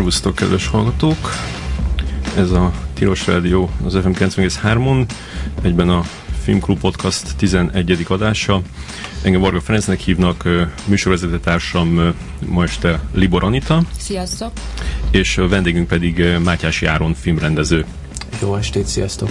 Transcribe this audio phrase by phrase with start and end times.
[0.00, 1.30] Szervusztok, kedves hallgatók!
[2.36, 5.06] Ez a Tilos Rádió az FM 93-on,
[5.62, 6.04] egyben a
[6.42, 8.06] Filmklub Podcast 11.
[8.08, 8.62] adása.
[9.22, 10.48] Engem Varga Ferencnek hívnak,
[10.84, 12.14] műsorvezető társam
[12.46, 13.82] ma este Libor Anita.
[13.98, 14.52] Sziasztok!
[15.10, 17.84] És a vendégünk pedig Mátyás Járon filmrendező.
[18.40, 19.30] Jó estét, sziasztok!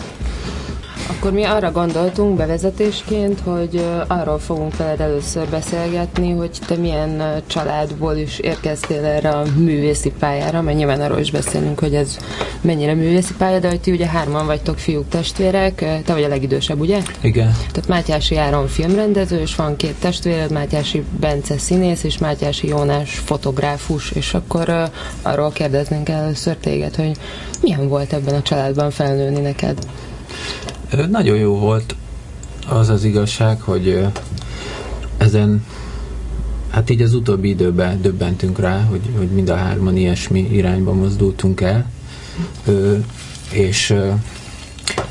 [1.09, 8.16] Akkor mi arra gondoltunk bevezetésként, hogy arról fogunk veled először beszélgetni, hogy te milyen családból
[8.16, 12.18] is érkeztél erre a művészi pályára, mert nyilván arról is beszélünk, hogy ez
[12.62, 16.80] mennyire művészi pálya, de hogy ti ugye hárman vagytok fiúk testvérek, te vagy a legidősebb,
[16.80, 17.02] ugye?
[17.21, 17.52] Igen.
[17.71, 24.12] Tehát Mátyási Áron filmrendező, és van két testvéred, Mátyási Bence színész, és Mátyási Jónás fotográfus,
[24.12, 24.84] és akkor uh,
[25.21, 27.12] arról kérdeznénk először téged, hogy
[27.62, 29.77] milyen volt ebben a családban felnőni neked?
[31.09, 31.95] Nagyon jó volt
[32.68, 34.05] az az igazság, hogy
[35.18, 35.65] ezen
[36.70, 41.62] hát így az utóbbi időben döbbentünk rá, hogy, hogy mind a hárman ilyesmi irányba mozdultunk
[41.62, 41.91] el.
[43.51, 43.91] És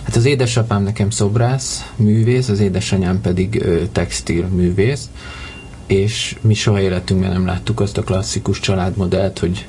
[0.03, 5.09] hát az édesapám nekem szobrász, művész, az édesanyám pedig ö, textil művész,
[5.87, 9.67] és mi soha életünkben nem láttuk azt a klasszikus családmodellt, hogy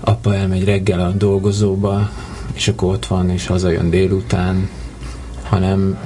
[0.00, 2.10] apa elmegy reggel a dolgozóba,
[2.52, 4.68] és akkor ott van, és hazajön délután,
[5.54, 5.98] hanem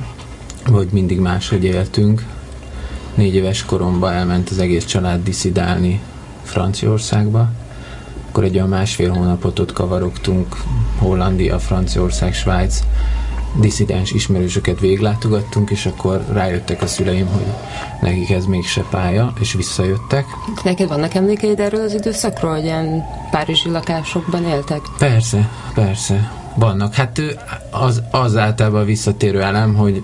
[0.71, 2.25] hogy mindig máshogy éltünk.
[3.15, 6.01] Négy éves koromban elment az egész család diszidálni
[6.43, 7.51] Franciaországba.
[8.29, 10.57] Akkor egy olyan másfél hónapot ott kavarogtunk,
[10.99, 12.81] Hollandia, Franciaország, Svájc,
[13.61, 17.47] diszidens ismerősöket véglátogattunk, és akkor rájöttek a szüleim, hogy
[18.01, 20.25] nekik ez mégse pálya, és visszajöttek.
[20.65, 24.81] Neked vannak emlékeid erről az időszakról, hogy ilyen párizsi lakásokban éltek?
[24.99, 26.38] Persze, persze.
[26.59, 26.95] Vannak.
[26.95, 27.21] Hát
[27.71, 30.03] az, az általában visszatérő elem, hogy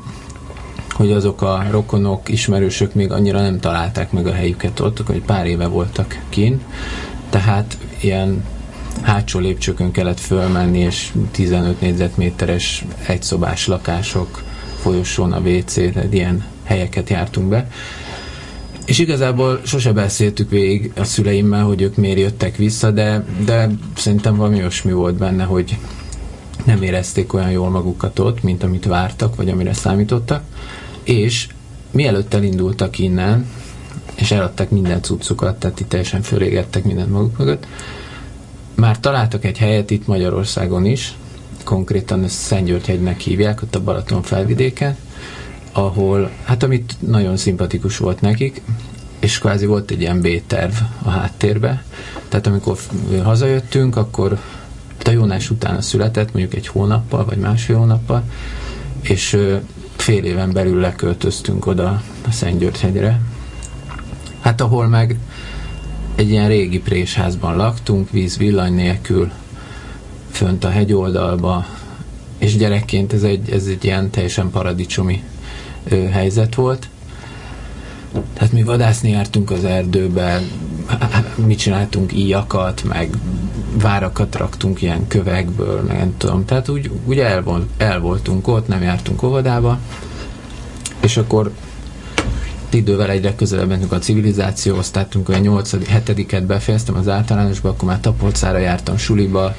[0.94, 5.46] hogy azok a rokonok, ismerősök még annyira nem találták meg a helyüket ott, hogy pár
[5.46, 6.61] éve voltak kin,
[7.30, 8.45] tehát ilyen
[9.02, 14.42] hátsó lépcsőkön kellett fölmenni, és 15 négyzetméteres egyszobás lakások,
[14.80, 15.77] folyosón a WC,
[16.11, 17.68] ilyen helyeket jártunk be.
[18.84, 24.36] És igazából sose beszéltük végig a szüleimmel, hogy ők miért jöttek vissza, de, de szerintem
[24.36, 25.77] valami olyasmi volt benne, hogy
[26.64, 30.42] nem érezték olyan jól magukat ott, mint amit vártak, vagy amire számítottak,
[31.02, 31.48] és
[31.91, 33.47] mielőtt elindultak innen,
[34.14, 37.67] és eladtak minden cuccukat, tehát itt teljesen fölégettek mindent maguk mögött,
[38.74, 41.14] már találtak egy helyet itt Magyarországon is,
[41.64, 44.97] konkrétan Szentgyörgyhegynek hívják, ott a Balaton felvidéken,
[45.73, 48.63] ahol, hát amit nagyon szimpatikus volt nekik,
[49.19, 50.73] és kvázi volt egy ilyen B-terv
[51.03, 51.85] a háttérbe.
[52.29, 52.79] Tehát amikor
[53.23, 54.39] hazajöttünk, akkor
[55.09, 58.23] a Jónás született, mondjuk egy hónappal, vagy másfél hónappal,
[59.01, 59.39] és
[59.97, 63.20] fél éven belül leköltöztünk oda a Szentgyörgyhegyre.
[64.41, 65.19] Hát ahol meg
[66.15, 69.31] egy ilyen régi présházban laktunk, víz villany nélkül,
[70.31, 71.67] fönt a hegyoldalba,
[72.39, 75.23] és gyerekként ez egy, ez egy ilyen teljesen paradicsomi
[75.85, 76.89] ö, helyzet volt.
[78.33, 80.42] Tehát mi vadászni jártunk az erdőbe,
[81.35, 83.17] mi csináltunk íjakat, meg
[83.84, 86.45] várakat raktunk ilyen kövekből, meg nem tudom.
[86.45, 89.78] Tehát úgy, úgy el, volt, el voltunk ott, nem jártunk óvodába,
[91.00, 91.52] és akkor
[92.70, 95.74] idővel egyre közelebb mentünk a civilizációhoz, tehát olyan 8
[96.05, 99.55] 7 befejeztem az általánosba, akkor már Tapolcára jártam suliba,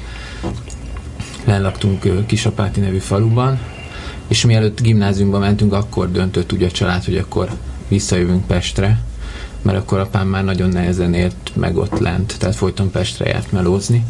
[1.44, 3.60] lelaktunk Kisapáti nevű faluban,
[4.28, 7.50] és mielőtt gimnáziumba mentünk, akkor döntött úgy a család, hogy akkor
[7.88, 9.02] visszajövünk Pestre,
[9.66, 14.06] mert akkor apám már nagyon nehezen élt meg ott lent, tehát folyton Pestre járt melózni.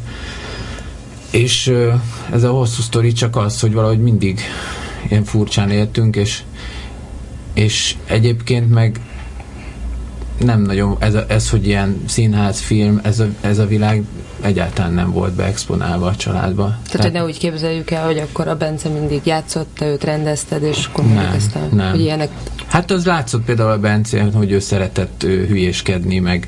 [1.29, 1.73] És
[2.31, 4.39] ez a hosszú sztori csak az, hogy valahogy mindig
[5.09, 6.41] ilyen furcsán éltünk, és,
[7.53, 8.99] és egyébként meg
[10.39, 14.03] nem nagyon, ez, a, ez hogy ilyen színház, film, ez a, ez a világ
[14.41, 16.63] egyáltalán nem volt beexponálva a családba.
[16.63, 20.03] Tehát, Tehát, hogy ne úgy képzeljük el, hogy akkor a Bence mindig játszott, te őt
[20.03, 21.37] rendezted, és akkor nem,
[21.72, 21.90] nem.
[21.90, 22.29] hogy ilyenek...
[22.75, 26.47] Hát az látszott például a Bence, hogy ő szeretett ő, hülyéskedni, meg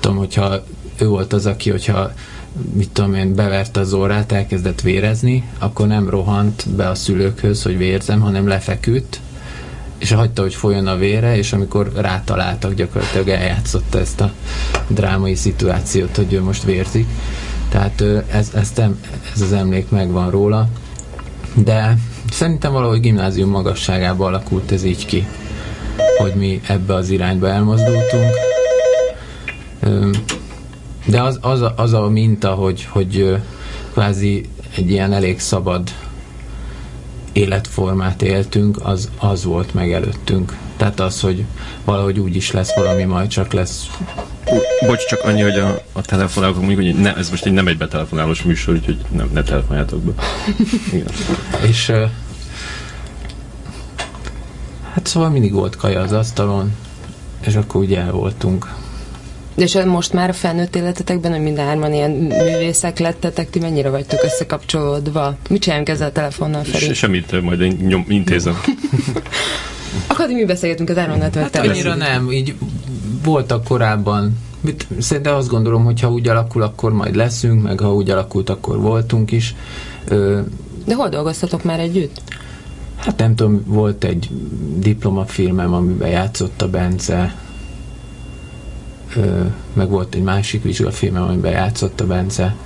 [0.00, 0.64] tudom, hogyha
[0.98, 2.12] ő volt az, aki, hogyha
[2.72, 7.78] mit tudom én, beverte az órát, elkezdett vérezni, akkor nem rohant be a szülőkhöz, hogy
[7.78, 9.20] vérzem, hanem lefeküdt,
[9.98, 14.32] és hagyta, hogy folyjon a vére, és amikor rátaláltak, gyakorlatilag eljátszotta ezt a
[14.88, 17.06] drámai szituációt, hogy ő most vérzik.
[17.68, 18.00] Tehát
[18.30, 18.72] ez, ez,
[19.34, 20.68] ez az emlék megvan róla.
[21.54, 21.98] De
[22.30, 25.26] szerintem valahogy gimnázium magasságában alakult ez így ki,
[26.18, 28.34] hogy mi ebbe az irányba elmozdultunk.
[31.06, 33.36] De az, az, a, az a minta, hogy, hogy
[33.92, 35.90] kvázi egy ilyen elég szabad
[37.32, 40.56] életformát éltünk, az, az volt meg előttünk.
[40.76, 41.44] Tehát az, hogy
[41.84, 43.86] valahogy úgy is lesz valami, majd csak lesz
[44.86, 47.76] Bocs, csak annyi, hogy a, a telefonálók mondjuk, hogy ne, ez most egy nem egy
[47.76, 50.12] betelefonálós műsor, úgyhogy nem, ne telefonáljátok be.
[50.92, 51.06] Igen.
[51.68, 51.92] És
[54.94, 56.72] hát szóval mindig volt kaja az asztalon,
[57.46, 58.74] és akkor ugye el voltunk.
[59.54, 64.22] És most már a felnőtt életetekben, hogy mind hárman ilyen művészek lettetek, ti mennyire vagytok
[64.22, 65.36] összekapcsolódva?
[65.48, 66.84] Mit csináljunk ezzel a telefonnal, Feri?
[66.84, 68.60] Se, semmit, majd én nyom, intézem.
[70.06, 72.54] Akkor mi beszélgetünk az Áron Hát annyira nem, így
[73.24, 77.94] voltak korábban mit, szerintem azt gondolom, hogy ha úgy alakul, akkor majd leszünk, meg ha
[77.94, 79.54] úgy alakult, akkor voltunk is.
[80.08, 80.40] Ö,
[80.84, 82.22] De hol dolgoztatok már együtt?
[83.04, 84.30] Hát nem tudom, volt egy
[84.76, 87.34] diplomafilmem, amiben játszott a Bence,
[89.72, 92.56] meg volt egy másik vizsgafilmem, amiben játszott a Bence.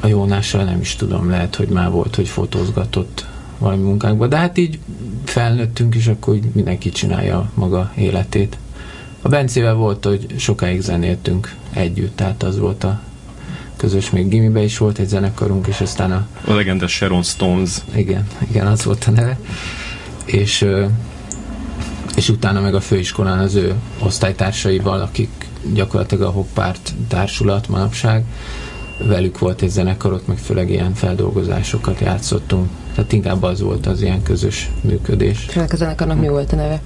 [0.00, 3.26] A Jónással nem is tudom, lehet, hogy már volt, hogy fotózgatott
[3.58, 4.78] valami munkákba, de hát így
[5.24, 8.58] felnőttünk, és akkor úgy mindenki csinálja maga életét.
[9.22, 13.00] A Bencével volt, hogy sokáig zenéltünk együtt, tehát az volt a
[13.78, 16.26] közös, még gimibe is volt egy zenekarunk, és aztán a...
[16.44, 17.70] A legendes Sharon Stones.
[17.94, 19.38] Igen, igen, az volt a neve.
[20.24, 20.66] És,
[22.16, 25.30] és utána meg a főiskolán az ő osztálytársaival, akik
[25.74, 28.24] gyakorlatilag a hoppárt társulat manapság,
[29.04, 32.68] velük volt egy zenekar, ott meg főleg ilyen feldolgozásokat játszottunk.
[32.94, 35.44] Tehát inkább az volt az ilyen közös működés.
[35.48, 36.80] És ennek a zenekarnak mi volt a neve?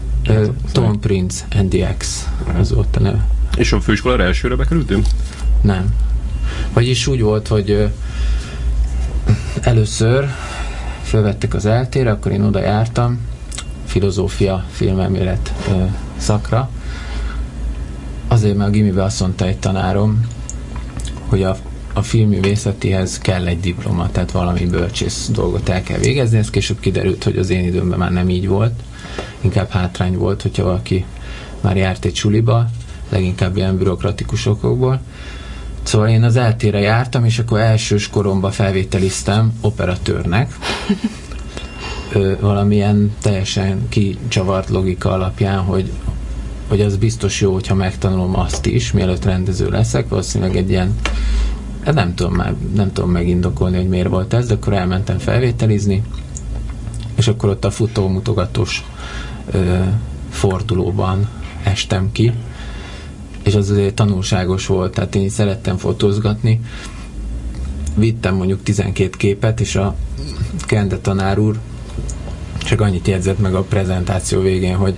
[0.73, 2.29] Tom Prince and the X,
[2.59, 3.27] az volt a neve.
[3.57, 5.07] És a főiskolára elsőre bekerültünk?
[5.61, 5.95] Nem.
[6.73, 7.89] Vagyis úgy volt, hogy
[9.61, 10.29] először
[11.03, 13.21] felvettek az eltére, akkor én oda jártam,
[13.85, 15.53] filozófia, filmelmélet
[16.17, 16.71] szakra.
[18.29, 20.27] Azért, mert a gimibe azt mondta egy tanárom,
[21.29, 21.57] hogy a
[21.93, 27.25] a filmművészetihez kell egy diploma, tehát valami bölcsész dolgot el kell végezni, ez később kiderült,
[27.25, 28.73] hogy az én időmben már nem így volt,
[29.41, 31.05] inkább hátrány volt, hogyha valaki
[31.61, 32.69] már járt egy suliba,
[33.09, 35.01] leginkább ilyen bürokratikus okokból.
[35.83, 40.59] Szóval én az eltére jártam, és akkor elsős koromban felvételiztem operatőrnek,
[42.13, 45.91] ö, valamilyen teljesen kicsavart logika alapján, hogy
[46.69, 50.95] hogy az biztos jó, hogyha megtanulom azt is, mielőtt rendező leszek, valószínűleg egy ilyen
[51.85, 56.03] Hát nem tudom már, nem tudom megindokolni, hogy miért volt ez, de akkor elmentem felvételizni,
[57.15, 58.85] és akkor ott a futómutogatós
[60.31, 61.29] fordulóban
[61.63, 62.33] estem ki,
[63.43, 66.61] és az azért tanulságos volt, tehát én szerettem fotózgatni,
[67.95, 69.97] vittem mondjuk 12 képet, és a
[70.67, 71.59] Kende tanár úr
[72.59, 74.95] csak annyit jegyzett meg a prezentáció végén, hogy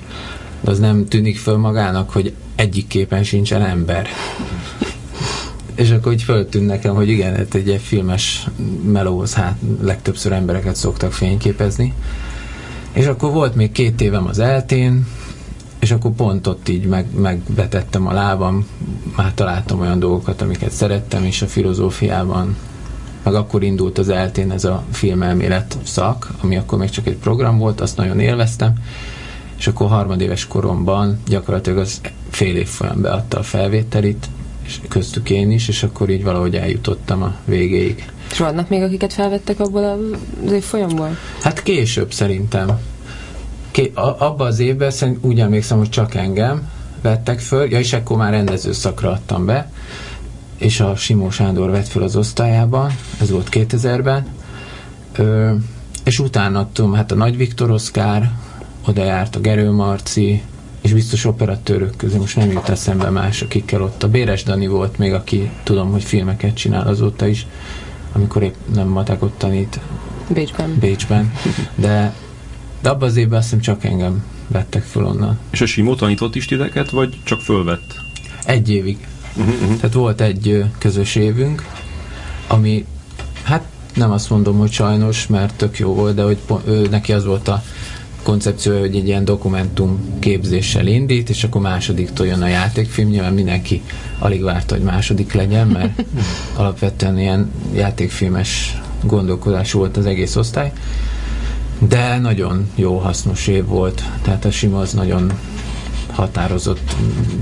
[0.64, 4.08] az nem tűnik föl magának, hogy egyik képen sincsen ember
[5.74, 8.46] és akkor így föltűnt nekem, hogy igen, hát egy filmes
[8.84, 11.92] melóhoz hát legtöbbször embereket szoktak fényképezni.
[12.92, 15.06] És akkor volt még két évem az eltén,
[15.84, 18.66] és akkor pont ott így meg, megbetettem a lábam,
[19.16, 22.56] már találtam olyan dolgokat, amiket szerettem, és a filozófiában
[23.22, 27.58] meg akkor indult az eltén ez a filmelmélet szak, ami akkor még csak egy program
[27.58, 28.72] volt, azt nagyon élveztem,
[29.58, 34.26] és akkor harmadéves koromban gyakorlatilag az fél év folyam beadta a felvételit,
[34.66, 38.12] és köztük én is, és akkor így valahogy eljutottam a végéig.
[38.30, 39.84] És vannak még, akiket felvettek abból
[40.46, 41.16] az folyamból?
[41.42, 42.78] Hát később szerintem.
[43.74, 46.68] Ké- a- abban az évben szerint úgy emlékszem, hogy csak engem
[47.02, 49.72] vettek föl, ja, és akkor már rendező szakra adtam be,
[50.56, 52.90] és a Simó Sándor vett föl az osztályában,
[53.20, 54.26] ez volt 2000-ben,
[55.16, 55.54] Ö,
[56.04, 58.30] és utána tudom, hát a Nagy Viktor Oszkár,
[58.86, 60.42] oda járt a Gerő Marci,
[60.80, 64.02] és biztos operatőrök közül most nem jut eszembe más, akikkel ott.
[64.02, 67.46] A Béres Dani volt még, aki tudom, hogy filmeket csinál azóta is,
[68.12, 69.80] amikor épp nem matekot tanít
[70.28, 70.76] Bécsben.
[70.80, 71.32] Bécsben,
[71.74, 72.14] de,
[72.84, 75.38] de abban az évben azt hiszem csak engem vettek föl onnan.
[75.50, 78.00] És a Simó tanított is titeket, vagy csak fölvett?
[78.44, 79.06] Egy évig.
[79.36, 79.76] Uh-huh, uh-huh.
[79.76, 81.64] Tehát volt egy közös évünk,
[82.46, 82.84] ami
[83.42, 83.64] hát
[83.94, 87.48] nem azt mondom, hogy sajnos, mert tök jó volt, de hogy ő, neki az volt
[87.48, 87.62] a
[88.22, 93.08] koncepciója, hogy egy ilyen dokumentum képzéssel indít, és akkor másodiktól jön a játékfilm.
[93.08, 93.82] Nyilván mindenki
[94.18, 96.04] alig várta, hogy második legyen, mert
[96.56, 100.72] alapvetően ilyen játékfilmes gondolkodás volt az egész osztály.
[101.78, 104.02] De nagyon jó, hasznos év volt.
[104.22, 105.32] Tehát a Sima az nagyon
[106.12, 106.94] határozott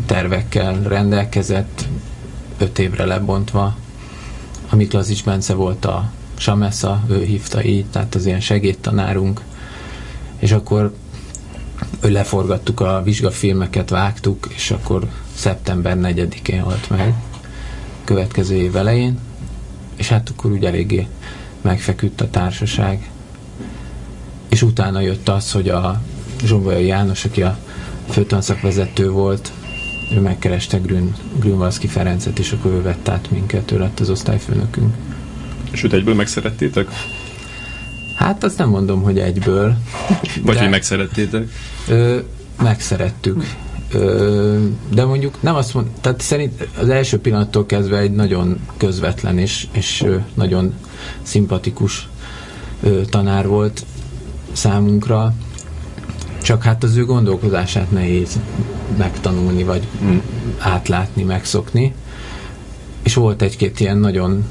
[0.06, 1.88] tervekkel rendelkezett,
[2.58, 3.76] öt évre lebontva.
[4.70, 9.40] A Miklazics Bence volt a Samesza, ő hívta így, tehát az ilyen segédtanárunk,
[10.38, 10.94] és akkor
[12.00, 17.14] leforgattuk a vizsgafilmeket, vágtuk, és akkor szeptember 4-én halt meg,
[18.04, 19.18] következő év elején,
[19.96, 21.06] és hát akkor úgy eléggé
[21.60, 23.10] megfeküdt a társaság.
[24.52, 26.00] És utána jött az, hogy a
[26.44, 27.58] Zsombolya János, aki a
[28.10, 29.52] főtanszakvezető volt,
[30.14, 34.94] ő megkereste Grün, Grünwalski Ferencet, és akkor ő vett át minket, ő lett az osztályfőnökünk.
[35.70, 36.88] És őt egyből megszerettétek?
[38.16, 39.76] Hát azt nem mondom, hogy egyből.
[40.42, 41.48] Vagy de, hogy megszerettétek?
[41.88, 42.18] Ö,
[42.62, 43.44] megszerettük.
[43.92, 49.38] Ö, de mondjuk nem azt mond, tehát szerint az első pillanattól kezdve egy nagyon közvetlen
[49.38, 50.04] és, és
[50.34, 50.74] nagyon
[51.22, 52.08] szimpatikus
[52.82, 53.84] ö, tanár volt
[54.52, 55.34] számunkra,
[56.42, 58.38] csak hát az ő gondolkozását nehéz
[58.96, 60.16] megtanulni, vagy mm.
[60.58, 61.94] átlátni, megszokni.
[63.02, 64.44] És volt egy-két ilyen nagyon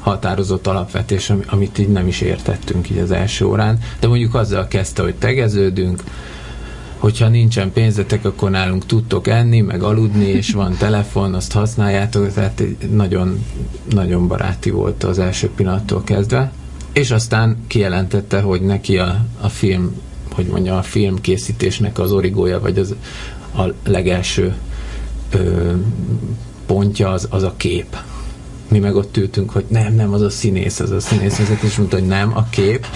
[0.00, 5.02] határozott alapvetés, amit így nem is értettünk így az első órán, de mondjuk azzal kezdte,
[5.02, 6.02] hogy tegeződünk,
[6.98, 12.62] hogyha nincsen pénzetek, akkor nálunk tudtok enni, meg aludni, és van telefon, azt használjátok, tehát
[12.90, 13.44] nagyon,
[13.90, 16.52] nagyon baráti volt az első pillanattól kezdve.
[16.92, 20.00] És aztán kijelentette, hogy neki a, a film,
[20.34, 22.94] hogy mondja, a film készítésnek az origója, vagy az
[23.56, 24.54] a legelső
[25.30, 25.72] ö,
[26.66, 27.96] pontja az, az a kép
[28.72, 31.98] mi meg ott ültünk, hogy nem, nem, az a színész, az a színész, és mondta,
[31.98, 32.86] hogy nem, a kép,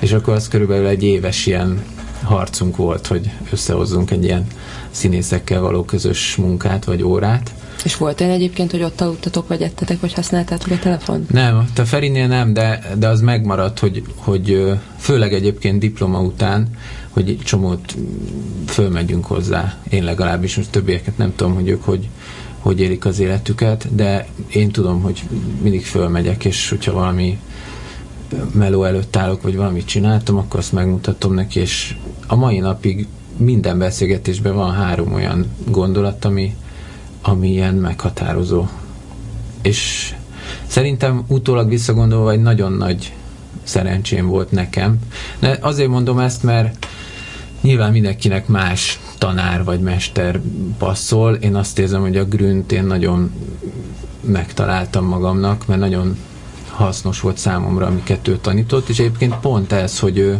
[0.00, 1.84] és akkor az körülbelül egy éves ilyen
[2.22, 4.46] harcunk volt, hogy összehozzunk egy ilyen
[4.90, 7.54] színészekkel való közös munkát vagy órát.
[7.84, 11.26] És volt olyan egyébként, hogy ott aludtatok, vagy ettetek, vagy használtátok a telefon?
[11.30, 16.68] Nem, a Ferinél nem, de, de az megmaradt, hogy, hogy főleg egyébként diploma után,
[17.10, 17.96] hogy csomót
[18.66, 22.08] fölmegyünk hozzá, én legalábbis, most többieket nem tudom, hogy ők hogy,
[22.58, 25.22] hogy élik az életüket, de én tudom, hogy
[25.62, 27.38] mindig fölmegyek, és hogyha valami
[28.52, 33.06] meló előtt állok, vagy valamit csináltam, akkor azt megmutatom neki, és a mai napig
[33.36, 36.54] minden beszélgetésben van három olyan gondolat, ami,
[37.28, 38.66] ami ilyen meghatározó.
[39.62, 40.14] És
[40.66, 43.12] szerintem utólag visszagondolva egy nagyon nagy
[43.62, 44.98] szerencsém volt nekem.
[45.38, 46.86] De azért mondom ezt, mert
[47.60, 50.40] nyilván mindenkinek más tanár vagy mester
[50.78, 51.34] passzol.
[51.34, 53.32] Én azt érzem, hogy a Grünt én nagyon
[54.20, 56.16] megtaláltam magamnak, mert nagyon
[56.70, 60.38] hasznos volt számomra, amiket ő tanított, és egyébként pont ez, hogy ő,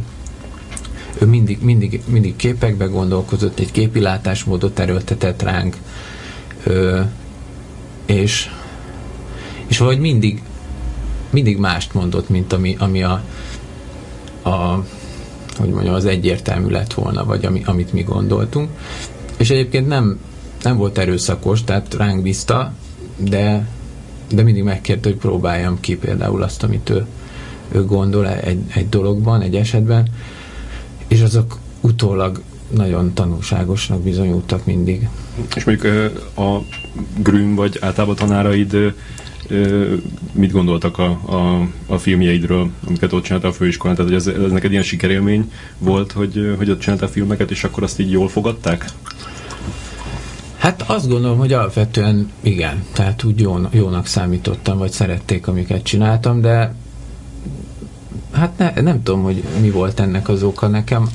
[1.18, 5.76] ő mindig, mindig, mindig képekbe gondolkozott, egy képilátásmódot erőltetett ránk,
[6.66, 7.00] ö,
[8.06, 8.50] és,
[9.66, 10.42] és valahogy mindig,
[11.30, 13.22] mindig mást mondott, mint ami, ami a,
[14.42, 14.84] a
[15.58, 18.70] hogy mondjam, az egyértelmű lett volna, vagy ami, amit mi gondoltunk.
[19.36, 20.20] És egyébként nem,
[20.62, 22.72] nem volt erőszakos, tehát ránk bízta,
[23.16, 23.68] de,
[24.32, 27.06] de mindig megkérte, hogy próbáljam ki például azt, amit ő,
[27.68, 30.08] ő gondol egy, egy dologban, egy esetben,
[31.08, 35.08] és azok utólag nagyon tanulságosnak bizonyultak mindig.
[35.56, 36.58] És mondjuk a
[37.22, 38.94] Grün vagy általában tanáraid
[40.32, 43.96] mit gondoltak a, a, a filmjeidről, amiket ott csináltál a főiskolán?
[43.96, 47.82] Tehát, hogy ez, ez neked ilyen sikerélmény volt, hogy, hogy ott csináltál filmeket, és akkor
[47.82, 48.84] azt így jól fogadták?
[50.56, 56.40] Hát azt gondolom, hogy alapvetően igen, tehát úgy jó, jónak számítottam, vagy szerették, amiket csináltam,
[56.40, 56.74] de
[58.32, 61.08] hát ne, nem tudom, hogy mi volt ennek az oka nekem.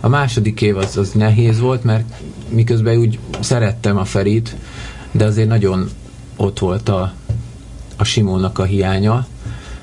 [0.00, 2.04] A második év az, az nehéz volt, mert
[2.48, 4.56] miközben úgy szerettem a Ferit,
[5.10, 5.88] de azért nagyon
[6.36, 7.12] ott volt a,
[7.96, 9.26] a Simónak a hiánya.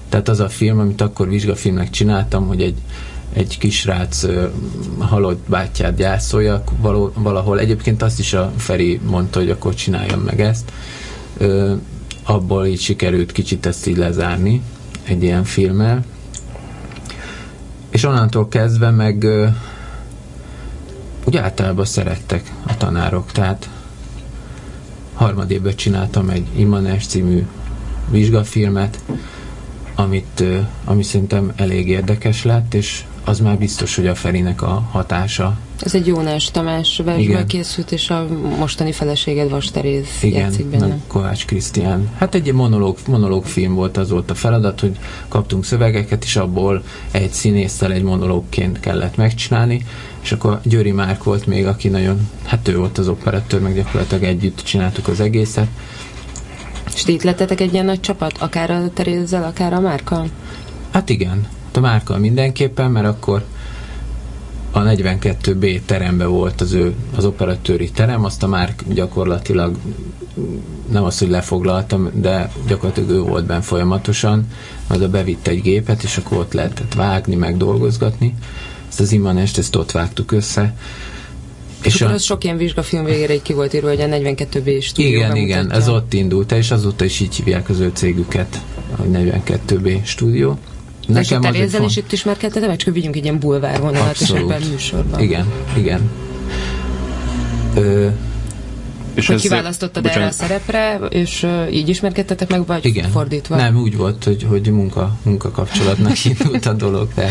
[0.10, 2.78] Tehát az a film, amit akkor vizsgafilmnek csináltam, hogy egy,
[3.34, 4.26] egy kisrác
[5.00, 7.60] halott bátyját gyászolja való, valahol.
[7.60, 10.72] Egyébként azt is a Feri mondta, hogy akkor csináljam meg ezt.
[11.40, 11.72] Uh,
[12.24, 14.62] abból így sikerült kicsit ezt így lezárni
[15.04, 16.06] egy ilyen filmmel.
[17.90, 19.26] És onnantól kezdve meg
[21.24, 23.70] úgy általában szerettek a tanárok, tehát
[25.14, 27.46] harmadévben csináltam egy Immanes című
[28.10, 29.00] vizsgafilmet,
[29.96, 30.44] amit,
[30.86, 35.58] ami szerintem elég érdekes lett, és az már biztos, hogy a Ferinek a hatása.
[35.80, 38.28] Ez egy Jónás Tamás versből készült, és a
[38.58, 40.98] mostani feleséged Vas Teréz Igen, játszik benne.
[41.08, 42.10] Kovács Krisztián.
[42.18, 46.84] Hát egy monológ, monológ film volt, az volt a feladat, hogy kaptunk szövegeket, és abból
[47.12, 49.86] egy színésszel egy monológként kellett megcsinálni,
[50.24, 54.24] és akkor Győri Márk volt még, aki nagyon, hát ő volt az operatőr, meg gyakorlatilag
[54.24, 55.68] együtt csináltuk az egészet.
[56.96, 60.30] És itt lettetek egy ilyen nagy csapat, akár a Terézzel, akár a Márkkal?
[60.92, 63.44] Hát igen, a Márkkal mindenképpen, mert akkor
[64.72, 69.78] a 42B terembe volt az ő az operatőri terem, azt a Márk gyakorlatilag
[70.92, 74.48] nem az, hogy lefoglaltam, de gyakorlatilag ő volt benne folyamatosan,
[74.88, 78.36] a bevitt egy gépet, és akkor ott lehetett vágni, meg dolgozgatni
[78.94, 80.76] ezt az immanest, ezt ott vágtuk össze.
[81.82, 82.16] És, és akkor a...
[82.16, 85.90] az sok ilyen vizsgafilm végére ki volt írva, hogy a 42B stúdió Igen, igen, ez
[85.90, 88.62] ott indult, és azóta is így hívják az ő cégüket,
[88.98, 90.58] a 42B stúdió.
[91.08, 94.30] Nekem és a Terézzel is itt ismerkedtetem, vagy csak vigyünk egy ilyen bulvár vonalat, és
[94.30, 95.20] ebben műsorban.
[95.20, 96.10] Igen, igen.
[97.76, 98.08] Ö,
[99.14, 103.10] és hogy kiválasztottad erre a szerepre, és uh, így ismerkedtetek meg, vagy Igen.
[103.10, 103.56] fordítva?
[103.56, 107.30] Nem, úgy volt, hogy, hogy munka, munka kapcsolatnak indult a dolog, de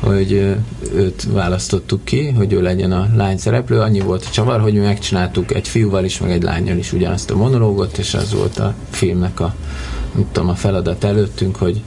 [0.00, 0.56] hogy
[0.94, 3.80] őt választottuk ki, hogy ő legyen a lány szereplő.
[3.80, 7.30] Annyi volt a csavar, hogy mi megcsináltuk egy fiúval is, meg egy lányjal is ugyanazt
[7.30, 9.54] a monológot, és az volt a filmnek a,
[10.32, 11.82] tudom, a feladat előttünk, hogy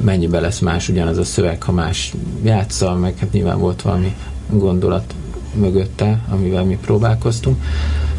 [0.00, 4.14] mennyibe lesz más ugyanaz a szöveg, ha más játsza, meg hát nyilván volt valami
[4.50, 5.14] gondolat
[5.54, 7.62] mögötte, amivel mi próbálkoztunk,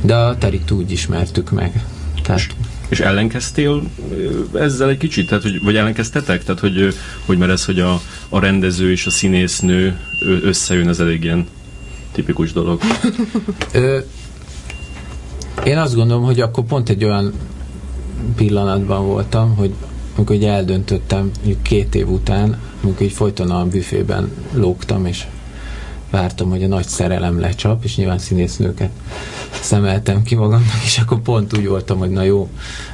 [0.02, 1.84] de a Terit úgy ismertük meg.
[2.24, 2.42] Tehát...
[2.89, 3.84] És, ellenkeztél
[4.53, 5.27] ezzel egy kicsit?
[5.27, 6.44] Tehát, hogy, vagy ellenkeztetek?
[6.44, 10.00] Tehát, hogy, hogy mert ez, hogy a, a rendező és a színésznő
[10.44, 11.48] összejön, az elég ilyen
[12.12, 12.82] tipikus dolog.
[15.65, 17.34] Én azt gondolom, hogy akkor pont egy olyan
[18.36, 19.74] pillanatban voltam, hogy
[20.15, 25.25] amikor így eldöntöttem, két év után, amikor így folyton a büfében lógtam, és
[26.10, 28.90] vártam, hogy a nagy szerelem lecsap, és nyilván színésznőket
[29.62, 32.50] szemeltem ki magamnak, és akkor pont úgy voltam, hogy na jó,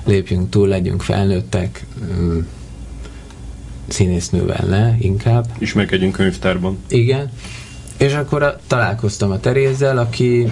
[0.05, 1.85] lépjünk túl, legyünk felnőttek,
[2.19, 2.39] mm,
[3.87, 5.45] színésznővel ne, inkább.
[5.57, 6.77] Ismerkedjünk könyvtárban.
[6.87, 7.31] Igen.
[7.97, 10.51] És akkor a, találkoztam a Terézzel, aki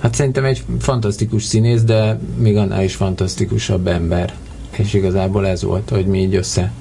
[0.00, 4.34] hát szerintem egy fantasztikus színész, de még annál is fantasztikusabb ember.
[4.76, 6.72] És igazából ez volt, hogy mi így össze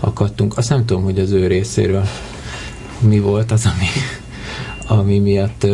[0.00, 0.56] akadtunk.
[0.56, 2.04] Azt nem tudom, hogy az ő részéről
[3.00, 3.86] mi volt az, ami,
[5.00, 5.66] ami miatt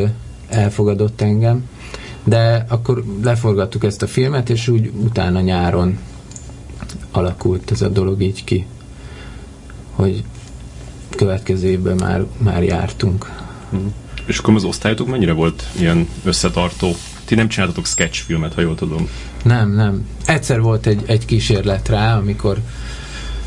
[0.49, 1.69] elfogadott engem.
[2.25, 5.99] De akkor leforgattuk ezt a filmet, és úgy utána nyáron
[7.11, 8.67] alakult ez a dolog így ki,
[9.91, 10.25] hogy
[11.11, 13.31] következő évben már, már jártunk.
[13.77, 13.87] Mm.
[14.27, 16.95] És akkor az osztályotok mennyire volt ilyen összetartó?
[17.25, 19.09] Ti nem csináltatok sketchfilmet, ha jól tudom.
[19.43, 20.07] Nem, nem.
[20.25, 22.59] Egyszer volt egy, egy kísérlet rá, amikor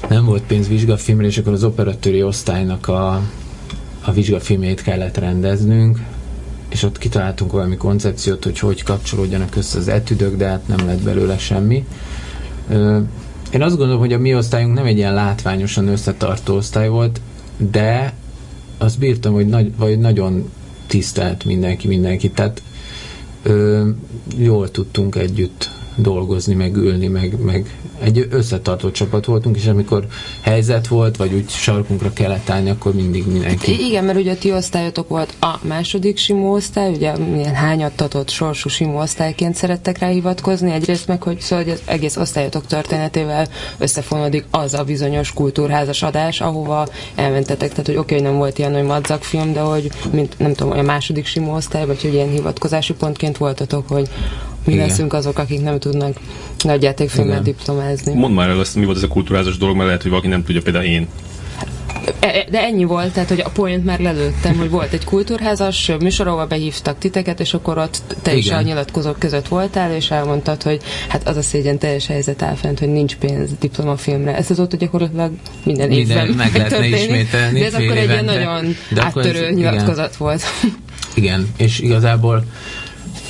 [0.09, 3.21] nem volt pénz vizsgafilmre, és akkor az operatőri osztálynak a,
[4.07, 5.99] a vizsgafilmét kellett rendeznünk,
[6.69, 11.01] és ott kitaláltunk valami koncepciót, hogy hogy kapcsolódjanak össze az etüdök, de hát nem lett
[11.01, 11.85] belőle semmi.
[13.51, 17.21] Én azt gondolom, hogy a mi osztályunk nem egy ilyen látványosan összetartó osztály volt,
[17.57, 18.13] de
[18.77, 20.49] azt bírtam, hogy, nagy, vagy nagyon
[20.87, 22.61] tisztelt mindenki mindenki, tehát
[23.43, 23.87] ö,
[24.37, 30.07] jól tudtunk együtt dolgozni, meg ülni, meg, meg egy összetartó csapat voltunk, és amikor
[30.41, 33.85] helyzet volt, vagy úgy sarkunkra kellett állni, akkor mindig mindenki.
[33.85, 38.69] Igen, mert ugye a ti osztályotok volt a második simó osztály, ugye milyen hányattatott sorsú
[38.69, 44.73] simó osztályként szerettek rá hivatkozni, egyrészt meg, hogy szóval az egész osztályotok történetével összefonódik az
[44.73, 47.69] a bizonyos kultúrházas adás, ahova elmentetek.
[47.69, 50.77] Tehát, hogy oké, okay, nem volt ilyen, hogy madzak film, de hogy mint, nem tudom,
[50.77, 54.09] a második simó osztály, vagy hogy ilyen hivatkozási pontként voltatok, hogy
[54.67, 54.87] mi Igen.
[54.87, 56.17] leszünk azok, akik nem tudnak
[56.63, 58.13] nagyjátékfilmet diplomázni.
[58.13, 60.43] Mondd már el azt, mi volt ez a kultúrázas dolog, mert lehet, hogy valaki nem
[60.43, 61.07] tudja, például én.
[62.19, 65.91] E, e, de ennyi volt, tehát hogy a point már lelőttem, hogy volt egy kultúrházas
[65.99, 68.43] műsor, ahol behívtak titeket, és akkor ott te Igen.
[68.43, 72.55] is a nyilatkozók között voltál, és elmondtad, hogy hát az a szégyen teljes helyzet áll
[72.55, 74.35] fent, hogy nincs pénz diplomafilmre.
[74.35, 75.31] Ezt az ott gyakorlatilag
[75.63, 77.59] minden, minden évben meg lehetne ismételni.
[77.59, 80.17] De ez akkor egy ilyen nagyon de áttörő ez, nyilatkozat igen.
[80.17, 80.43] volt.
[81.15, 82.43] Igen, és igazából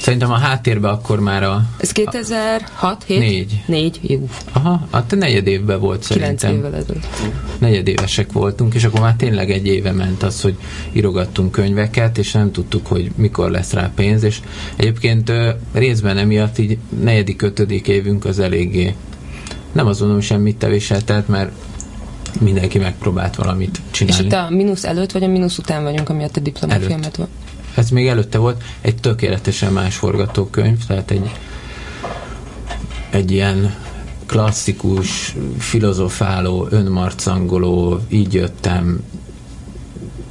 [0.07, 1.63] Szerintem a háttérben akkor már a...
[1.77, 3.19] Ez 2006, 7?
[3.19, 3.63] 4.
[3.65, 4.29] 4, jó.
[4.51, 6.35] Aha, hát negyed évben volt szerintem.
[6.35, 7.07] 9 évvel ezelőtt.
[7.57, 10.57] Negyedévesek voltunk, és akkor már tényleg egy éve ment az, hogy
[10.91, 14.39] írogattunk könyveket, és nem tudtuk, hogy mikor lesz rá pénz, és
[14.75, 15.31] egyébként
[15.73, 18.95] részben emiatt így negyedik, ötödik évünk az eléggé
[19.71, 21.51] nem azt mondom, semmit tevéseltelt, mert
[22.39, 24.21] mindenki megpróbált valamit csinálni.
[24.21, 27.27] És itt a mínusz előtt, vagy a mínusz után vagyunk, amiatt a diplomafilmet van?
[27.77, 31.29] Ez még előtte volt, egy tökéletesen más forgatókönyv, tehát egy,
[33.09, 33.75] egy ilyen
[34.25, 38.99] klasszikus, filozofáló, önmarcangoló, így jöttem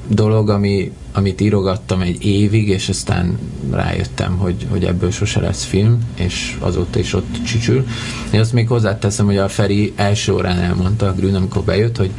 [0.08, 3.38] dolog, ami, amit írogattam egy évig, és aztán
[3.70, 7.86] rájöttem, hogy, hogy ebből sose lesz film, és azóta is ott csücsül.
[8.32, 12.10] Én azt még hozzáteszem, hogy a Feri első órán elmondta a Grün, amikor bejött, hogy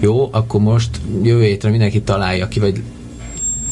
[0.00, 0.90] jó, akkor most
[1.22, 2.82] jövő hétre mindenki találja ki, vagy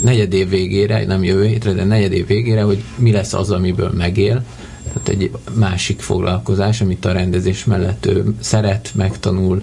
[0.04, 3.90] negyed év végére, nem jövő hétre, de negyed év végére, hogy mi lesz az, amiből
[3.96, 4.44] megél.
[4.92, 9.62] Tehát egy másik foglalkozás, amit a rendezés mellett ő szeret, megtanul,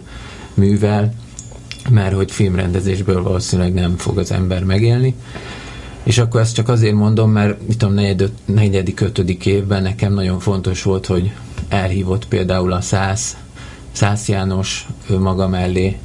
[0.53, 1.13] művel,
[1.89, 5.15] mert hogy filmrendezésből valószínűleg nem fog az ember megélni.
[6.03, 10.39] És akkor ezt csak azért mondom, mert mit tudom, negyed, negyedik, ötödik évben nekem nagyon
[10.39, 11.31] fontos volt, hogy
[11.69, 13.37] elhívott például a Szász,
[13.91, 15.97] Szász János ő maga mellé,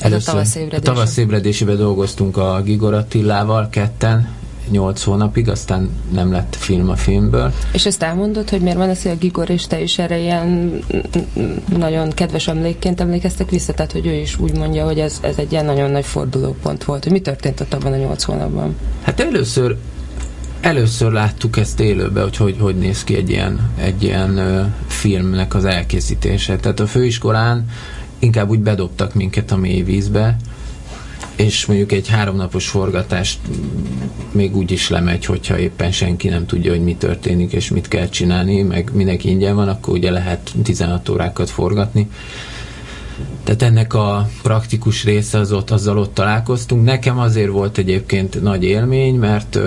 [0.00, 4.34] Először, a tavasz ébredésében dolgoztunk a Gigor Attilával ketten,
[4.70, 7.52] 8 hónapig, aztán nem lett film a filmből.
[7.72, 10.78] És ezt elmondod, hogy miért van ez, hogy a Gigor és te is erre ilyen
[11.78, 15.52] nagyon kedves emlékként emlékeztek vissza, tehát hogy ő is úgy mondja, hogy ez, ez egy
[15.52, 17.02] ilyen nagyon nagy fordulópont volt.
[17.02, 18.76] Hogy mi történt ott abban a 8 hónapban?
[19.02, 19.76] Hát először
[20.60, 25.54] először láttuk ezt élőben, hogy hogy, hogy néz ki egy ilyen, egy ilyen ö, filmnek
[25.54, 26.56] az elkészítése.
[26.56, 27.64] Tehát a főiskolán
[28.18, 30.36] inkább úgy bedobtak minket a mély vízbe,
[31.36, 33.38] és mondjuk egy háromnapos forgatást
[34.32, 38.08] még úgy is lemegy, hogyha éppen senki nem tudja, hogy mi történik és mit kell
[38.08, 42.08] csinálni, meg mindenki ingyen van, akkor ugye lehet 16 órákat forgatni.
[43.44, 46.84] Tehát ennek a praktikus része az ott, azzal ott találkoztunk.
[46.84, 49.58] Nekem azért volt egyébként nagy élmény, mert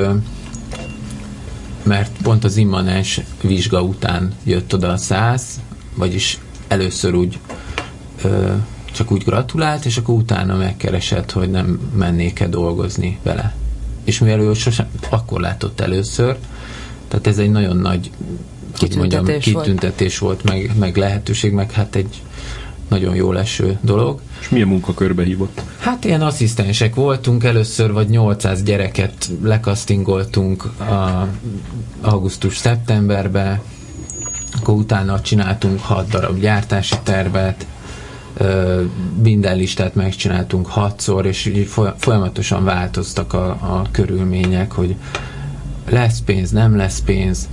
[1.84, 5.60] mert pont az immanens vizsga után jött oda a száz,
[5.96, 7.40] vagyis először úgy
[8.24, 8.54] ö,
[8.92, 13.56] csak úgy gratulált, és akkor utána megkeresett, hogy nem mennék-e dolgozni vele.
[14.04, 16.38] És mivel ő sosem, akkor látott először,
[17.08, 18.12] tehát ez egy nagyon nagy
[18.74, 22.22] kitüntetés, mondjam, kitüntetés volt, volt meg, meg lehetőség, meg hát egy
[22.90, 24.22] nagyon jó leső dolog.
[24.40, 25.62] És milyen munkakörbe hívott?
[25.80, 31.28] Hát ilyen asszisztensek voltunk, először vagy 800 gyereket lekasztingoltunk a
[32.02, 33.62] augusztus-szeptemberbe,
[34.60, 37.66] akkor utána csináltunk 6 darab gyártási tervet,
[39.22, 44.96] minden listát megcsináltunk hatszor, és így folyamatosan változtak a, a körülmények, hogy
[45.90, 47.48] lesz pénz, nem lesz pénz,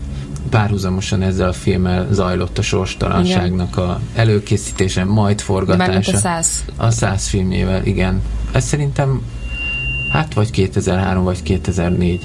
[0.51, 6.12] párhuzamosan ezzel a filmmel zajlott a sorstalanságnak a előkészítése, majd forgatása.
[6.12, 6.64] a száz.
[6.77, 8.22] A száz filmjével, igen.
[8.53, 9.22] Ez szerintem
[10.11, 12.18] hát vagy 2003, vagy 2004.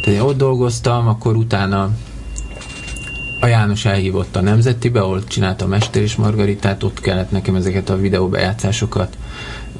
[0.00, 1.90] Tehát én ott dolgoztam, akkor utána
[3.44, 7.90] a János elhívott a Nemzetibe, ahol csinálta a Mester és Margaritát, ott kellett nekem ezeket
[7.90, 9.16] a videóbejátszásokat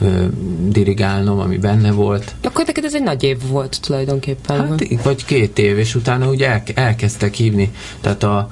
[0.01, 0.25] ö,
[0.69, 2.35] dirigálnom, ami benne volt.
[2.43, 4.69] Akkor neked ez egy nagy év volt tulajdonképpen.
[4.69, 7.73] Hát, vagy két év, és utána ugye el, elkezdtek hívni.
[8.01, 8.51] Tehát a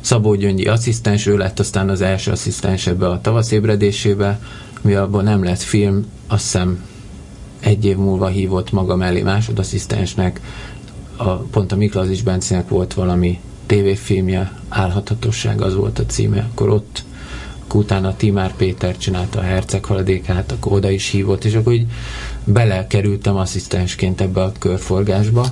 [0.00, 4.40] Szabó Gyöngyi asszisztens, ő lett aztán az első asszisztens ebbe a tavasz ébredésébe,
[4.80, 6.84] mi abban nem lett film, azt hiszem
[7.60, 10.40] egy év múlva hívott maga mellé másodasszisztensnek,
[11.16, 17.04] a, pont a Miklazis Bencének volt valami tévéfilmje, Álhatatosság az volt a címe, akkor ott
[17.68, 21.86] akkor utána Timár Péter csinálta a Herceg haladékát, akkor oda is hívott, és akkor így
[22.44, 25.46] belekerültem asszisztensként ebbe a körforgásba,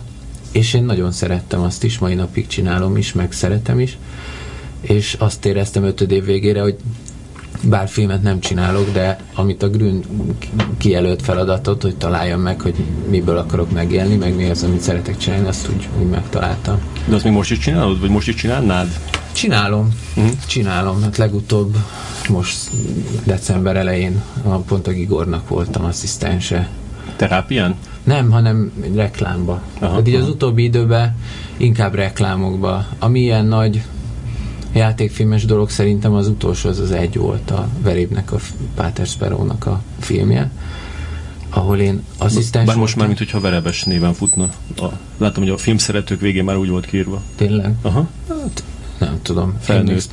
[0.53, 3.98] és én nagyon szerettem azt is, mai napig csinálom is, meg szeretem is,
[4.81, 6.77] és azt éreztem ötöd év végére, hogy
[7.62, 10.05] bár filmet nem csinálok, de amit a Grün
[10.79, 12.74] kijelölt feladatot, hogy találjam meg, hogy
[13.09, 16.81] miből akarok megélni, meg mi az, amit szeretek csinálni, azt úgy, úgy megtaláltam.
[17.04, 18.98] De azt még most is csinálod, vagy most is csinálnád?
[19.32, 20.32] Csinálom, uh-huh.
[20.46, 21.02] csinálom.
[21.02, 21.76] Hát legutóbb
[22.28, 22.70] most
[23.24, 26.68] december elején a pont a Gigornak voltam asszisztense.
[27.16, 27.74] Terápián?
[28.04, 29.62] Nem, hanem egy reklámba.
[29.78, 31.16] Aha, hát így az utóbbi időben
[31.56, 32.86] inkább reklámokba.
[32.98, 33.82] Ami ilyen nagy
[34.72, 38.36] játékfilmes dolog szerintem az utolsó az az egy volt a Verébnek, a
[38.74, 40.50] Páter Sparrow-nak a filmje
[41.54, 44.48] ahol én asszisztens Bár most már, mint hogyha Verebes néven futna.
[44.76, 44.84] A,
[45.16, 47.22] látom, hogy a film szeretők végén már úgy volt kiírva.
[47.36, 47.74] Tényleg?
[47.82, 48.08] Aha.
[48.28, 48.64] Hát,
[48.98, 49.56] nem tudom.
[49.60, 50.10] Felnőtt.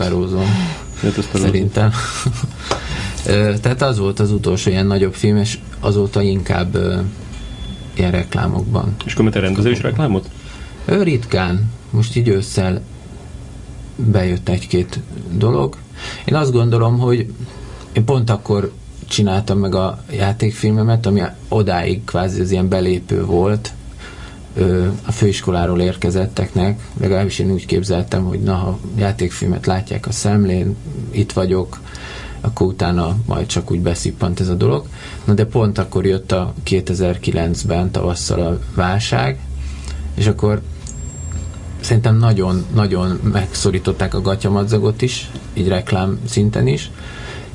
[1.33, 1.91] Szerintem.
[3.61, 6.77] Tehát az volt az utolsó ilyen nagyobb film, és azóta inkább
[7.93, 8.95] ilyen reklámokban.
[9.05, 10.29] És akkor te rendező is reklámot?
[10.85, 11.69] Ő ritkán.
[11.89, 12.81] Most így ősszel
[13.95, 14.99] bejött egy-két
[15.31, 15.75] dolog.
[16.25, 17.33] Én azt gondolom, hogy
[17.93, 18.71] én pont akkor
[19.11, 23.73] csináltam meg a játékfilmemet, ami odáig kvázi az ilyen belépő volt
[25.05, 30.75] a főiskoláról érkezetteknek, legalábbis én úgy képzeltem, hogy na, ha játékfilmet látják a szemlén,
[31.11, 31.79] itt vagyok,
[32.41, 34.85] akkor utána majd csak úgy beszippant ez a dolog.
[35.23, 39.39] Na de pont akkor jött a 2009-ben tavasszal a válság,
[40.15, 40.61] és akkor
[41.79, 46.91] szerintem nagyon-nagyon megszorították a gatyamadzagot is, így reklám szinten is,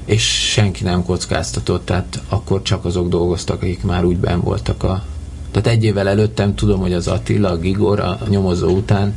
[0.07, 5.05] és senki nem kockáztatott, tehát akkor csak azok dolgoztak, akik már úgy ben voltak a...
[5.51, 9.15] Tehát egy évvel előttem tudom, hogy az Attila, a Gigor, a nyomozó után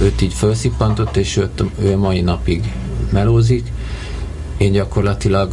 [0.00, 2.72] őt így felszippantott, és őt, ő mai napig
[3.10, 3.72] melózik.
[4.56, 5.52] Én gyakorlatilag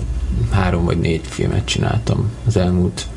[0.51, 3.07] három vagy négy filmet csináltam az elmúlt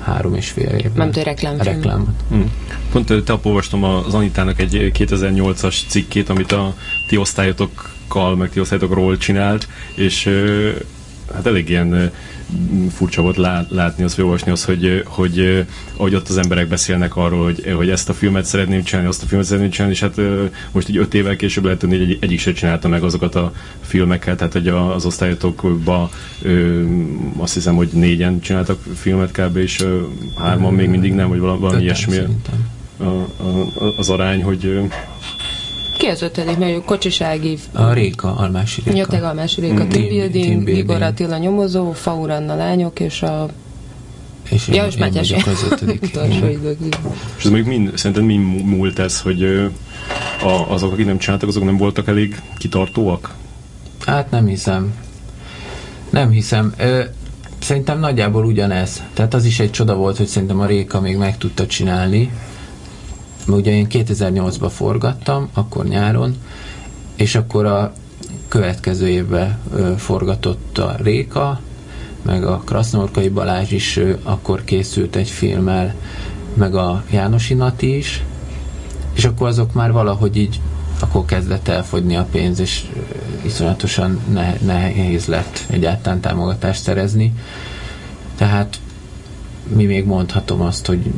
[0.00, 0.92] három és fél évben.
[0.94, 1.74] Nem egy reklámfilm.
[1.74, 2.22] Reklámot.
[2.28, 2.50] Hmm.
[2.92, 6.74] Pont te olvastam az Anitának egy 2008-as cikkét, amit a
[7.08, 10.30] ti osztályotokkal, meg ti osztályotokról csinált, és
[11.34, 12.10] hát elég ilyen
[12.90, 13.36] furcsa volt
[13.68, 18.08] látni, azt olvasni, az, hogy, hogy ahogy ott az emberek beszélnek arról, hogy, hogy ezt
[18.08, 20.20] a filmet szeretném csinálni, azt a filmet szeretném csinálni, és hát
[20.72, 23.52] most így öt évvel később lehet tudni, hogy egy, egyik se csinálta meg azokat a
[23.80, 26.10] filmeket, tehát hogy az osztályotokba
[27.36, 29.56] azt hiszem, hogy négyen csináltak filmet kb.
[29.56, 29.84] és
[30.36, 32.18] hárman még mindig nem, vagy valami ilyesmi.
[32.98, 34.80] a, a, az arány, hogy
[35.96, 36.58] ki az ötödik?
[36.58, 37.58] Mert Kocsisági...
[37.72, 38.96] A Réka, Almási Réka.
[38.96, 39.88] Nyöteg Almási Réka, mm.
[39.88, 40.78] Team, Building, team building.
[40.78, 43.48] Igor Attila nyomozó, Fauranna lányok, és a
[44.50, 46.02] és ja, és Mátyás az ötödik.
[47.38, 49.42] és ez mondjuk mind, szerinted mind múlt ez, hogy
[50.42, 53.34] a, azok, akik nem csináltak, azok nem voltak elég kitartóak?
[54.06, 54.94] Hát nem hiszem.
[56.10, 56.74] Nem hiszem.
[56.78, 57.02] Ö,
[57.58, 59.02] szerintem nagyjából ugyanez.
[59.14, 62.30] Tehát az is egy csoda volt, hogy szerintem a Réka még meg tudta csinálni.
[63.46, 66.36] Ugye én 2008-ban forgattam, akkor nyáron,
[67.16, 67.92] és akkor a
[68.48, 71.60] következő évben ö, forgatott a Réka,
[72.22, 75.94] meg a Krasznorkai Balázs is akkor készült egy filmmel,
[76.54, 78.22] meg a János Inati is,
[79.12, 80.60] és akkor azok már valahogy így
[81.00, 82.84] akkor kezdett elfogyni a pénz, és
[83.44, 84.20] iszonyatosan
[84.60, 87.32] nehéz lett egyáltalán támogatást szerezni.
[88.36, 88.80] Tehát
[89.74, 91.12] mi még mondhatom azt, hogy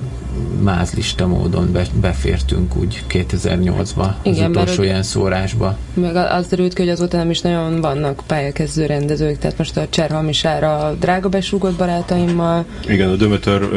[0.63, 5.77] mázlista módon be, befértünk úgy 2008-ba, az utolsó ilyen szórásba.
[5.95, 9.87] Meg az derült ki, hogy azóta nem is nagyon vannak pályakezdő rendezők, tehát most a
[9.89, 12.65] Cserhamisára drága besúgott barátaimmal.
[12.87, 13.69] Igen, a Dömötör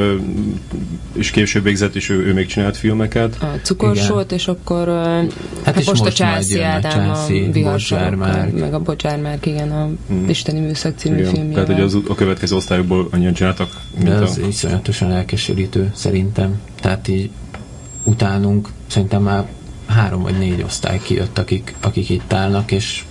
[1.14, 3.38] és később végzett, és ő, ő még csinált filmeket.
[3.42, 8.60] A Cukorsót, és akkor hát, hát és most, most a Császi Ádám, a Bocsármárk.
[8.60, 10.30] meg a Bocsármárk, igen, a mm.
[10.30, 11.34] Isteni Műszak című igen.
[11.34, 11.66] filmjével.
[11.66, 14.48] Tehát, hogy az, a következő osztályokból annyian csináltak, mint De az a...
[14.48, 16.51] iszonyatosan elkeserítő, szerintem.
[16.82, 17.30] Tehát így
[18.04, 19.46] utánunk szerintem már
[19.88, 23.04] három vagy négy osztály kijött, akik, akik itt állnak, és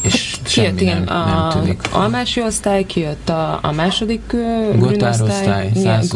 [0.00, 1.80] és hát, semmi kijött, nem, a nem tűnik.
[1.90, 4.34] Almási osztály, kijött a, a második
[4.78, 5.72] Gotárosztály,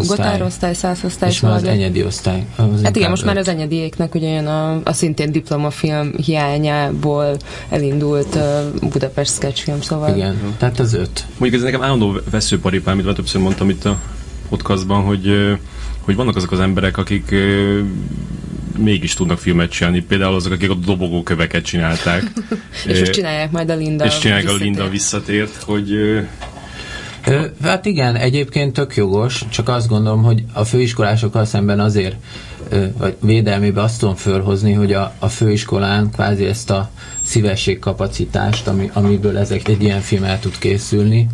[0.07, 1.29] Gotárosztály, százosztály.
[1.29, 2.47] És már az enyedi osztály.
[2.57, 3.29] Az hát igen, most öt.
[3.29, 7.37] már az enyediéknek ugye jön a, a szintén diplomafilm hiányából
[7.69, 10.17] elindult uh, Budapest sketchfilm, szóval.
[10.17, 11.27] Igen, tehát az öt.
[11.39, 13.99] Mondjuk ez nekem állandó veszőparipám, amit már többször mondtam itt a
[14.49, 15.27] podcastban, hogy
[16.05, 17.35] hogy vannak azok az emberek, akik
[18.79, 20.01] mégis tudnak filmet csinálni.
[20.01, 22.23] Például azok, akik a dobogóköveket csinálták.
[22.87, 25.93] és most csinálják majd a Linda És csinálják a Linda visszatért, hogy...
[27.27, 32.17] Ö, hát igen, egyébként tök jogos, csak azt gondolom, hogy a főiskolásokkal szemben azért
[32.69, 36.91] ö, vagy védelmébe azt tudom fölhozni, hogy a, a főiskolán kvázi ezt a
[37.23, 41.27] szívességkapacitást, ami, amiből ezek egy ilyen film el tud készülni,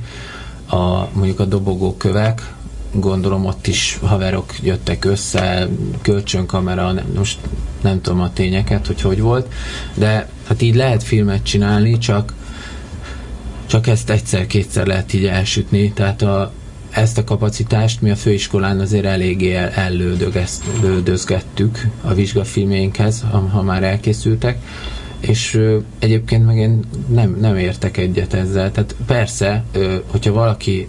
[0.70, 2.42] a, mondjuk a dobogókövek,
[2.92, 5.68] gondolom ott is haverok jöttek össze,
[6.02, 7.38] kölcsönkamera, nem, most
[7.80, 9.52] nem tudom a tényeket, hogy hogy volt,
[9.94, 12.34] de hát így lehet filmet csinálni, csak
[13.66, 16.52] csak ezt egyszer-kétszer lehet így elsütni, tehát a,
[16.90, 23.82] ezt a kapacitást mi a főiskolán azért eléggé el, ellődözgettük a vizsgafilmjeinkhez, ha, ha már
[23.82, 24.58] elkészültek,
[25.20, 28.72] és ö, egyébként meg én nem, nem értek egyet ezzel.
[28.72, 30.88] Tehát persze, ö, hogyha valaki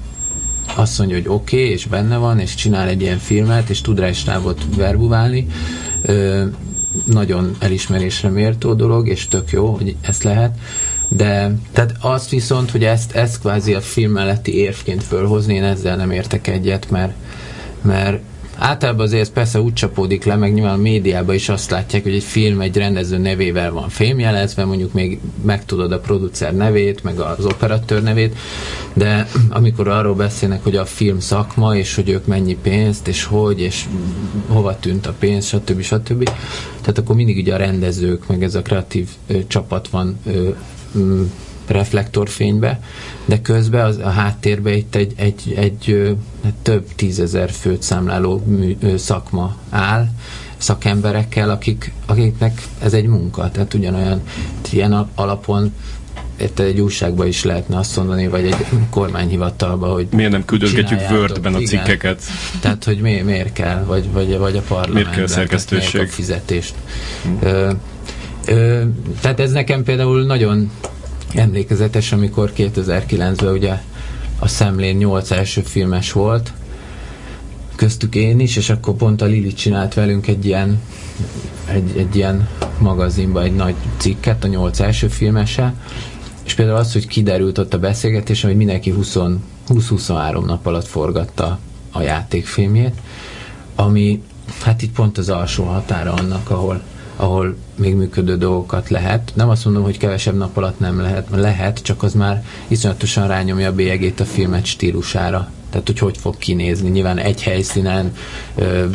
[0.76, 4.00] azt mondja, hogy oké, okay, és benne van, és csinál egy ilyen filmet, és tud
[4.00, 5.48] rá is távot verbuválni,
[6.02, 6.46] ö,
[7.06, 10.58] nagyon elismerésre méltó dolog, és tök jó, hogy ezt lehet,
[11.08, 15.96] de tehát azt viszont, hogy ezt, ezt kvázi a film melletti érvként fölhozni, én ezzel
[15.96, 17.14] nem értek egyet, mert,
[17.82, 18.22] mert
[18.60, 22.14] Általában azért ez persze úgy csapódik le, meg nyilván a médiában is azt látják, hogy
[22.14, 27.46] egy film egy rendező nevével van fémjelezve, mondjuk még megtudod a producer nevét, meg az
[27.46, 28.38] operatőr nevét,
[28.94, 33.62] de amikor arról beszélnek, hogy a film szakma, és hogy ők mennyi pénzt, és hogy,
[33.62, 33.86] és
[34.48, 35.82] hova tűnt a pénz, stb.
[35.82, 36.24] stb.
[36.82, 40.50] Tehát akkor mindig ugye a rendezők, meg ez a kreatív ö, csapat van ö,
[41.70, 42.80] reflektorfénybe,
[43.26, 46.16] de közben az, a háttérben itt egy, egy, egy, egy
[46.62, 50.08] több tízezer főt számláló mű, szakma áll,
[50.58, 54.22] szakemberekkel, akik, akiknek ez egy munka, tehát ugyanolyan
[54.72, 55.74] ilyen alapon
[56.42, 58.56] itt egy újságban is lehetne azt mondani, vagy egy
[58.90, 62.22] kormányhivatalba, hogy miért nem küldözgetjük Wordben a cikkeket?
[62.22, 62.60] Igen.
[62.62, 65.04] Tehát, hogy mi, miért kell, vagy, vagy, vagy a parlamentben.
[65.04, 65.94] Miért kell szerkesztőség?
[65.94, 66.74] Miért fizetést.
[67.24, 67.38] Hmm.
[67.42, 67.72] Ö,
[68.46, 68.82] ö,
[69.22, 70.72] tehát ez nekem például nagyon
[71.34, 73.82] emlékezetes, amikor 2009-ben ugye
[74.40, 76.54] a Szemlén 8 első filmes volt,
[77.76, 80.82] köztük én is, és akkor pont a Lili csinált velünk egy ilyen
[81.66, 82.48] egy, egy ilyen
[82.80, 85.74] magazinba egy nagy cikket, a 8 első filmese,
[86.46, 91.60] és például az, hogy kiderült ott a beszélgetés, hogy mindenki 20-23 nap alatt forgatta
[91.92, 92.94] a játékfilmjét,
[93.76, 94.22] ami
[94.64, 96.82] hát itt pont az alsó határa annak, ahol
[97.20, 99.32] ahol még működő dolgokat lehet.
[99.36, 103.70] Nem azt mondom, hogy kevesebb nap alatt nem lehet, lehet, csak az már iszonyatosan rányomja
[103.70, 105.52] a bélyegét a filmet stílusára.
[105.70, 106.90] Tehát, hogy hogy fog kinézni.
[106.90, 108.14] Nyilván egy helyszínen
[108.56, 108.86] ö,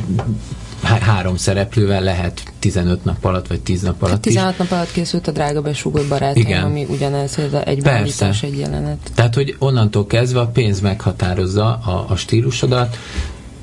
[0.82, 4.58] három szereplővel lehet 15 nap alatt, vagy 10 nap alatt 16 is.
[4.58, 6.62] nap alatt készült a drága besúgott barátom, Igen.
[6.62, 8.98] ami ugyanez, hogy egy beállítás, egy jelenet.
[9.14, 12.96] Tehát, hogy onnantól kezdve a pénz meghatározza a, a stílusodat,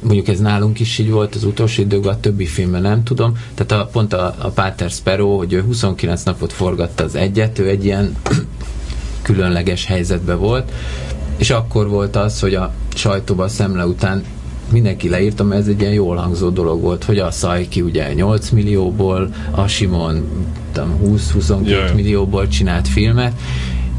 [0.02, 3.38] mondjuk ez nálunk is így volt az utolsó időkben, a többi filmben nem tudom.
[3.54, 7.68] Tehát a, pont a, a Pater Sparrow, hogy ő 29 napot forgatta az egyet, ő
[7.68, 8.16] egy ilyen
[9.22, 10.72] különleges helyzetben volt,
[11.38, 14.24] és akkor volt az, hogy a sajtóban a szemle után
[14.72, 18.50] mindenki leírta, mert ez egy ilyen jól hangzó dolog volt, hogy a Szajki ugye 8
[18.50, 20.30] millióból, a Simon
[20.76, 23.34] 20-22 millióból csinált filmet,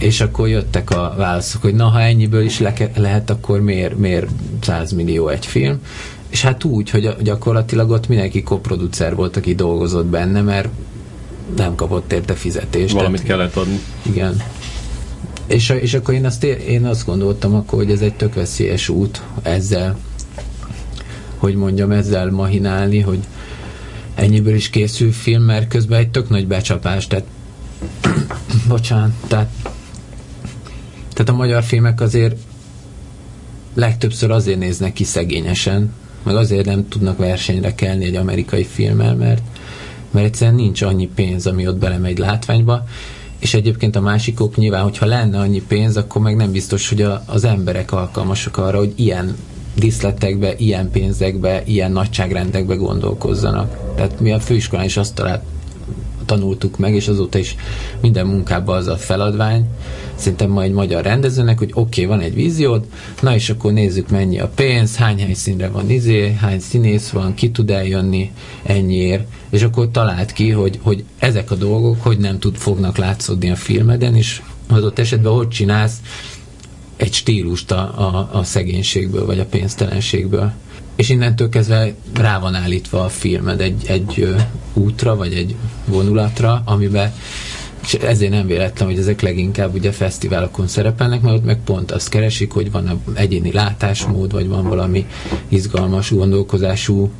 [0.03, 4.27] és akkor jöttek a válaszok, hogy na, ha ennyiből is le- lehet, akkor miért, miért
[4.61, 5.81] 100 millió egy film?
[6.29, 10.69] És hát úgy, hogy gyakorlatilag ott mindenki koproducer volt, aki dolgozott benne, mert
[11.57, 12.95] nem kapott érte fizetést.
[12.95, 13.81] Valamit tehát, kellett adni.
[14.03, 14.43] Igen.
[15.47, 19.23] És, és akkor én azt, én azt gondoltam akkor, hogy ez egy tök veszélyes út
[19.43, 19.99] ezzel,
[21.37, 23.19] hogy mondjam, ezzel mahinálni, hogy
[24.15, 27.25] ennyiből is készül film, mert közben egy tök nagy becsapás, tehát
[28.69, 29.51] bocsánat, tehát
[31.25, 32.37] tehát a magyar filmek azért
[33.75, 39.43] legtöbbször azért néznek ki szegényesen, meg azért nem tudnak versenyre kelni egy amerikai filmmel, mert,
[40.11, 42.85] mert egyszerűen nincs annyi pénz, ami ott belemegy látványba,
[43.39, 47.23] és egyébként a másikok nyilván, hogyha lenne annyi pénz, akkor meg nem biztos, hogy a,
[47.27, 49.37] az emberek alkalmasak arra, hogy ilyen
[49.75, 53.95] diszletekbe, ilyen pénzekbe, ilyen nagyságrendekbe gondolkozzanak.
[53.97, 55.43] Tehát mi a főiskolán is azt talált,
[56.25, 57.57] tanultuk meg, és azóta is
[58.01, 59.67] minden munkában az a feladvány,
[60.15, 62.85] szerintem ma egy magyar rendezőnek, hogy oké, okay, van egy víziód,
[63.21, 67.51] na és akkor nézzük mennyi a pénz, hány helyszínre van izé, hány színész van, ki
[67.51, 68.33] tud eljönni
[68.63, 73.51] ennyiért, és akkor talált ki, hogy, hogy ezek a dolgok hogy nem tud, fognak látszódni
[73.51, 75.97] a filmeden, és adott esetben hogy csinálsz
[76.97, 80.53] egy stílust a, a, a szegénységből, vagy a pénztelenségből.
[80.97, 84.35] És innentől kezdve rá van állítva a filmed egy, egy
[84.73, 85.55] útra, vagy egy
[85.87, 87.13] vonulatra, amiben
[87.83, 92.09] és ezért nem véletlen, hogy ezek leginkább ugye fesztiválokon szerepelnek, mert ott meg pont azt
[92.09, 95.07] keresik, hogy van egyéni látásmód, vagy van valami
[95.49, 97.11] izgalmas gondolkozású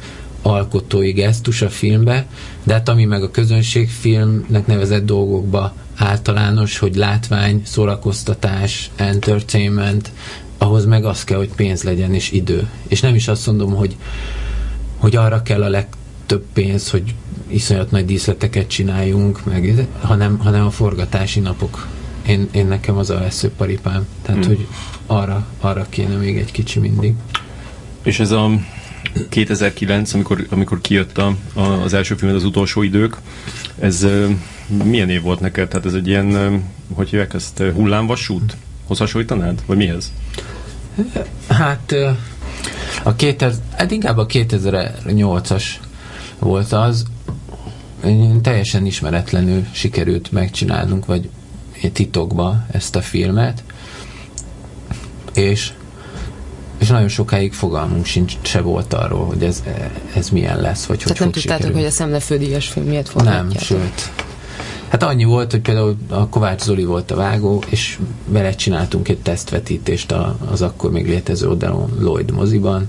[0.43, 2.27] alkotói gesztus a filmbe,
[2.63, 10.11] de hát ami meg a közönségfilmnek nevezett dolgokba általános, hogy látvány, szórakoztatás, entertainment,
[10.59, 12.69] ahhoz meg az kell, hogy pénz legyen és idő.
[12.89, 13.97] És nem is azt mondom, hogy,
[14.97, 17.15] hogy arra kell a legtöbb pénz, hogy
[17.47, 21.87] iszonyat nagy díszleteket csináljunk, meg, hanem, hanem a forgatási napok.
[22.27, 24.07] Én, én nekem az a veszőparipám.
[24.23, 24.55] Tehát, hmm.
[24.55, 24.67] hogy
[25.07, 27.15] arra, arra kéne még egy kicsi mindig.
[28.03, 28.51] És ez a
[29.29, 33.17] 2009, amikor, amikor kijött a, a, az első film, az utolsó idők,
[33.79, 34.07] ez
[34.85, 35.69] milyen év volt neked?
[35.69, 36.63] Tehát ez egy ilyen,
[36.95, 38.57] hogy hívják ezt, hullámvasút?
[38.87, 39.63] Hoz hasonlítanád?
[39.67, 40.13] Vagy mihez?
[41.49, 41.95] Hát
[43.03, 45.65] a 2000, hát inkább a 2008-as
[46.39, 47.05] volt az,
[48.43, 51.29] teljesen ismeretlenül sikerült megcsinálnunk, vagy
[51.93, 53.63] titokba ezt a filmet,
[55.35, 55.73] és
[56.79, 59.63] és nagyon sokáig fogalmunk sincs, se volt arról, hogy ez,
[60.15, 61.77] ez milyen lesz, vagy Tehát hogy nem tudtátok, sikerül.
[61.77, 63.53] hogy a szemlefődíjas film miért forgatjátok?
[63.53, 64.11] Nem, sőt.
[64.93, 69.19] Hát annyi volt, hogy például a Kovács Zoli volt a vágó, és vele csináltunk egy
[69.19, 70.15] tesztvetítést
[70.51, 72.89] az akkor még létező oldalon Lloyd moziban,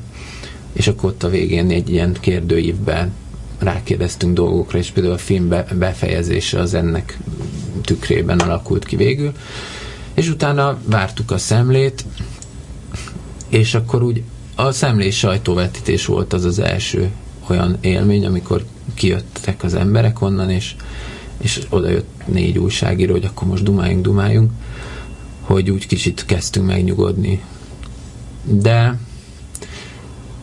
[0.74, 3.13] és akkor ott a végén egy ilyen kérdőívben
[3.60, 7.18] rákérdeztünk dolgokra, és például a film befejezése az ennek
[7.84, 9.32] tükrében alakult ki végül.
[10.13, 12.06] És utána vártuk a szemlét,
[13.50, 14.24] és akkor úgy
[14.56, 17.12] a szemlés sajtóvetítés volt az az első
[17.48, 20.76] olyan élmény, amikor kijöttek az emberek onnan, és,
[21.44, 24.52] és oda jött négy újságíró, hogy akkor most dumáljunk, dumáljunk,
[25.42, 27.42] hogy úgy kicsit kezdtünk megnyugodni.
[28.44, 29.00] De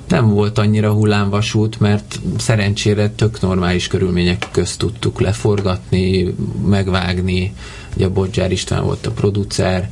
[0.09, 6.35] nem volt annyira hullámvasút, mert szerencsére tök normális körülmények közt tudtuk leforgatni,
[6.67, 7.55] megvágni.
[7.97, 9.91] Ugye Bodzsár István volt a producer,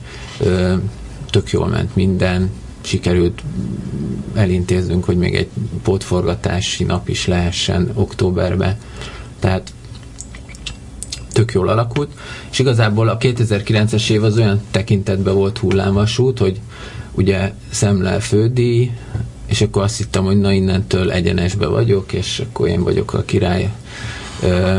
[1.31, 3.43] tök jól ment minden, sikerült
[4.35, 5.49] elintéznünk, hogy még egy
[5.83, 8.79] pótforgatási nap is lehessen októberben.
[9.39, 9.73] Tehát
[11.39, 12.11] tök jól alakult,
[12.51, 16.61] és igazából a 2009-es év az olyan tekintetben volt hullámvasút, hogy
[17.13, 18.91] ugye szemle fődi,
[19.47, 23.71] és akkor azt hittem, hogy na innentől egyenesbe vagyok, és akkor én vagyok a király.
[24.43, 24.79] Ö,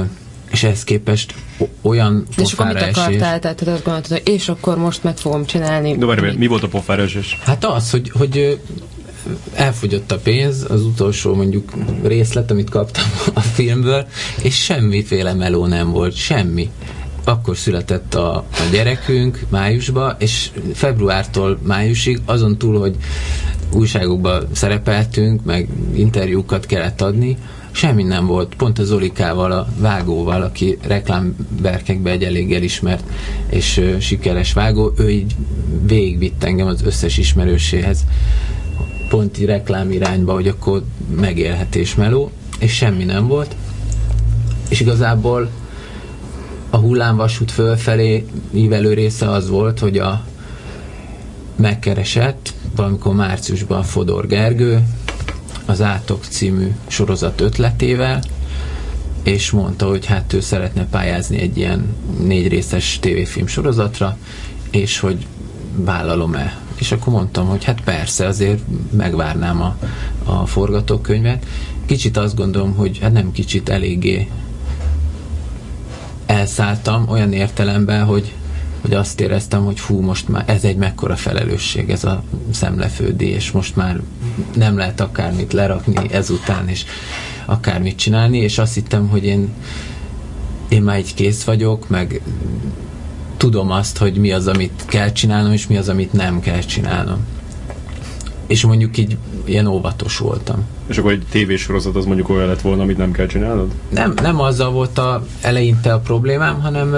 [0.51, 1.33] és ehhez képest
[1.81, 3.39] olyan És akkor mit akartál?
[3.39, 5.97] Tehát azt gondoltad, hogy és akkor most meg fogom csinálni.
[5.97, 7.37] De várj, mi volt a pofára esés?
[7.43, 8.59] Hát az, hogy, hogy
[9.53, 13.03] elfogyott a pénz, az utolsó mondjuk részlet, amit kaptam
[13.33, 14.07] a filmből,
[14.41, 16.69] és semmiféle meló nem volt, semmi.
[17.23, 22.95] Akkor született a, a gyerekünk májusba, és februártól májusig, azon túl, hogy
[23.73, 27.37] újságokban szerepeltünk, meg interjúkat kellett adni,
[27.71, 28.55] semmi nem volt.
[28.55, 33.03] Pont az Zolikával, a vágóval, aki reklámberkekben egy elég elismert
[33.49, 35.35] és ö, sikeres vágó, ő így
[35.87, 38.05] végigvitt engem az összes ismerőséhez
[39.09, 40.83] ponti reklám irányba, hogy akkor
[41.15, 43.55] megélhetés meló, és semmi nem volt.
[44.69, 45.49] És igazából
[46.69, 50.25] a hullámvasút fölfelé ívelő része az volt, hogy a
[51.55, 54.83] megkeresett valamikor márciusban Fodor Gergő
[55.65, 58.21] az Átok című sorozat ötletével,
[59.23, 64.17] és mondta, hogy hát ő szeretne pályázni egy ilyen négy részes tévéfilm sorozatra,
[64.71, 65.25] és hogy
[65.75, 66.57] vállalom-e.
[66.79, 68.59] És akkor mondtam, hogy hát persze, azért
[68.91, 69.77] megvárnám a,
[70.23, 71.45] a forgatókönyvet.
[71.85, 74.29] Kicsit azt gondolom, hogy hát nem kicsit, eléggé
[76.25, 78.33] elszálltam olyan értelemben, hogy,
[78.81, 83.51] hogy azt éreztem, hogy fú, most már ez egy mekkora felelősség, ez a szemlefődi, és
[83.51, 84.01] most már
[84.55, 86.85] nem lehet akármit lerakni ezután, és
[87.45, 89.53] akármit csinálni, és azt hittem, hogy én,
[90.67, 92.21] én már így kész vagyok, meg
[93.39, 97.25] tudom azt, hogy mi az, amit kell csinálnom, és mi az, amit nem kell csinálnom.
[98.47, 100.65] És mondjuk így ilyen óvatos voltam.
[100.87, 103.71] És akkor egy tévésorozat az mondjuk olyan lett volna, amit nem kell csinálnod?
[103.89, 106.95] Nem, nem azzal volt a, eleinte a problémám, hanem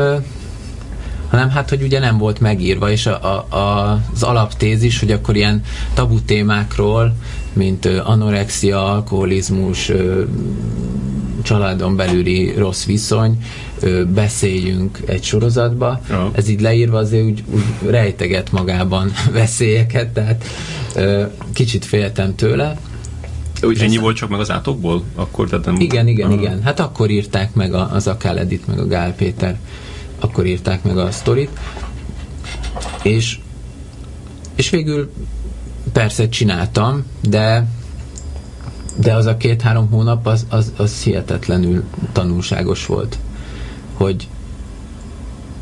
[1.29, 5.35] hanem hát, hogy ugye nem volt megírva, és a, a, a, az alaptézis, hogy akkor
[5.35, 5.61] ilyen
[5.93, 7.15] tabu témákról,
[7.53, 9.91] mint anorexia, alkoholizmus,
[11.41, 13.37] családon belüli rossz viszony,
[14.13, 16.01] beszéljünk egy sorozatba.
[16.09, 16.31] Ja.
[16.33, 20.43] Ez így leírva azért úgy, úgy rejteget magában veszélyeket, tehát
[21.53, 22.77] kicsit féltem tőle.
[23.63, 25.03] Úgy ennyi volt csak meg az átokból?
[25.15, 25.75] Akkor, tehát nem...
[25.79, 26.41] Igen, igen, Aha.
[26.41, 26.61] igen.
[26.63, 29.59] Hát akkor írták meg az Akál Edith, meg a Gál Péter
[30.19, 31.59] akkor írták meg a sztorit,
[33.03, 33.39] és,
[34.55, 35.11] és végül
[35.91, 37.67] persze csináltam, de
[38.95, 43.17] de az a két-három hónap az, az, az hihetetlenül tanulságos volt,
[44.01, 44.27] hogy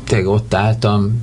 [0.04, 1.20] tényleg ott álltam,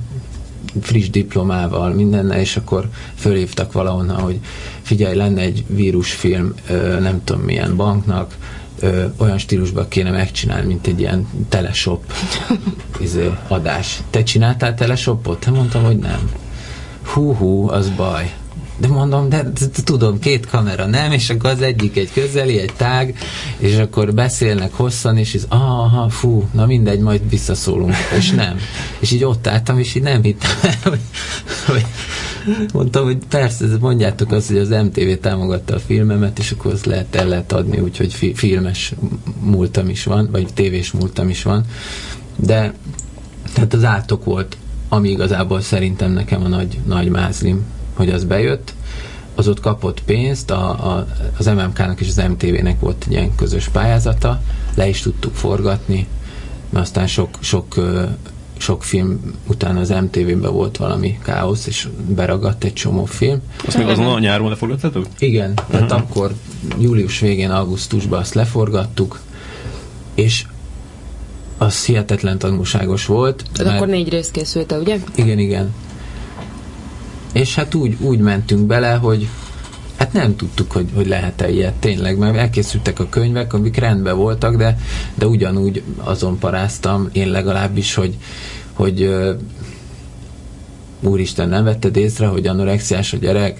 [0.80, 4.38] friss diplomával, mindennel, és akkor fölhívtak valahonnan, hogy
[4.82, 6.54] figyelj, lenne egy vírusfilm,
[7.00, 8.36] nem tudom milyen banknak,
[8.80, 12.12] ö, olyan stílusban kéne megcsinálni, mint egy ilyen teleshop
[13.00, 14.02] izé, adás.
[14.10, 15.40] Te csináltál teleshopot?
[15.40, 16.30] Te mondtam, hogy nem.
[17.02, 18.34] Hú, hú, az baj.
[18.80, 19.52] De mondom, de,
[19.84, 23.18] tudom, két kamera nem, és akkor az egyik egy közeli, egy tág,
[23.56, 28.58] és akkor beszélnek hosszan, és ez, aha, fú, na mindegy, majd visszaszólunk, és nem.
[28.98, 30.50] És így ott álltam, és így nem hittem
[30.82, 31.00] hogy,
[31.66, 31.86] hogy
[32.72, 37.14] mondtam, hogy persze, mondjátok azt, hogy az MTV támogatta a filmemet, és akkor azt lehet,
[37.14, 38.92] el lehet adni, úgyhogy fi, filmes
[39.40, 41.64] múltam is van, vagy tévés múltam is van,
[42.36, 42.74] de
[43.54, 44.56] tehát az átok volt,
[44.88, 47.64] ami igazából szerintem nekem a nagy, nagy mázlim,
[47.98, 48.74] hogy az bejött,
[49.34, 51.06] az ott kapott pénzt, a, a,
[51.38, 54.42] az MMK-nak és az MTV-nek volt egy ilyen közös pályázata,
[54.74, 56.06] le is tudtuk forgatni,
[56.70, 57.74] mert aztán sok, sok
[58.58, 63.40] sok film után az MTV-ben volt valami káosz, és beragadt egy csomó film.
[63.66, 65.06] Azt még azon a nyáron leforgattatok?
[65.18, 65.70] Igen, uh-huh.
[65.70, 66.34] tehát akkor
[66.78, 69.20] július végén, augusztusban azt leforgattuk,
[70.14, 70.44] és
[71.58, 73.44] az hihetetlen tanulságos volt.
[73.52, 73.76] Tehát mert...
[73.76, 74.98] akkor négy rész készült ugye?
[75.14, 75.74] Igen, igen.
[77.38, 79.28] És hát úgy, úgy mentünk bele, hogy
[79.96, 84.56] hát nem tudtuk, hogy, hogy lehet-e ilyet tényleg, mert elkészültek a könyvek, amik rendben voltak,
[84.56, 84.78] de,
[85.14, 88.16] de ugyanúgy azon paráztam, én legalábbis, hogy,
[88.72, 89.10] hogy
[91.00, 93.56] úristen, nem vetted észre, hogy anorexiás a gyerek,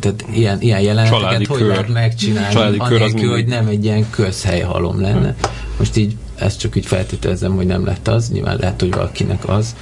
[0.00, 1.68] tehát ilyen, ilyen jeleneteket Családi hogy kör.
[1.68, 5.34] lehet megcsinálni, Családi anélkül, hogy nem egy ilyen közhelyhalom lenne.
[5.78, 9.76] Most így ezt csak így feltételezem, hogy nem lett az, nyilván lehet, hogy valakinek az,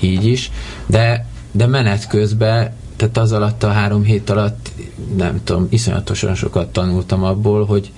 [0.00, 0.50] így is,
[0.86, 4.70] de, de menet közben tehát az alatt a három hét alatt
[5.16, 7.92] nem tudom, iszonyatosan sokat tanultam abból, hogy,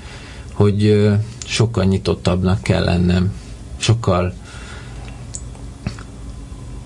[0.52, 1.08] hogy
[1.46, 3.32] sokkal nyitottabbnak kell lennem,
[3.76, 4.32] sokkal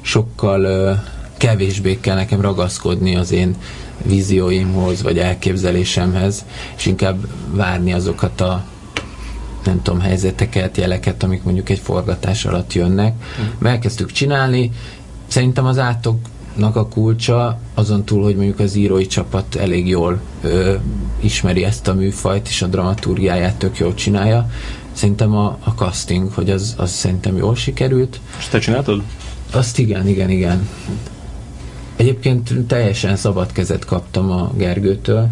[0.03, 1.03] sokkal
[1.37, 3.57] kevésbé kell nekem ragaszkodni az én
[4.05, 6.45] vízióimhoz, vagy elképzelésemhez,
[6.77, 8.65] és inkább várni azokat a
[9.65, 13.15] nem tudom, helyzeteket, jeleket, amik mondjuk egy forgatás alatt jönnek.
[13.63, 13.67] Mm.
[13.67, 14.71] Elkezdtük csinálni,
[15.27, 16.19] szerintem az átok
[16.55, 20.75] nak a kulcsa, azon túl, hogy mondjuk az írói csapat elég jól ö,
[21.21, 24.51] ismeri ezt a műfajt, és a dramaturgiáját tök jól csinálja.
[24.93, 28.21] Szerintem a, a casting, hogy az, az szerintem jól sikerült.
[28.39, 29.03] És te csináltad?
[29.53, 30.69] Azt igen, igen, igen.
[31.97, 35.29] Egyébként teljesen szabad kezet kaptam a Gergőtől,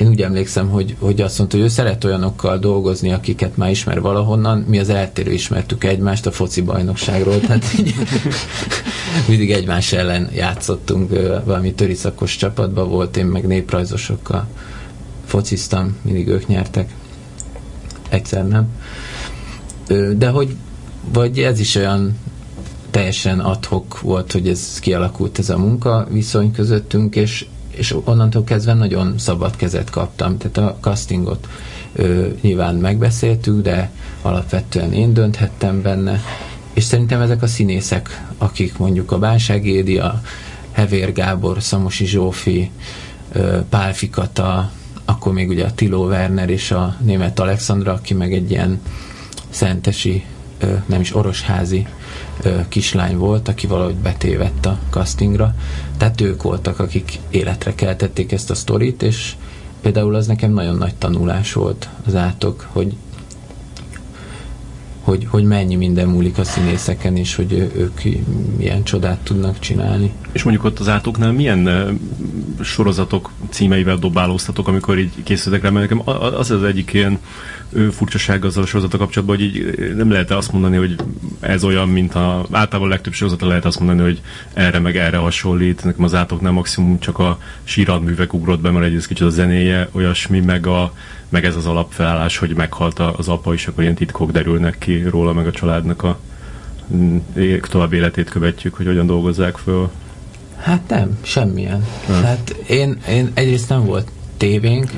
[0.00, 4.00] én úgy emlékszem, hogy, hogy azt mondta, hogy ő szeret olyanokkal dolgozni, akiket már ismer
[4.00, 4.58] valahonnan.
[4.58, 7.94] Mi az eltérő ismertük egymást a foci bajnokságról, tehát így,
[9.28, 11.10] mindig egymás ellen játszottunk,
[11.44, 14.46] valami töriszakos csapatban volt, én meg néprajzosokkal
[15.26, 16.94] fociztam, mindig ők nyertek.
[18.08, 18.68] Egyszer nem.
[20.16, 20.56] De hogy
[21.12, 22.18] vagy ez is olyan
[22.90, 27.46] teljesen adhok volt, hogy ez kialakult ez a munka viszony közöttünk, és
[27.80, 30.38] és onnantól kezdve nagyon szabad kezet kaptam.
[30.38, 31.48] Tehát a castingot
[31.92, 33.90] ö, nyilván megbeszéltük, de
[34.22, 36.20] alapvetően én dönthettem benne,
[36.72, 39.66] és szerintem ezek a színészek, akik mondjuk a Bánság
[40.02, 40.20] a
[40.70, 42.70] Hevér Gábor, Szamosi Zsófi,
[43.68, 44.70] Pál Fikata,
[45.04, 48.80] akkor még ugye a Tilo Werner és a német Alexandra, aki meg egy ilyen
[49.50, 50.24] szentesi,
[50.86, 51.86] nem is orosházi
[52.68, 55.54] kislány volt, aki valahogy betévett a castingra.
[55.96, 59.34] Tehát ők voltak, akik életre keltették ezt a sztorit, és
[59.80, 62.96] például az nekem nagyon nagy tanulás volt az átok, hogy
[65.00, 68.00] hogy, hogy mennyi minden múlik a színészeken, és hogy ők
[68.56, 70.12] milyen csodát tudnak csinálni.
[70.32, 71.68] És mondjuk ott az átoknál milyen
[72.60, 77.18] sorozatok címeivel dobálóztatok, amikor így készültek rá, mert nekem az az egyik ilyen
[77.90, 80.96] furcsaság azzal a sorozata kapcsolatban, hogy így nem lehet azt mondani, hogy
[81.40, 84.20] ez olyan, mint a általában a legtöbb sorozata lehet azt mondani, hogy
[84.52, 85.84] erre meg erre hasonlít.
[85.84, 90.40] Nekem az átoknál maximum csak a síradművek ugrott be, mert egyrészt kicsit a zenéje olyasmi,
[90.40, 90.94] meg, a,
[91.28, 95.32] meg ez az alapfelállás, hogy meghalt az apa, és akkor ilyen titkok derülnek ki róla,
[95.32, 96.18] meg a családnak a
[96.94, 97.16] mm,
[97.60, 99.90] tovább életét követjük, hogy hogyan dolgozzák föl.
[100.56, 101.84] Hát nem, semmilyen.
[102.08, 102.22] Nem.
[102.22, 104.90] Hát én, én egyrészt nem volt tévénk,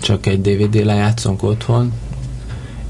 [0.00, 1.92] csak egy DVD lejátszónk otthon,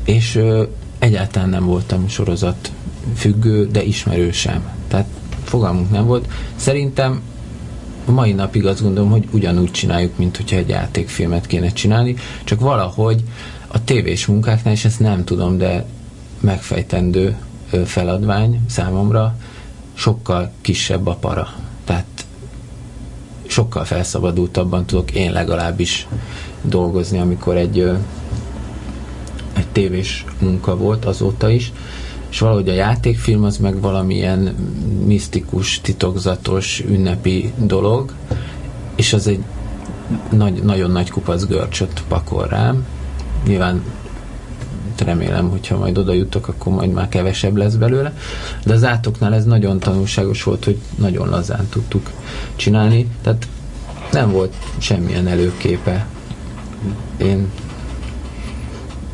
[0.04, 0.62] és ö,
[0.98, 2.72] egyáltalán nem voltam sorozat
[3.16, 4.70] függő, de ismerő sem.
[4.88, 5.06] Tehát
[5.44, 6.28] fogalmunk nem volt.
[6.56, 7.20] Szerintem
[8.06, 12.60] a mai napig azt gondolom, hogy ugyanúgy csináljuk, mint hogyha egy játékfilmet kéne csinálni, csak
[12.60, 13.22] valahogy
[13.66, 15.84] a tévés munkáknál, és ezt nem tudom, de
[16.40, 17.36] megfejtendő
[17.84, 19.36] feladvány számomra,
[19.94, 21.54] sokkal kisebb a para.
[21.84, 22.06] Tehát
[23.46, 26.06] sokkal felszabadultabban tudok én legalábbis
[26.62, 27.78] dolgozni, amikor egy,
[29.52, 31.72] egy tévés munka volt azóta is,
[32.28, 34.54] és valahogy a játékfilm az meg valamilyen
[35.06, 38.12] misztikus, titokzatos, ünnepi dolog,
[38.94, 39.44] és az egy
[40.30, 42.86] nagy, nagyon nagy kupac görcsöt pakol rám.
[43.46, 43.82] Nyilván
[45.04, 48.16] remélem, hogyha majd oda jutok, akkor majd már kevesebb lesz belőle.
[48.64, 52.10] De az átoknál ez nagyon tanulságos volt, hogy nagyon lazán tudtuk
[52.56, 53.08] csinálni.
[53.22, 53.48] Tehát
[54.12, 56.06] nem volt semmilyen előképe
[57.26, 57.46] én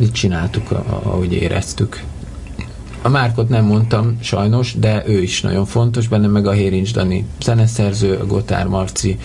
[0.01, 2.03] így csináltuk, ahogy éreztük.
[3.03, 7.27] A Márkot nem mondtam sajnos, de ő is nagyon fontos, benne meg a Hérincs Dani
[7.43, 9.19] zeneszerző, a Gotár Marci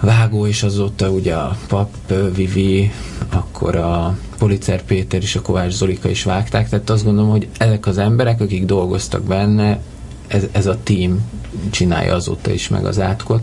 [0.00, 1.90] vágó, és azóta ugye a Pap
[2.34, 2.90] Vivi,
[3.28, 7.86] akkor a Policer Péter és a Kovács Zolika is vágták, tehát azt gondolom, hogy ezek
[7.86, 9.80] az emberek, akik dolgoztak benne,
[10.26, 11.20] ez, ez a team
[11.70, 13.42] csinálja azóta is meg az átkot.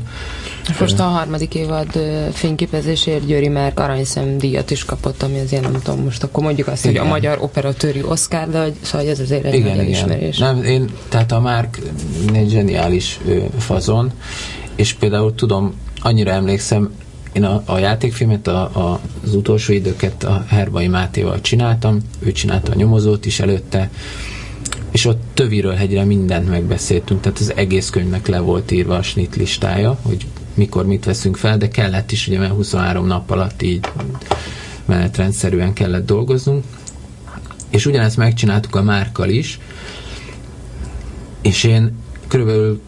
[0.79, 1.99] Most a harmadik évad
[2.33, 6.85] fényképezésért Győri Márk aranyszem díjat is kapott, ami azért nem tudom, most akkor mondjuk azt,
[6.85, 6.97] igen.
[6.97, 10.37] hogy a magyar operatőri Oscar, de hogy, szóval ez azért egy igen, nagy elismerés.
[10.37, 11.79] Nem, én, tehát a Márk
[12.33, 13.19] egy zseniális
[13.57, 14.11] fazon,
[14.75, 16.91] és például tudom, annyira emlékszem,
[17.33, 22.71] én a, a játékfilmet, a, a, az utolsó időket a Herbai Mátéval csináltam, ő csinálta
[22.71, 23.89] a nyomozót is előtte,
[24.97, 29.35] és ott töviről hegyre mindent megbeszéltünk, tehát az egész könyvnek le volt írva a snit
[29.35, 33.85] listája, hogy mikor mit veszünk fel, de kellett is, ugye, mert 23 nap alatt így
[34.85, 36.63] menetrendszerűen kellett dolgoznunk,
[37.69, 39.59] és ugyanezt megcsináltuk a Márkal is,
[41.41, 42.81] és én körülbelül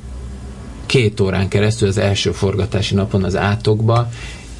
[0.85, 4.09] két órán keresztül az első forgatási napon az átokba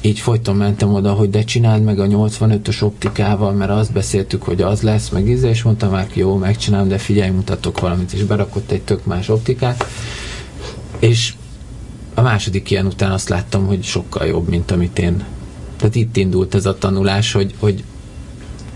[0.00, 4.62] így folyton mentem oda, hogy de csináld meg a 85-ös optikával, mert azt beszéltük, hogy
[4.62, 8.70] az lesz, meg íze, és mondtam már, jó, megcsinálom, de figyelj, mutatok valamit, és berakott
[8.70, 9.86] egy tök más optikát,
[10.98, 11.34] és
[12.14, 15.24] a második ilyen után azt láttam, hogy sokkal jobb, mint amit én.
[15.76, 17.84] Tehát itt indult ez a tanulás, hogy, hogy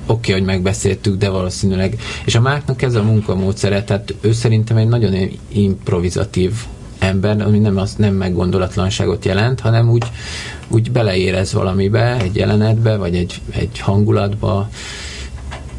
[0.07, 2.01] oké, okay, hogy megbeszéltük, de valószínűleg.
[2.25, 6.53] És a Márknak ez a munkamódszere, tehát ő szerintem egy nagyon improvizatív
[6.99, 10.05] ember, ami nem, az, nem meggondolatlanságot jelent, hanem úgy,
[10.68, 14.68] úgy beleérez valamibe, egy jelenetbe, vagy egy, egy hangulatba,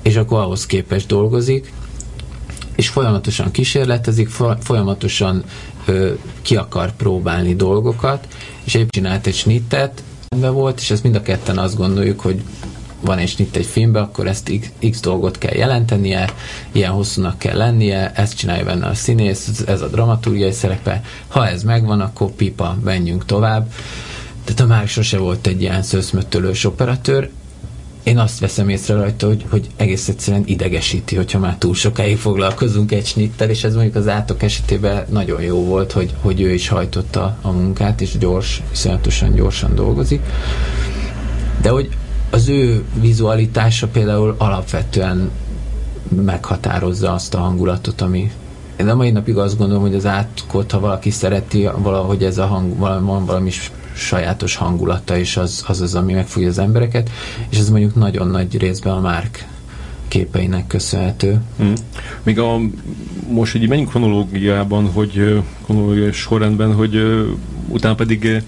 [0.02, 1.74] és akkor ahhoz képes dolgozik,
[2.76, 4.30] és folyamatosan kísérletezik,
[4.60, 5.44] folyamatosan
[5.86, 6.12] ö,
[6.42, 8.28] ki akar próbálni dolgokat,
[8.64, 10.04] és épp csinált egy snittet,
[10.40, 12.42] volt, és ezt mind a ketten azt gondoljuk, hogy
[13.02, 16.30] van egy snitt egy filmbe, akkor ezt x, x dolgot kell jelentenie,
[16.72, 21.02] ilyen hosszúnak kell lennie, ezt csinálja benne a színész, ez a dramaturgiai szerepe.
[21.28, 23.72] Ha ez megvan, akkor pipa, menjünk tovább.
[24.46, 27.30] Tehát a már sose volt egy ilyen szőszmöttölős operatőr,
[28.06, 32.92] én azt veszem észre rajta, hogy, hogy egész egyszerűen idegesíti, hogyha már túl sokáig foglalkozunk
[32.92, 36.68] egy snittel, és ez mondjuk az átok esetében nagyon jó volt, hogy, hogy ő is
[36.68, 40.22] hajtotta a munkát, és gyors, viszonyatosan gyorsan dolgozik.
[41.62, 41.90] De hogy
[42.30, 45.32] az ő vizualitása például alapvetően
[46.26, 48.32] meghatározza azt a hangulatot, ami
[48.76, 52.46] én a mai napig azt gondolom, hogy az átkot, ha valaki szereti, valahogy ez a
[52.46, 53.52] hang, van valami
[53.96, 57.10] sajátos hangulata, és az, az az, ami megfogja az embereket,
[57.50, 59.48] és ez mondjuk nagyon nagy részben a Márk
[60.08, 61.42] képeinek köszönhető.
[61.64, 61.74] Mm.
[62.24, 62.60] Még a,
[63.30, 67.26] most egy menjünk kronológiában, hogy kronológiai sorrendben, hogy
[67.68, 68.44] utána pedig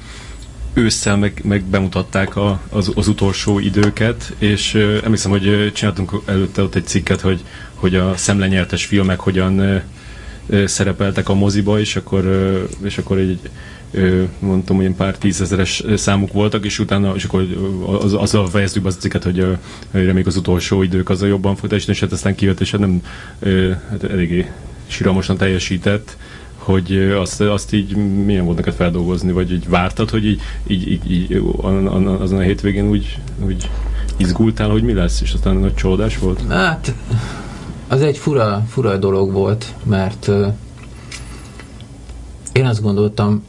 [0.74, 6.62] ősszel meg, meg bemutatták a, az, az utolsó időket, és uh, emlékszem, hogy csináltunk előtte
[6.62, 7.44] ott egy cikket, hogy,
[7.74, 12.26] hogy a szemlenyertes filmek hogyan uh, szerepeltek a moziba, és akkor,
[12.84, 13.40] és akkor egy
[14.40, 17.48] mondtam, hogy pár tízezeres számuk voltak, és utána, és akkor
[18.02, 19.58] az, azzal fejeztük be az cikket, hogy,
[19.92, 23.02] reméljük az utolsó idők az a jobban fog és hát aztán kijött, és hát nem
[23.90, 24.52] hát eléggé
[24.88, 26.18] siramosan teljesített,
[26.58, 31.12] hogy azt, azt így milyen volt neked feldolgozni, vagy így vártad, hogy így, így, így,
[31.12, 31.44] így
[32.20, 33.70] azon a hétvégén úgy, úgy
[34.18, 36.42] izgultál, hogy mi lesz, és aztán nagy csodás volt?
[36.48, 36.94] Hát,
[37.88, 40.48] az egy fura, fura dolog volt, mert uh,
[42.52, 43.44] én azt gondoltam,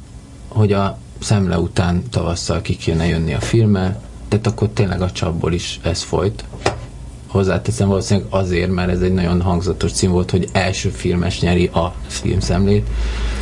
[0.58, 5.52] hogy a szemle után tavasszal ki kéne jönni a filmmel, tehát akkor tényleg a csapból
[5.52, 6.44] is ez folyt.
[7.26, 11.94] Hozzáteszem valószínűleg azért, mert ez egy nagyon hangzatos cím volt, hogy első filmes nyeri a
[12.06, 12.86] filmszemlét.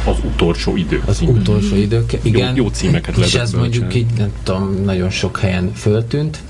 [0.06, 1.02] Az utolsó idő.
[1.06, 1.28] Az cím.
[1.28, 2.56] utolsó idők, igen.
[2.56, 6.42] Jó, jó címeket És ez mondjuk így, nem tudom, nagyon sok helyen föltűnt.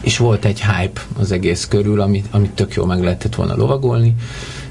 [0.00, 4.14] És volt egy hype az egész körül, amit, amit tök jól meg lehetett volna lovagolni,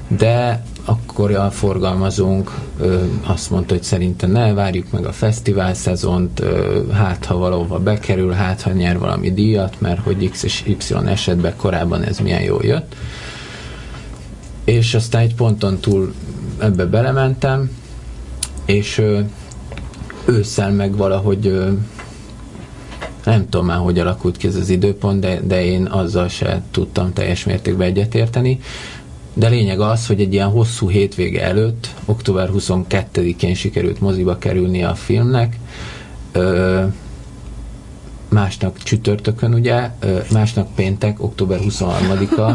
[0.08, 6.40] de akkor a forgalmazónk ö, azt mondta, hogy szerintem ne, várjuk meg a fesztivál szezont,
[6.40, 10.76] ö, hát ha valahova bekerül, hát ha nyer valami díjat, mert hogy X és Y
[11.06, 12.94] esetben korábban ez milyen jól jött.
[14.64, 16.14] És aztán egy ponton túl
[16.58, 17.70] ebbe belementem,
[18.64, 19.20] és ö,
[20.24, 21.70] ősszel meg valahogy ö,
[23.24, 27.12] nem tudom már, hogy alakult ki ez az időpont, de, de én azzal se tudtam
[27.12, 28.60] teljes mértékben egyetérteni.
[29.38, 34.94] De lényeg az, hogy egy ilyen hosszú hétvége előtt, október 22-én sikerült moziba kerülni a
[34.94, 35.58] filmnek,
[36.32, 36.82] ö,
[38.28, 42.50] másnak csütörtökön ugye, ö, másnak péntek, október 23-a,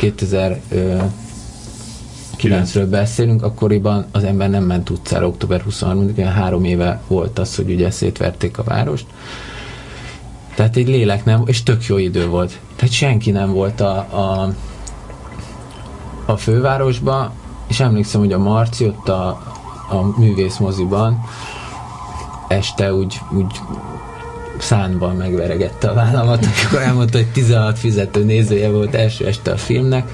[0.00, 7.70] 2009-ről beszélünk, akkoriban az ember nem ment utcára október 23-án, három éve volt az, hogy
[7.70, 9.06] ugye szétverték a várost.
[10.54, 12.58] Tehát egy lélek nem, és tök jó idő volt.
[12.76, 14.54] Tehát senki nem volt a, a
[16.28, 17.32] a fővárosba,
[17.66, 19.26] és emlékszem, hogy a Marci ott a,
[19.88, 21.24] a művészmoziban
[22.48, 23.60] este úgy, úgy
[24.58, 30.12] szánban megveregette a vállamat, amikor elmondta, hogy 16 fizető nézője volt első este a filmnek,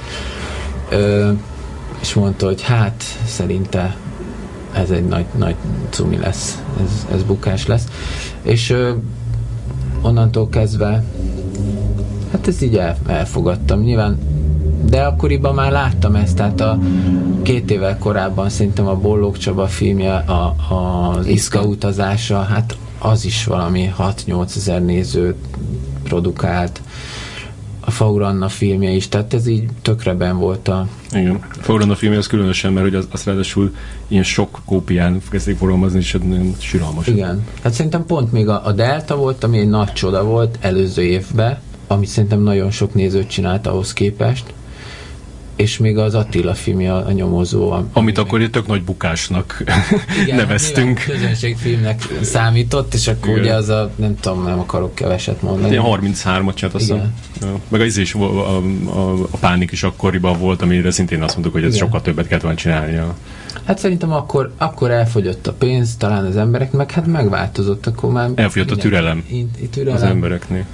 [0.90, 1.30] ö,
[2.00, 3.96] és mondta, hogy hát szerinte
[4.72, 5.54] ez egy nagy, nagy
[5.90, 7.84] cumi lesz, ez, ez bukás lesz.
[8.42, 8.92] És ö,
[10.02, 11.04] onnantól kezdve
[12.32, 13.80] hát ezt így el, elfogadtam.
[13.80, 14.18] Nyilván
[14.88, 16.78] de akkoriban már láttam ezt, tehát a
[17.42, 23.24] két évvel korábban szerintem a Bollók Csaba filmje, a, a, az Iszka utazása, hát az
[23.24, 25.36] is valami 6-8 ezer nézőt
[26.02, 26.80] produkált.
[27.80, 30.88] A Fauranna filmje is, tehát ez így tökreben volt a...
[31.12, 33.74] Igen, a Fauranna filmje az különösen, mert hogy az, az ráadásul
[34.08, 37.06] ilyen sok kópián kezdték forgalmazni, és nagyon siralmas.
[37.06, 41.02] Igen, hát szerintem pont még a, a Delta volt, ami egy nagy csoda volt előző
[41.02, 44.54] évben, amit szerintem nagyon sok nézőt csinált ahhoz képest,
[45.56, 47.74] és még az Attila filmje a, nyomozó.
[47.92, 49.62] Amit akkor egy tök nagy bukásnak
[50.22, 51.00] Igen, neveztünk.
[51.06, 53.40] közönségfilmnek számított, és akkor Igen.
[53.40, 55.70] ugye az a, nem tudom, nem akarok keveset mondani.
[55.70, 56.94] Ilyen 33-at csinált, azt.
[57.68, 61.52] Meg az is, a, a, a, a pánik is akkoriban volt, amire szintén azt mondtuk,
[61.52, 61.84] hogy ez Igen.
[61.84, 63.14] sokkal többet kellett volna csinálnia.
[63.64, 68.30] Hát szerintem akkor, akkor elfogyott a pénz, talán az emberek, meg hát megváltozott, akkor már...
[68.34, 69.24] Elfogyott a türelem,
[69.70, 70.64] türelem az embereknél.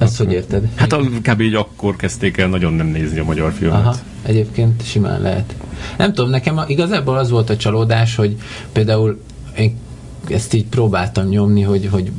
[0.00, 0.68] Ezt hogy érted?
[0.74, 1.40] Hát a, kb.
[1.40, 3.78] így akkor kezdték el nagyon nem nézni a magyar filmet.
[3.78, 5.54] Aha, egyébként simán lehet.
[5.98, 8.36] Nem tudom, nekem a, igazából az volt a csalódás, hogy
[8.72, 9.20] például
[9.56, 9.76] én
[10.28, 12.10] ezt így próbáltam nyomni, hogy, hogy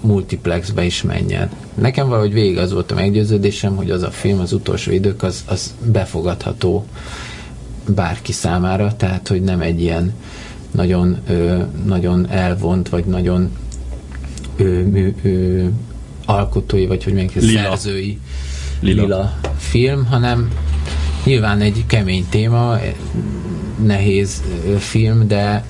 [0.00, 1.50] multiplexbe is menjen.
[1.74, 5.44] Nekem valahogy végig az volt a meggyőződésem, hogy az a film, az utolsó idők, az,
[5.46, 6.86] az befogadható
[7.94, 10.14] bárki számára, tehát hogy nem egy ilyen
[10.70, 13.50] nagyon, ö, nagyon elvont, vagy nagyon
[14.56, 15.64] ö, mű, ö,
[16.28, 17.60] alkotói, vagy hogy mondjuk lila.
[17.60, 18.18] szerzői
[18.80, 19.02] lila.
[19.02, 20.50] lila film, hanem
[21.24, 22.78] nyilván egy kemény téma,
[23.84, 24.42] nehéz
[24.78, 25.64] film, de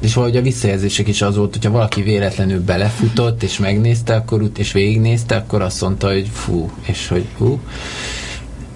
[0.00, 4.72] és valahogy a visszajelzések is az volt, hogyha valaki véletlenül belefutott, és megnézte, akkor és
[4.72, 7.60] végignézte, akkor azt mondta, hogy fú, és hogy fú.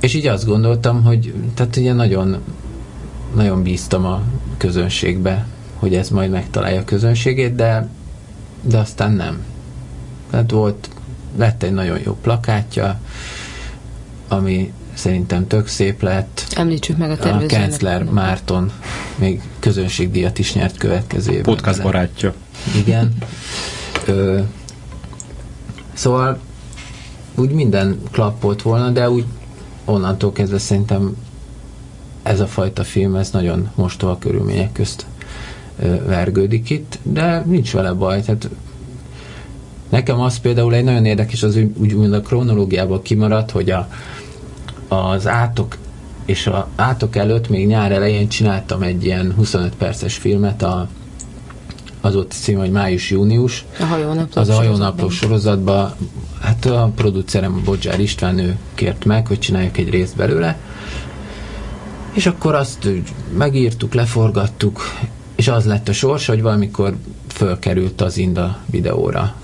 [0.00, 2.36] És így azt gondoltam, hogy tehát ugye nagyon,
[3.34, 4.22] nagyon bíztam a
[4.56, 7.88] közönségbe, hogy ez majd megtalálja a közönségét, de,
[8.62, 9.44] de aztán nem.
[10.36, 10.88] Tehát volt,
[11.36, 13.00] lett egy nagyon jó plakátja,
[14.28, 16.46] ami szerintem tök szép lett.
[16.56, 17.52] Említsük meg a tervezőnek.
[17.52, 18.72] A Kenzler Márton
[19.14, 21.54] még közönségdíjat is nyert következő évben.
[21.54, 22.34] Podcast barátja.
[22.76, 23.14] Igen.
[24.06, 24.40] Ö,
[25.92, 26.38] szóval
[27.34, 29.24] úgy minden klappolt volna, de úgy
[29.84, 31.16] onnantól kezdve szerintem
[32.22, 35.06] ez a fajta film, ez nagyon mostoha körülmények közt
[35.78, 38.48] ö, vergődik itt, de nincs vele baj, tehát
[39.88, 43.88] nekem az például egy nagyon érdekes, az úgy, úgy a kronológiából kimaradt, hogy a,
[44.88, 45.76] az átok
[46.24, 50.88] és a átok előtt még nyár elején csináltam egy ilyen 25 perces filmet a
[52.00, 53.64] az ott cím, hogy május-június.
[53.80, 55.94] A hajónapló Az a hajónapló sorozatban,
[56.40, 60.58] hát a producerem Bodzsár István, ő kért meg, hogy csináljuk egy részt belőle.
[62.12, 62.88] És akkor azt
[63.36, 64.80] megírtuk, leforgattuk,
[65.34, 69.34] és az lett a sors, hogy valamikor fölkerült az Inda videóra,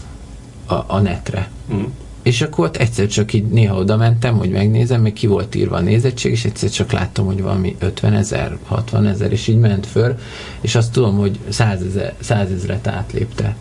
[0.73, 1.51] a, a netre.
[1.75, 1.83] Mm.
[2.23, 5.77] És akkor ott egyszer csak így néha oda mentem, hogy megnézem, még ki volt írva
[5.77, 9.87] a nézettség, és egyszer csak láttam, hogy valami 50 ezer, 60 ezer, és így ment
[9.87, 10.19] föl,
[10.61, 13.57] és azt tudom, hogy 100 ezer, 100 ezeret átlépte.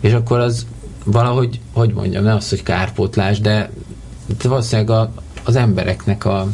[0.00, 0.66] És akkor az
[1.04, 3.70] valahogy, hogy mondjam, nem az, hogy kárpótlás, de
[4.42, 5.12] valószínűleg a,
[5.44, 6.48] az embereknek a,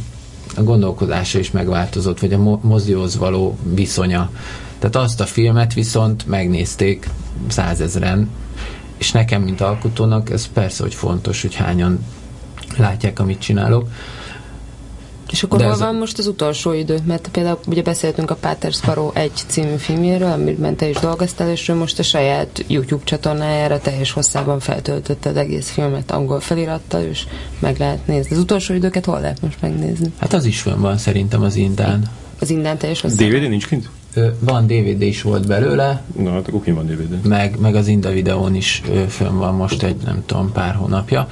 [0.56, 4.30] a gondolkodása is megváltozott, vagy a mozihoz való viszonya.
[4.78, 7.08] Tehát azt a filmet viszont megnézték
[7.48, 8.28] százezren,
[8.96, 12.04] és nekem, mint alkotónak, ez persze, hogy fontos, hogy hányan
[12.76, 13.88] látják, amit csinálok.
[15.30, 16.98] És akkor De hol ez van most az utolsó idő?
[17.04, 21.72] Mert például ugye beszéltünk a Páter Sparrow egy című filmjéről, amiben te is dolgoztál, és
[21.72, 27.24] most a saját YouTube csatornájára teljes hosszában feltöltötte az egész filmet angol felirattal, és
[27.58, 28.34] meg lehet nézni.
[28.36, 30.12] Az utolsó időket hol lehet most megnézni?
[30.18, 32.10] Hát az is van szerintem az Indán.
[32.40, 33.28] Az Indán teljes hosszában.
[33.28, 33.88] DVD nincs kint?
[34.38, 36.02] Van DVD is volt belőle.
[36.22, 37.26] Na, hát akkor van DVD.
[37.26, 41.28] Meg, meg az Inda videón is fönn van most egy, nem tudom, pár hónapja.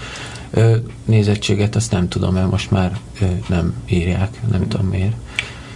[1.05, 2.99] Nézettséget azt nem tudom, mert most már
[3.49, 5.15] nem írják, nem tudom miért.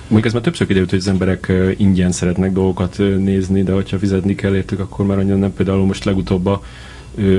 [0.03, 4.35] Mondjuk ez már többször kiderült, hogy az emberek ingyen szeretnek dolgokat nézni, de hogyha fizetni
[4.35, 5.55] kell értük, akkor már annyira nem.
[5.55, 6.63] Például most legutóbb a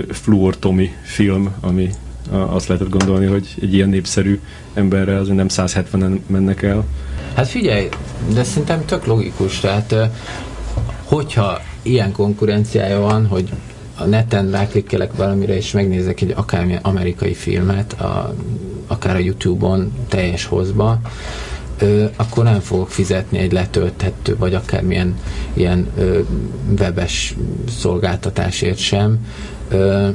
[0.10, 1.90] Fluor Tommy film, ami
[2.30, 4.40] azt lehetett gondolni, hogy egy ilyen népszerű
[4.74, 6.86] emberre azért nem 170-en mennek el.
[7.34, 7.90] Hát figyelj,
[8.34, 9.96] de szerintem tök logikus, tehát
[11.04, 13.50] hogyha ilyen konkurenciája van, hogy
[13.98, 18.36] a neten ráklikkelek valamire, és megnézek egy akármilyen amerikai filmet, a,
[18.88, 21.00] akár a Youtube-on teljes hozba,
[21.78, 25.16] ö, akkor nem fogok fizetni egy letölthető, vagy akármilyen
[25.54, 26.20] ilyen ö,
[26.80, 27.36] webes
[27.78, 29.26] szolgáltatásért sem.
[29.70, 30.10] Ö,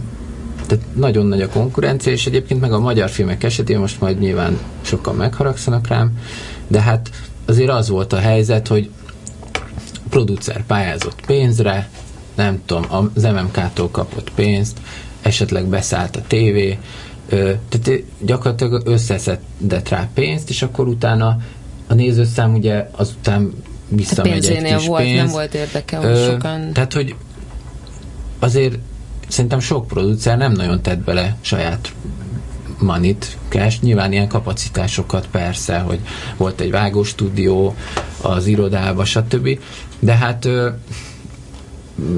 [0.66, 4.58] tehát nagyon nagy a konkurencia, és egyébként meg a magyar filmek esetében most majd nyilván
[4.82, 6.18] sokan megharagszanak rám,
[6.75, 7.11] de hát
[7.47, 8.91] azért az volt a helyzet, hogy
[9.93, 11.89] a producer pályázott pénzre,
[12.35, 14.79] nem tudom, az MMK-tól kapott pénzt,
[15.22, 16.79] esetleg beszállt a tévé,
[17.68, 21.39] tehát gyakorlatilag összeszedett rá pénzt, és akkor utána
[21.87, 23.53] a nézőszám ugye azután
[23.89, 25.16] visszamegy egy kis volt, pénz.
[25.16, 26.72] nem volt érdeke, hogy Ö, sokan...
[26.72, 27.14] Tehát, hogy
[28.39, 28.79] azért
[29.29, 31.93] szerintem sok producer nem nagyon tett bele saját
[32.85, 35.99] manit, cash, nyilván ilyen kapacitásokat persze, hogy
[36.37, 37.74] volt egy vágóstúdió
[38.22, 39.59] az irodába, stb.
[39.99, 40.45] De hát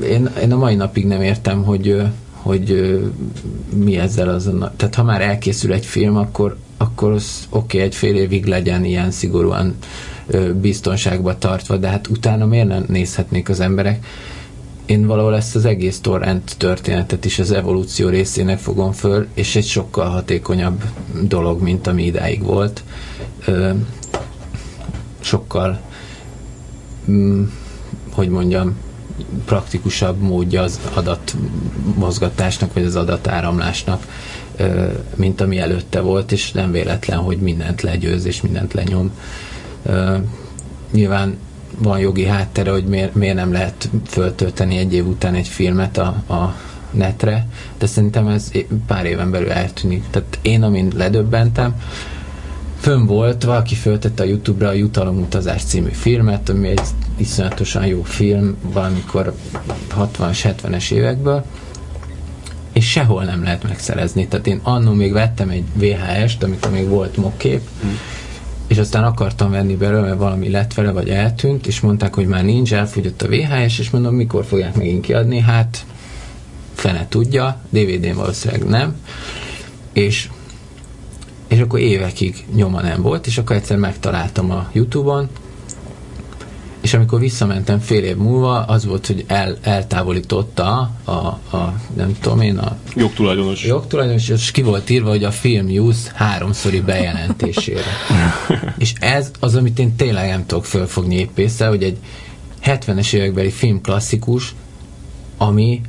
[0.03, 2.03] én, én a mai napig nem értem, hogy,
[2.33, 2.99] hogy
[3.75, 4.71] mi ezzel azon.
[4.77, 8.85] Tehát ha már elkészül egy film, akkor, akkor az oké, okay, egy fél évig legyen
[8.85, 9.75] ilyen szigorúan
[10.61, 14.07] biztonságba tartva, de hát utána miért nem nézhetnék az emberek?
[14.87, 19.66] Én valahol ezt az egész torrent történetet is az evolúció részének fogom föl, és egy
[19.66, 20.82] sokkal hatékonyabb
[21.22, 22.82] dolog, mint ami idáig volt.
[25.20, 25.80] Sokkal,
[27.11, 27.45] mm,
[28.11, 28.76] hogy mondjam,
[29.45, 34.07] praktikusabb módja az adatmozgatásnak, vagy az adatáramlásnak,
[35.14, 39.11] mint ami előtte volt, és nem véletlen, hogy mindent legyőz, és mindent lenyom.
[39.82, 40.16] Ö,
[40.93, 41.37] nyilván
[41.79, 46.07] van jogi háttere, hogy miért, miért nem lehet föltölteni egy év után egy filmet a,
[46.35, 46.55] a
[46.91, 47.47] netre,
[47.79, 48.51] de szerintem ez
[48.87, 50.05] pár éven belül eltűnik.
[50.11, 51.81] Tehát én, amin ledöbbentem,
[52.81, 56.81] fönn volt, valaki föltette a Youtube-ra a Jutalomutazás című filmet, ami egy
[57.16, 59.35] iszonyatosan jó film, valamikor
[59.97, 61.45] 60-as, 70-es évekből,
[62.72, 64.27] és sehol nem lehet megszerezni.
[64.29, 67.91] Tehát én annó még vettem egy VHS-t, amikor még volt mokkép, mm
[68.67, 72.75] és aztán akartam venni belőle, valami lett vele, vagy eltűnt, és mondták, hogy már nincs,
[72.75, 75.85] elfogyott a VHS, és mondom, mikor fogják megint kiadni, hát
[76.75, 78.97] fene tudja, DVD-n valószínűleg nem,
[79.93, 80.29] és
[81.47, 85.29] és akkor évekig nyoma nem volt, és akkor egyszer megtaláltam a Youtube-on,
[86.87, 92.41] és amikor visszamentem fél év múlva, az volt, hogy el, eltávolította a, a, nem tudom
[92.41, 93.64] én, a jogtulajdonos.
[93.64, 97.82] jogtulajdonos, és ki volt írva, hogy a film use háromszori bejelentésére.
[98.78, 101.97] és ez az, amit én tényleg nem tudok fölfogni épp észre, hogy egy
[102.64, 104.55] 70-es évekbeli film klasszikus,
[105.37, 105.80] ami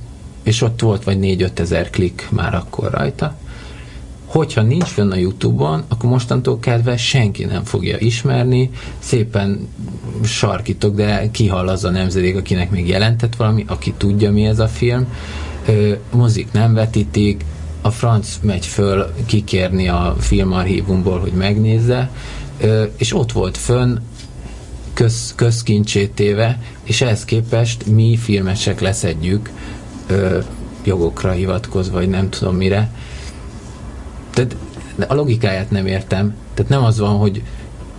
[0.44, 3.38] és ott volt vagy 4-5 ezer klik már akkor rajta.
[4.28, 8.70] Hogyha nincs fönn a Youtube-on, akkor mostantól kezdve senki nem fogja ismerni,
[9.00, 9.68] szépen
[10.24, 14.68] sarkítok, de kihal az a nemzedék, akinek még jelentett valami, aki tudja, mi ez a
[14.68, 15.08] film.
[15.66, 17.46] Ö, mozik nem vetítik,
[17.82, 22.12] a franc megy föl kikérni a filmarchívumból, hogy megnézze,
[22.62, 23.98] ö, és ott volt fönn
[24.94, 29.50] köz, közkincsét téve, és ehhez képest mi filmesek leszedjük
[30.08, 30.40] ö,
[30.84, 32.92] jogokra hivatkozva, vagy nem tudom mire.
[34.38, 34.56] Tehát
[35.08, 36.36] a logikáját nem értem.
[36.54, 37.42] Tehát nem az van, hogy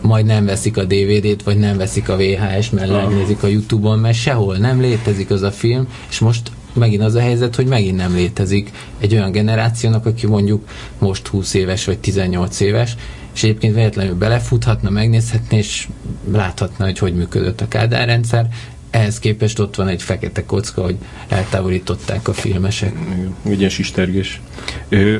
[0.00, 4.16] majd nem veszik a DVD-t, vagy nem veszik a VHS-t, mert megnézik a Youtube-on, mert
[4.16, 8.14] sehol nem létezik az a film, és most megint az a helyzet, hogy megint nem
[8.14, 10.68] létezik egy olyan generációnak, aki mondjuk
[10.98, 12.96] most 20 éves, vagy 18 éves,
[13.34, 15.88] és egyébként véletlenül belefuthatna, megnézhetné, és
[16.32, 18.48] láthatna, hogy hogy működött a Kádár rendszer,
[18.90, 20.96] ehhez képest ott van egy fekete kocka, hogy
[21.28, 22.96] eltávolították a filmesek.
[23.42, 24.40] Egy ilyen sistergés.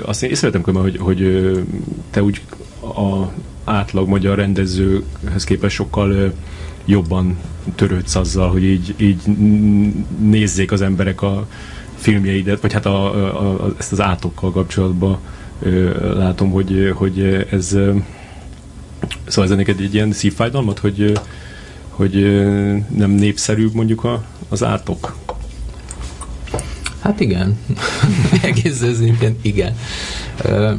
[0.03, 1.51] Azt én észrevettem hogy, hogy
[2.11, 2.41] te úgy
[2.81, 3.33] a
[3.65, 6.33] átlag magyar rendezőhez képest sokkal
[6.85, 7.39] jobban
[7.75, 9.23] törődsz azzal, hogy így, így
[10.19, 11.47] nézzék az emberek a
[11.95, 15.19] filmjeidet, vagy hát a, a, a, ezt az átokkal kapcsolatban
[16.01, 17.77] látom, hogy, hogy ez
[19.27, 21.19] szóval ez neked egy ilyen szívfájdalmat, hogy,
[21.99, 22.15] hogy
[22.97, 25.17] nem népszerűbb mondjuk a, az átok?
[27.01, 27.59] Hát igen.
[28.43, 29.77] Egész őszintén igen.
[30.45, 30.73] Uh,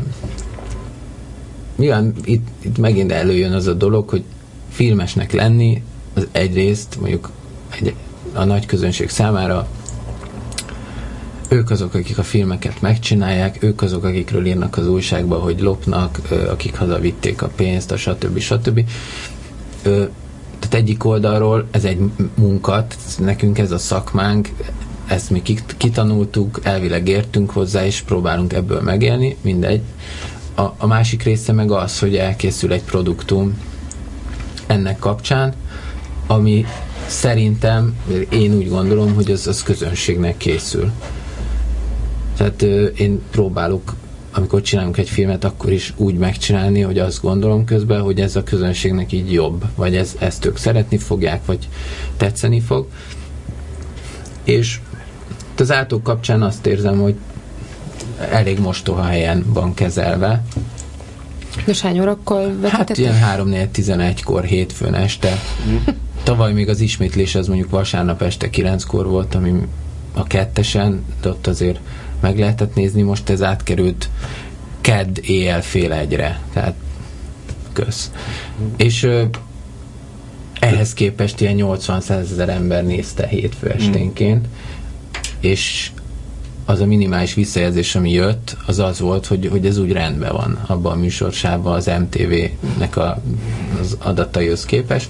[1.76, 4.24] igen, itt, itt megint előjön az a dolog, hogy
[4.70, 7.30] filmesnek lenni, az egyrészt mondjuk
[7.70, 7.94] egy,
[8.34, 9.68] a nagy közönség számára
[11.50, 16.76] ők azok, akik a filmeket megcsinálják, ők azok, akikről írnak az újságba, hogy lopnak, akik
[16.76, 18.40] hazavitték a pénzt, a stb.
[18.40, 18.84] stb.
[20.70, 22.00] Tehát egyik oldalról ez egy
[22.36, 24.50] munkat, nekünk ez a szakmánk,
[25.08, 25.42] ezt mi
[25.78, 29.82] kitanultuk, elvileg értünk hozzá, és próbálunk ebből megélni, mindegy.
[30.56, 33.58] A, a másik része meg az, hogy elkészül egy produktum
[34.68, 35.54] ennek kapcsán,
[36.28, 36.66] ami
[37.08, 37.96] szerintem,
[38.30, 40.92] én úgy gondolom, hogy az, az közönségnek készül.
[42.38, 43.94] Tehát ö, én próbálok,
[44.40, 48.44] amikor csinálunk egy filmet, akkor is úgy megcsinálni, hogy azt gondolom közben, hogy ez a
[48.44, 51.68] közönségnek így jobb, vagy ez, ezt ők szeretni fogják, vagy
[52.18, 52.88] tetszeni fog.
[54.44, 54.80] És
[55.58, 57.16] az átok kapcsán azt érzem, hogy
[58.32, 60.44] elég mostoha helyen van kezelve.
[61.66, 62.72] De hány órakor vetítettek?
[62.72, 63.16] Hát ilyen
[63.74, 65.40] 3-4-11-kor hétfőn este.
[66.24, 69.54] Tavaly még az ismétlés az mondjuk vasárnap este 9-kor volt, ami
[70.14, 71.80] a kettesen, de ott azért
[72.20, 74.10] meg lehetett nézni, most ez átkerült
[74.82, 76.74] kedd éjjel fél egyre, tehát
[77.74, 78.12] kösz.
[78.78, 79.24] És ö,
[80.60, 84.48] ehhez képest ilyen 80 ezer ember nézte hétfő esténként,
[85.40, 85.92] és
[86.70, 90.60] az a minimális visszajelzés, ami jött, az az volt, hogy, hogy ez úgy rendben van
[90.68, 93.22] abban a műsorsában az MTV-nek a,
[93.82, 95.10] az adataihoz képest.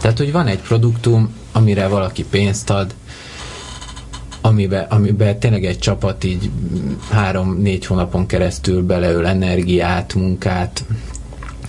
[0.00, 2.94] Tehát, hogy van egy produktum, amire valaki pénzt ad,
[4.46, 6.50] amiben, amiben tényleg egy csapat így
[7.10, 10.84] három-négy hónapon keresztül beleöl energiát, munkát,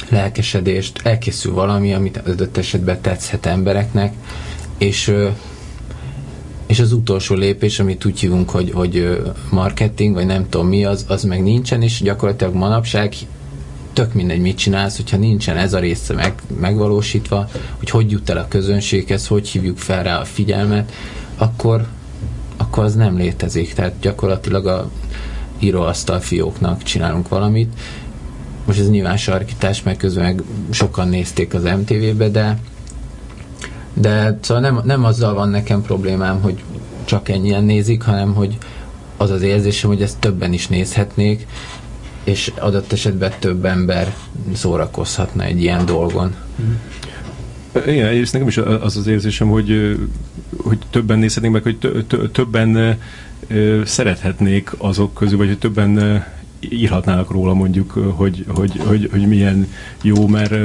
[0.09, 4.13] lelkesedést, elkészül valami, amit adott esetben tetszhet embereknek,
[4.77, 5.13] és
[6.65, 11.05] és az utolsó lépés, amit úgy hívunk, hogy, hogy marketing, vagy nem tudom mi, az,
[11.07, 13.13] az meg nincsen, és gyakorlatilag manapság
[13.93, 18.37] tök mindegy, mit csinálsz, hogyha nincsen ez a része meg, megvalósítva, hogy hogy jut el
[18.37, 20.91] a közönséghez, hogy hívjuk fel rá a figyelmet,
[21.37, 21.87] akkor,
[22.57, 23.73] akkor az nem létezik.
[23.73, 24.89] Tehát gyakorlatilag a
[25.59, 27.79] íróasztal fióknak csinálunk valamit.
[28.65, 32.57] Most ez nyilván sarkítás, meg közben meg sokan nézték az MTV-be, de
[33.93, 36.63] de szóval nem, nem azzal van nekem problémám, hogy
[37.05, 38.57] csak ennyien nézik, hanem hogy
[39.17, 41.47] az az érzésem, hogy ezt többen is nézhetnék,
[42.23, 44.15] és adott esetben több ember
[44.53, 46.35] szórakozhatna egy ilyen dolgon.
[47.85, 49.97] Igen, és nekem is az az érzésem, hogy,
[50.57, 51.77] hogy többen nézhetnénk meg, hogy
[52.31, 52.97] többen
[53.83, 56.23] szerethetnék azok közül, vagy hogy többen
[56.59, 59.67] írhatnának róla mondjuk, hogy, hogy, hogy, hogy milyen
[60.01, 60.55] jó, mert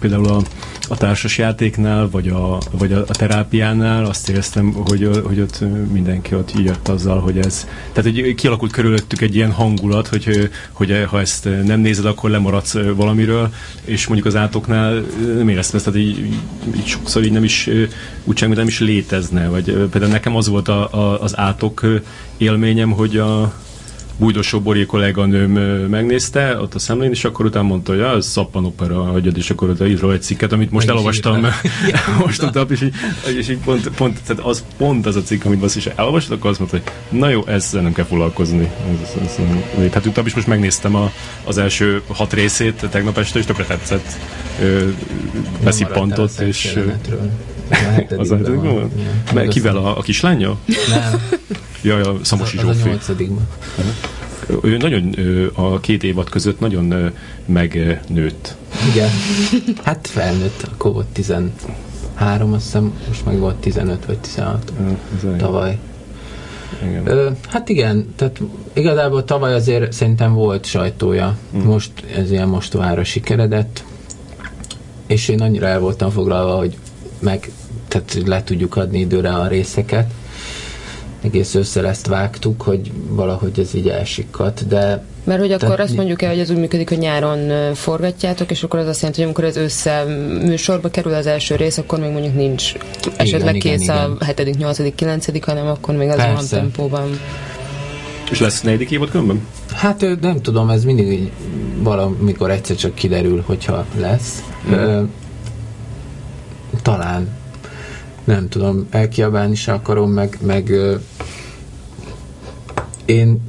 [0.00, 0.42] például a,
[0.88, 6.34] a társas játéknál, vagy a, vagy a, a terápiánál azt éreztem, hogy, hogy ott mindenki
[6.34, 11.20] ott írt azzal, hogy ez, tehát hogy kialakult körülöttük egy ilyen hangulat, hogy, hogy ha
[11.20, 13.52] ezt nem nézed, akkor lemaradsz valamiről,
[13.84, 15.04] és mondjuk az átoknál
[15.36, 16.18] nem éreztem ezt, tehát így,
[16.76, 17.70] így sokszor így nem is,
[18.24, 21.86] úgy nem is létezne, vagy például nekem az volt a, a, az átok
[22.36, 23.52] élményem, hogy a,
[24.18, 25.50] Bújdosó Bori kolléganőm
[25.88, 29.68] megnézte ott a szemlén, és akkor utána mondta, hogy az szappan opera, hagyjad, és akkor
[29.68, 31.46] oda írva egy cikket, amit most Meg elolvastam,
[32.24, 32.94] most tudtam, és, így,
[33.36, 36.50] és így pont, pont, tehát az pont az a cikk, amit most is elolvastam, akkor
[36.50, 38.70] azt mondta, hogy na jó, ezzel nem kell foglalkozni.
[39.02, 39.38] Ez, ez,
[39.78, 41.12] ez, hát utána is most megnéztem a,
[41.44, 44.18] az első hat részét tegnap este, és tökre tetszett.
[45.64, 46.78] Beszippantott, és...
[48.16, 48.38] Az a
[49.34, 49.76] Mert kivel?
[49.76, 50.56] A, a kislánya?
[50.88, 51.20] Nem.
[51.86, 52.68] Jaj, a Szamosi Zsófi.
[52.70, 53.48] Az a nyolcadikban.
[54.62, 55.14] Ő nagyon
[55.54, 57.12] a két évad között nagyon
[57.46, 58.56] megnőtt.
[58.92, 59.10] Igen.
[59.84, 64.72] Hát felnőtt, akkor volt 13, azt hiszem, most meg volt 15 vagy 16
[65.22, 65.78] ja, tavaly.
[66.82, 67.06] Igen.
[67.06, 68.40] Ö, hát igen, tehát
[68.72, 71.36] igazából tavaly azért szerintem volt sajtója.
[71.56, 71.60] Mm.
[71.60, 73.84] Most ez ilyen mostohára sikeredett,
[75.06, 76.76] és én annyira el voltam foglalva, hogy
[77.18, 77.50] meg
[77.88, 80.10] tehát le tudjuk adni időre a részeket.
[81.22, 86.22] Egész össze ezt vágtuk, hogy valahogy ez így elsikadt, de mert hogy akkor azt mondjuk
[86.22, 89.44] el, hogy ez úgy működik, hogy nyáron forgatjátok, és akkor az azt jelenti, hogy amikor
[89.44, 90.04] ez össze
[90.42, 92.72] műsorba kerül az első rész, akkor még mondjuk nincs
[93.16, 97.20] esetleg igen, kész igen, a 7., 8., 9., hanem akkor még az van tempóban.
[98.30, 99.46] És lesz negyedik évad különben?
[99.74, 101.30] Hát nem tudom, ez mindig így
[101.78, 104.42] valamikor egyszer csak kiderül, hogyha lesz.
[104.68, 104.72] Mm.
[104.72, 105.02] Ö,
[106.82, 107.28] talán
[108.26, 110.72] nem tudom, elkiabálni se akarom, meg, meg
[113.04, 113.40] én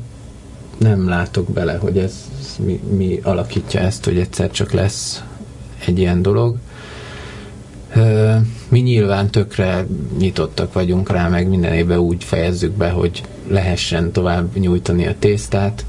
[0.77, 2.13] nem látok bele, hogy ez
[2.65, 5.23] mi, mi alakítja ezt, hogy egyszer csak lesz
[5.85, 6.57] egy ilyen dolog.
[8.69, 14.57] Mi nyilván tökre nyitottak vagyunk rá, meg minden évben úgy fejezzük be, hogy lehessen tovább
[14.57, 15.85] nyújtani a tésztát,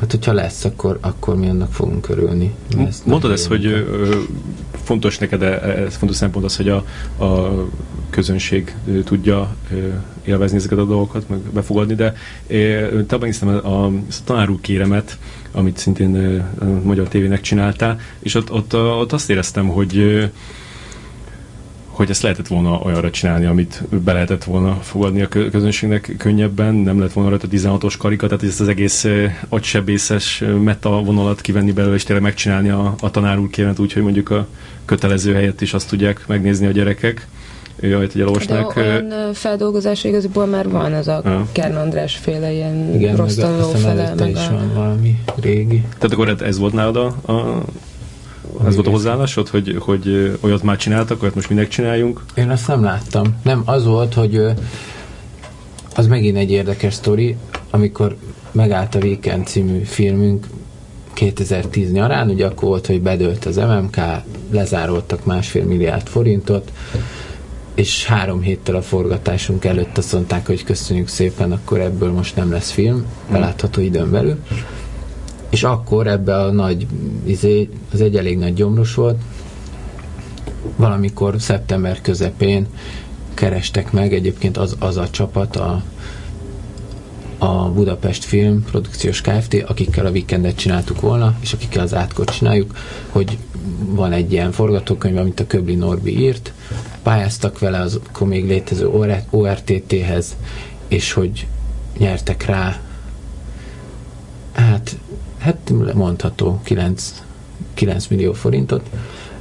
[0.00, 2.54] Hát, hogyha lesz, akkor, akkor mi annak fogunk örülni.
[3.04, 3.86] Mondod ezt, hogy
[4.88, 5.46] fontos neked, e,
[5.86, 6.84] ez fontos szempont az, hogy a,
[7.24, 7.52] a
[8.10, 8.74] közönség
[9.04, 9.56] tudja
[10.24, 12.14] élvezni ezeket a dolgokat, meg befogadni, de
[13.06, 13.92] te megnéztem a, a
[14.24, 15.18] tanárú kéremet,
[15.52, 20.28] amit szintén a Magyar Tévének csináltál, és ott, ott, ott azt éreztem, hogy
[21.98, 27.00] hogy ezt lehetett volna olyanra csinálni, amit be lehetett volna fogadni a közönségnek könnyebben, nem
[27.00, 29.06] lett volna rajta 16-os karika, tehát ezt az egész
[29.48, 34.02] agysebészes meta vonalat kivenni belőle, és tényleg megcsinálni a, a tanár úr kérmet úgy, hogy
[34.02, 34.46] mondjuk a
[34.84, 37.26] kötelező helyet is azt tudják megnézni a gyerekek
[37.82, 38.74] amit hogy elolvasnák.
[38.74, 41.46] De olyan feldolgozás igazából már van, az a ja.
[41.52, 44.14] Kern András féle ilyen Igen, rossz tanuló fele.
[44.14, 44.52] Meg is a...
[44.52, 45.80] van valami régi.
[45.80, 47.64] Tehát akkor ez volt nálad a, a
[48.66, 52.24] ez volt a hozzáállásod, hogy, hogy olyat már csináltak, olyat most minek csináljunk?
[52.34, 53.24] Én azt nem láttam.
[53.42, 54.40] Nem, az volt, hogy
[55.94, 57.36] az megint egy érdekes sztori,
[57.70, 58.16] amikor
[58.52, 60.46] megállt a Weekend című filmünk
[61.12, 63.96] 2010 nyarán, ugye akkor volt, hogy bedőlt az MMK,
[64.50, 66.72] lezároltak másfél milliárd forintot,
[67.74, 72.50] és három héttel a forgatásunk előtt azt mondták, hogy köszönjük szépen, akkor ebből most nem
[72.50, 74.38] lesz film, belátható időn belül
[75.50, 76.86] és akkor ebbe a nagy,
[77.24, 79.20] izé, az egy elég nagy gyomros volt,
[80.76, 82.66] valamikor szeptember közepén
[83.34, 85.82] kerestek meg, egyébként az, az a csapat, a,
[87.38, 92.76] a Budapest Film Produkciós Kft., akikkel a weekendet csináltuk volna, és akikkel az átkot csináljuk,
[93.08, 93.38] hogy
[93.84, 96.52] van egy ilyen forgatókönyv, amit a Köbli Norbi írt,
[97.02, 98.88] pályáztak vele az akkor még létező
[99.30, 100.36] ORTT-hez,
[100.88, 101.46] és hogy
[101.98, 102.80] nyertek rá
[104.52, 104.98] hát
[105.38, 107.22] hát mondható 9,
[107.74, 108.90] 9 millió forintot,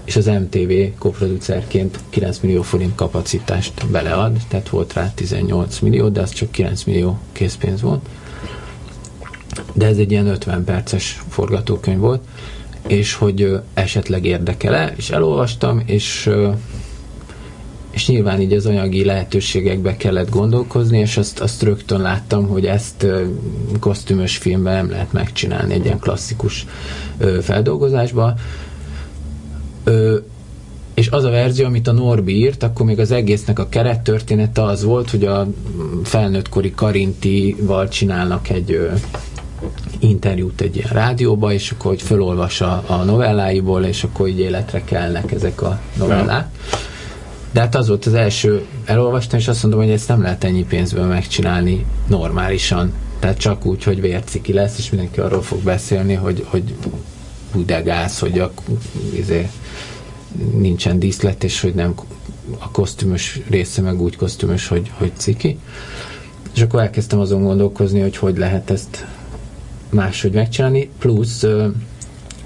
[0.03, 6.21] és az MTV koproducerként 9 millió forint kapacitást belead, tehát volt rá 18 millió, de
[6.21, 8.05] az csak 9 millió készpénz volt.
[9.73, 12.21] De ez egy ilyen 50 perces forgatókönyv volt,
[12.87, 16.29] és hogy esetleg érdekele, és elolvastam, és
[17.97, 23.05] és nyilván így az anyagi lehetőségekbe kellett gondolkozni, és azt, azt rögtön láttam, hogy ezt
[23.79, 26.65] kosztümös filmben nem lehet megcsinálni egy ilyen klasszikus
[27.41, 28.33] feldolgozásba.
[30.93, 34.83] És az a verzió, amit a Norbi írt, akkor még az egésznek a kerettörténete az
[34.83, 35.47] volt, hogy a
[36.03, 38.91] felnőttkori Karintival csinálnak egy ö,
[39.99, 45.31] interjút egy ilyen rádióba, és akkor hogy felolvassa a novelláiból, és akkor így életre kelnek
[45.31, 46.47] ezek a novellák.
[46.71, 46.86] Ja.
[47.57, 50.65] De hát az volt az első, elolvastam, és azt mondom, hogy ezt nem lehet ennyi
[50.65, 52.93] pénzből megcsinálni normálisan.
[53.19, 56.73] Tehát csak úgy, hogy vérciki lesz, és mindenki arról fog beszélni, hogy, hogy
[57.53, 58.51] budegász, hogy a,
[59.13, 59.49] izé,
[60.57, 61.93] nincsen díszlet, és hogy nem
[62.57, 65.59] a kosztümös része meg úgy kosztümös, hogy, hogy ciki.
[66.55, 69.05] És akkor elkezdtem azon gondolkozni, hogy hogy lehet ezt
[69.89, 71.45] máshogy megcsinálni, plusz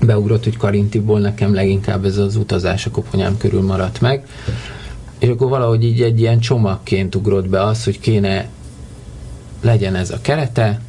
[0.01, 4.26] beugrott, hogy Karintiból nekem leginkább ez az utazás a koponyám körül maradt meg,
[5.22, 8.47] és akkor valahogy így egy ilyen csomagként ugrott be az, hogy kéne
[9.61, 10.82] legyen ez a kerete,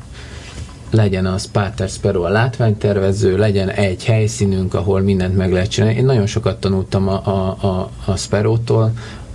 [0.90, 5.96] legyen az Pater Sparrow a látványtervező, legyen egy helyszínünk, ahol mindent meg lehet csinálni.
[5.96, 8.92] Én nagyon sokat tanultam a, a, a, a Sparrow-tól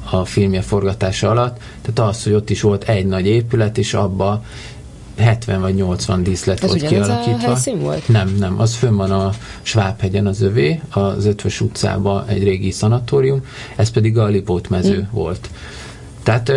[0.09, 4.43] a filmje forgatása alatt, tehát az, hogy ott is volt egy nagy épület, és abba
[5.17, 7.51] 70 vagy 80 díszlet Ez volt kialakítva.
[7.51, 8.07] a volt?
[8.07, 13.41] Nem, nem, az fönn van a Svábhegyen az övé, az Ötvös utcában egy régi szanatórium,
[13.75, 15.15] ez pedig a Lipót mező mm.
[15.15, 15.49] volt.
[16.23, 16.51] Tehát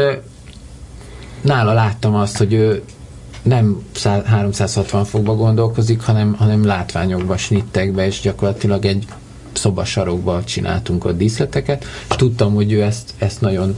[1.40, 2.82] nála láttam azt, hogy ő
[3.42, 3.82] nem
[4.24, 9.06] 360 fokba gondolkozik, hanem, hanem látványokba, snittekbe, és gyakorlatilag egy
[9.52, 13.76] szobasarokba csináltunk a díszleteket, és tudtam, hogy ő ezt, ezt nagyon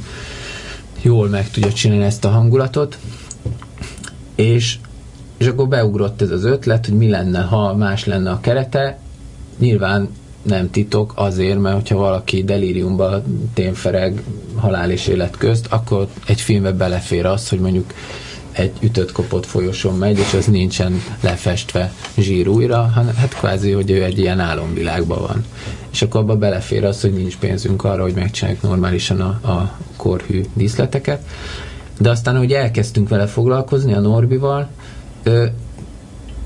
[1.02, 2.98] jól meg tudja csinálni ezt a hangulatot,
[4.42, 4.78] és,
[5.36, 8.98] és akkor beugrott ez az ötlet, hogy mi lenne, ha más lenne a kerete,
[9.58, 10.08] nyilván
[10.42, 13.22] nem titok azért, mert hogyha valaki delíriumba
[13.54, 14.22] témfereg
[14.56, 17.92] halál és élet közt, akkor egy filmbe belefér az, hogy mondjuk
[18.52, 24.02] egy ütött kopott folyosón megy, és az nincsen lefestve zsír hanem hát kvázi, hogy ő
[24.02, 25.44] egy ilyen álomvilágban van.
[25.92, 30.42] És akkor abba belefér az, hogy nincs pénzünk arra, hogy megcsináljuk normálisan a, a korhű
[30.54, 31.24] díszleteket.
[31.98, 34.68] De aztán, hogy elkezdtünk vele foglalkozni a Norbival,
[35.22, 35.46] ö,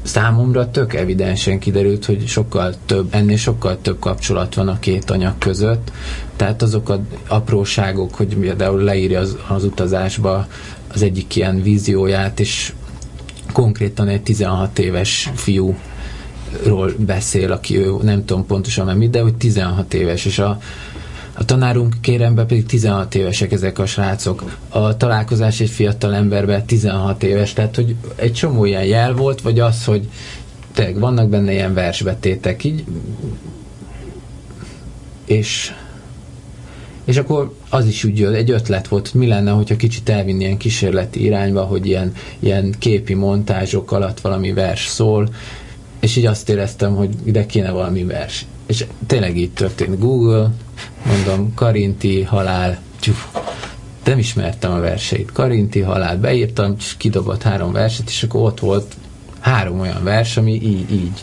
[0.02, 5.38] számomra tök evidensen kiderült, hogy sokkal több, ennél sokkal több kapcsolat van a két anyag
[5.38, 5.92] között.
[6.36, 10.46] Tehát azok az apróságok, hogy például leírja az, az utazásba
[10.92, 12.72] az egyik ilyen vízióját, és
[13.52, 15.76] konkrétan egy 16 éves fiú
[16.64, 20.58] ról beszél, aki ő nem tudom pontosan nem mit, de hogy 16 éves, és a,
[21.38, 24.56] a tanárunk kérembe pedig 16 évesek ezek a srácok.
[24.68, 29.60] A találkozás egy fiatal emberben 16 éves, tehát hogy egy csomó ilyen jel volt, vagy
[29.60, 30.08] az, hogy
[30.72, 32.84] tényleg vannak benne ilyen versbetétek, így
[35.24, 35.72] és
[37.04, 40.44] és akkor az is úgy jött, egy ötlet volt, hogy mi lenne, hogyha kicsit elvinni
[40.44, 45.28] ilyen kísérleti irányba, hogy ilyen, ilyen képi montázsok alatt valami vers szól,
[46.00, 48.46] és így azt éreztem, hogy ide kéne valami vers.
[48.66, 49.98] És tényleg így történt.
[49.98, 50.50] Google,
[51.06, 53.26] mondom, Karinti, halál, csuf,
[54.04, 55.32] nem ismertem a verseit.
[55.32, 58.94] Karinti, halál, beírtam, és kidobott három verset, és akkor ott volt
[59.40, 61.20] három olyan vers, ami így, így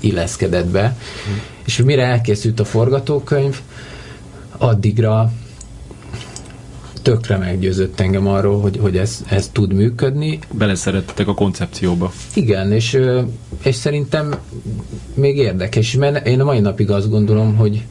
[0.00, 0.96] illeszkedett be.
[1.30, 1.36] Mm.
[1.64, 3.60] És mire elkészült a forgatókönyv,
[4.58, 5.32] addigra
[7.02, 10.38] tökre meggyőzött engem arról, hogy, hogy ez, ez tud működni.
[10.52, 12.12] Beleszerettek a koncepcióba.
[12.34, 12.98] Igen, és,
[13.62, 14.34] és szerintem
[15.14, 17.84] még érdekes, mert én a mai napig azt gondolom, hogy,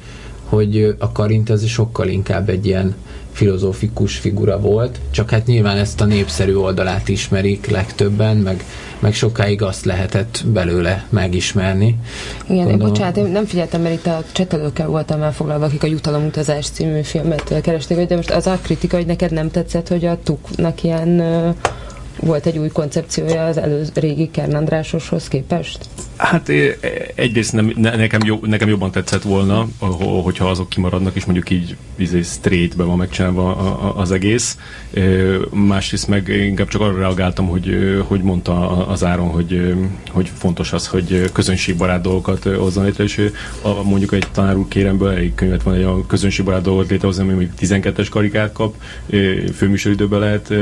[0.53, 2.95] hogy a Karint ez sokkal inkább egy ilyen
[3.31, 8.65] filozófikus figura volt, csak hát nyilván ezt a népszerű oldalát ismerik legtöbben, meg,
[8.99, 11.97] meg sokáig azt lehetett belőle megismerni.
[12.43, 12.87] Igen, Gondolom...
[12.87, 17.61] bocsánat, én nem figyeltem, mert itt a csetelőkkel voltam elfoglalva, akik a Jutalomutazás című filmet
[17.61, 21.23] keresték, de most az a kritika, hogy neked nem tetszett, hogy a Tuknak ilyen
[22.19, 25.85] volt egy új koncepciója az előző régi Kern Andrásoshoz képest?
[26.15, 26.49] Hát
[27.15, 29.67] egyrészt nem, nekem, jobb, nekem jobban tetszett volna,
[30.23, 33.55] hogyha azok kimaradnak, és mondjuk így izé, straightbe van megcsinálva
[33.95, 34.57] az egész.
[35.49, 39.75] Másrészt meg inkább csak arra reagáltam, hogy, hogy mondta az Áron, hogy,
[40.11, 45.09] hogy fontos az, hogy közönségbarát dolgokat hozzon létre, és a, mondjuk egy tanár úr kéremből
[45.09, 48.75] egy könyvet van, egy a közönségbarát dolgot létrehozni, ami mondjuk 12-es karikát kap,
[49.53, 50.53] főműsoridőben lehet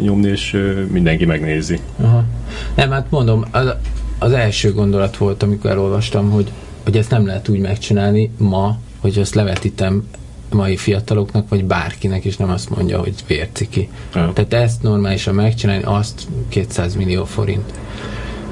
[0.00, 0.56] nyomni, és
[0.90, 1.80] mindenki megnézi.
[2.00, 2.24] Aha.
[2.74, 3.74] Nem, hát mondom, az,
[4.18, 6.50] az első gondolat volt, amikor elolvastam, hogy,
[6.84, 10.08] hogy ezt nem lehet úgy megcsinálni ma, hogy ezt levetítem
[10.52, 13.88] mai fiataloknak, vagy bárkinek, és nem azt mondja, hogy vérciki.
[14.14, 14.32] Ja.
[14.34, 17.72] Tehát ezt normálisan megcsinálni, azt 200 millió forint.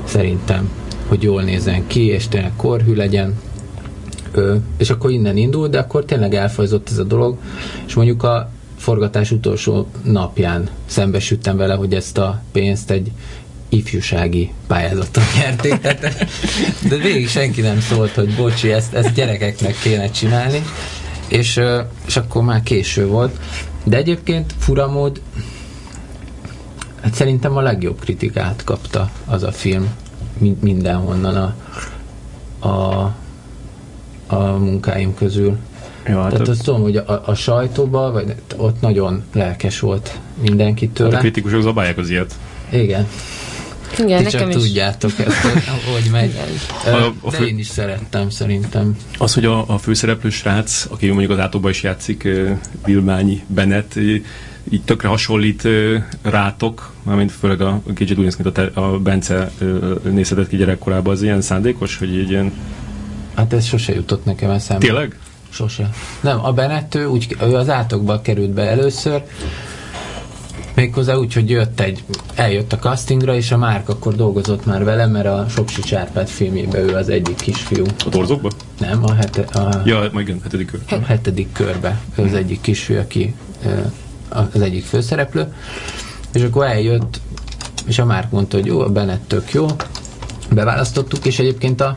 [0.05, 0.71] Szerintem,
[1.09, 3.34] hogy jól nézzen ki, és tényleg korhű legyen,
[4.33, 7.37] Ö, és akkor innen indul, de akkor tényleg elfajzott ez a dolog,
[7.87, 13.11] és mondjuk a forgatás utolsó napján szembesültem vele, hogy ezt a pénzt egy
[13.77, 16.27] ifjúsági pályázaton nyerték, tehát,
[16.89, 20.63] de végig senki nem szólt, hogy bocsi, ezt, ezt gyerekeknek kéne csinálni,
[21.29, 21.61] és,
[22.07, 23.39] és akkor már késő volt.
[23.85, 25.21] De egyébként furamód
[27.03, 29.89] hát szerintem a legjobb kritikát kapta az a film
[30.61, 31.55] mindenhonnan a,
[32.69, 33.15] a,
[34.27, 35.57] a munkáim közül.
[36.09, 41.11] Jó, hát Tehát azt tudom, hogy a, a sajtóban, vagy ott nagyon lelkes volt mindenkitől.
[41.11, 42.35] Hát a kritikusok zabálják az ilyet.
[42.71, 43.07] Igen.
[43.99, 44.54] Igen, Ti nekem csak is.
[44.54, 45.37] tudjátok ezt,
[45.92, 46.34] hogy megy.
[46.84, 47.38] A, a fő...
[47.38, 48.96] De én is szerettem, szerintem.
[49.18, 52.29] Az, hogy a, a főszereplő srác, aki mondjuk az átóban is játszik,
[52.84, 53.96] Vilmányi Bennett,
[54.71, 55.68] így tökre hasonlít
[56.22, 59.50] rátok, mármint főleg a kicsit úgy néz mint a, a Bence
[60.03, 62.53] nézhetett ki gyerekkorában, az ilyen szándékos, hogy egy ilyen...
[63.34, 64.87] Hát ez sose jutott nekem eszembe.
[64.87, 65.18] Tényleg?
[65.50, 65.91] Sose.
[66.21, 69.22] Nem, a Bennett, ő, úgy, ő az átokba került be először,
[70.77, 72.05] Méghozzá úgy, hogy jött egy,
[72.35, 76.89] eljött a castingra, és a Márk akkor dolgozott már vele, mert a Sopsi Csárpát filmjében
[76.89, 77.85] ő az egyik kisfiú.
[78.05, 78.51] A torzokba?
[78.81, 80.81] Nem, a, hete, a, Ja, igen, hetedik kör.
[81.01, 82.01] a hetedik körbe.
[82.17, 83.35] Ő az egyik kisfiú, aki
[84.29, 85.53] az egyik főszereplő.
[86.33, 87.21] És akkor eljött,
[87.87, 89.67] és a Márk mondta, hogy jó, a Bennett tök jó.
[90.51, 91.97] Beválasztottuk, és egyébként a,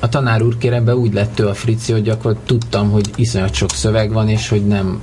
[0.00, 3.70] a tanár úr kérembe úgy lett ő a frici, hogy akkor tudtam, hogy iszonyat sok
[3.70, 5.02] szöveg van, és hogy nem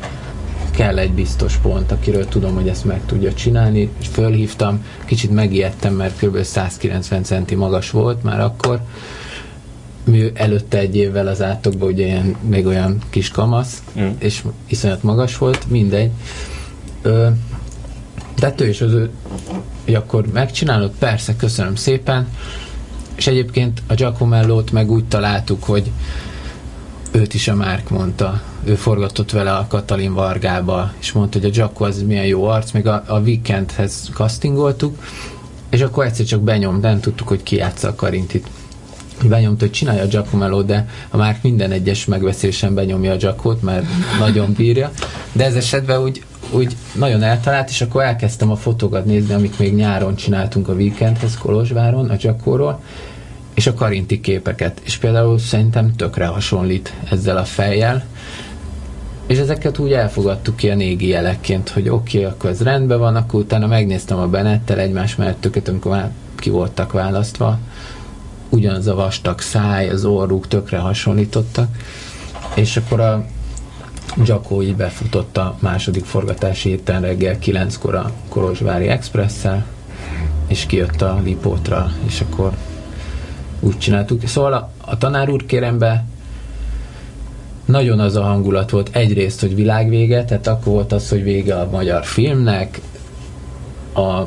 [0.81, 5.93] kell egy biztos pont, akiről tudom, hogy ezt meg tudja csinálni, és fölhívtam, kicsit megijedtem,
[5.93, 6.41] mert kb.
[6.43, 8.79] 190 centi magas volt már akkor,
[10.03, 14.09] mi előtte egy évvel az átokban ugye ilyen, még olyan kis kamasz, Mm.
[14.19, 16.11] és iszonyat magas volt, mindegy.
[17.01, 17.27] Ö,
[18.39, 19.09] de hát ő is az ő,
[19.85, 22.27] hogy akkor megcsinálod, persze, köszönöm szépen,
[23.15, 25.91] és egyébként a Giacomellót meg úgy találtuk, hogy
[27.11, 28.41] őt is a Márk mondta.
[28.63, 32.71] Ő forgatott vele a Katalin Vargába, és mondta, hogy a Giaco az milyen jó arc,
[32.71, 35.03] még a, a Weekendhez castingoltuk,
[35.69, 38.47] és akkor egyszer csak benyom, nem tudtuk, hogy ki játsza a Karintit.
[39.23, 43.85] Benyomta, hogy csinálja a Giacomello, de a Márk minden egyes megbeszélésen benyomja a Giacot, mert
[44.19, 44.91] nagyon bírja.
[45.31, 49.75] De ez esetben úgy, úgy nagyon eltalált, és akkor elkezdtem a fotókat nézni, amik még
[49.75, 52.81] nyáron csináltunk a Weekendhez Kolozsváron, a Giacoról,
[53.53, 54.81] és a karinti képeket.
[54.83, 58.05] És például szerintem tökre hasonlít ezzel a fejjel.
[59.27, 63.39] És ezeket úgy elfogadtuk ilyen égi jelekként, hogy oké, okay, akkor ez rendben van, akkor
[63.39, 67.59] utána megnéztem a Benettel egymás mellett tököt, amikor már ki voltak választva.
[68.49, 71.67] Ugyanaz a vastag száj, az orruk tökre hasonlítottak.
[72.55, 73.25] És akkor a
[74.15, 79.65] Giaco így befutott a második forgatási héten reggel 9-kor a Kolozsvári Expresszel,
[80.47, 82.51] és kijött a Lipótra, és akkor
[83.59, 84.27] úgy csináltuk.
[84.27, 86.05] Szóval a, a tanár úr kérembe
[87.71, 91.69] nagyon az a hangulat volt egyrészt, hogy világvége, tehát akkor volt az, hogy vége a
[91.71, 92.79] magyar filmnek,
[93.93, 94.23] a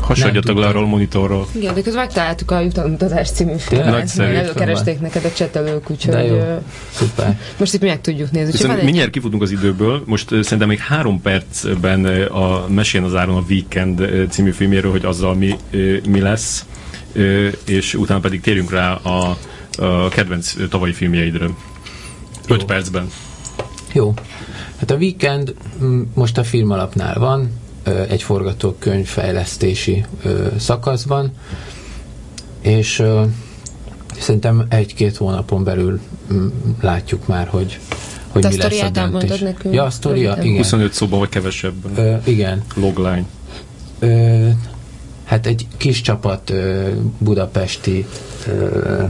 [0.00, 1.46] Hasonljatok le arról a monitorról.
[1.52, 6.34] Igen, de közben megtaláltuk a jutalomutazás című filmet, előkeresték neked a csetelők, úgyhogy De jó.
[6.34, 6.54] ö,
[6.90, 7.38] szuper.
[7.58, 8.70] most itt meg tudjuk nézni.
[8.70, 10.02] Egy- mindjárt kifutunk az időből.
[10.06, 15.34] Most szerintem még három percben a Mesén az áron a Weekend című filmjéről, hogy azzal
[15.34, 15.56] mi,
[16.08, 16.64] mi lesz,
[17.66, 19.36] és utána pedig térjünk rá a,
[19.78, 21.54] a kedvenc tavalyi filmjeidről.
[22.48, 22.66] Öt Jó.
[22.66, 23.10] percben.
[23.92, 24.14] Jó.
[24.76, 27.50] Hát a Weekend mm, most a film alapnál van,
[28.08, 30.04] egy forgatókönyv fejlesztési
[30.58, 31.32] szakaszban,
[32.60, 33.02] és
[34.18, 36.00] szerintem egy-két hónapon belül
[36.32, 36.48] mm,
[36.80, 37.78] látjuk már, hogy,
[38.28, 39.40] hogy a mi lesz a döntés.
[39.40, 39.74] nekünk?
[39.74, 40.44] Ja, a sztoria, Röviden.
[40.46, 40.56] igen.
[40.56, 41.92] 25 szóban vagy kevesebben.
[42.06, 42.62] Ö, igen.
[42.74, 43.24] Logline.
[43.98, 44.48] Ö,
[45.24, 48.06] hát egy kis csapat ö, budapesti
[48.46, 49.04] ö,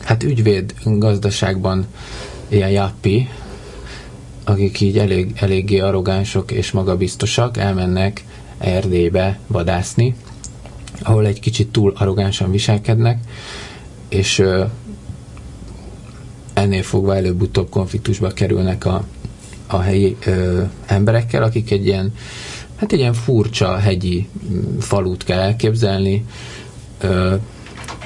[0.00, 1.86] hát ügyvéd gazdaságban
[2.52, 3.28] ilyen jappi,
[4.44, 8.24] akik így elég, eléggé arrogánsok és magabiztosak, elmennek
[8.58, 10.14] Erdélybe vadászni,
[11.02, 13.18] ahol egy kicsit túl arrogánsan viselkednek,
[14.08, 14.64] és ö,
[16.54, 19.04] ennél fogva előbb-utóbb konfliktusba kerülnek a,
[19.66, 22.12] a helyi ö, emberekkel, akik egy ilyen
[22.76, 24.28] hát egy ilyen furcsa hegyi
[24.80, 26.24] falut kell elképzelni,
[27.00, 27.34] ö,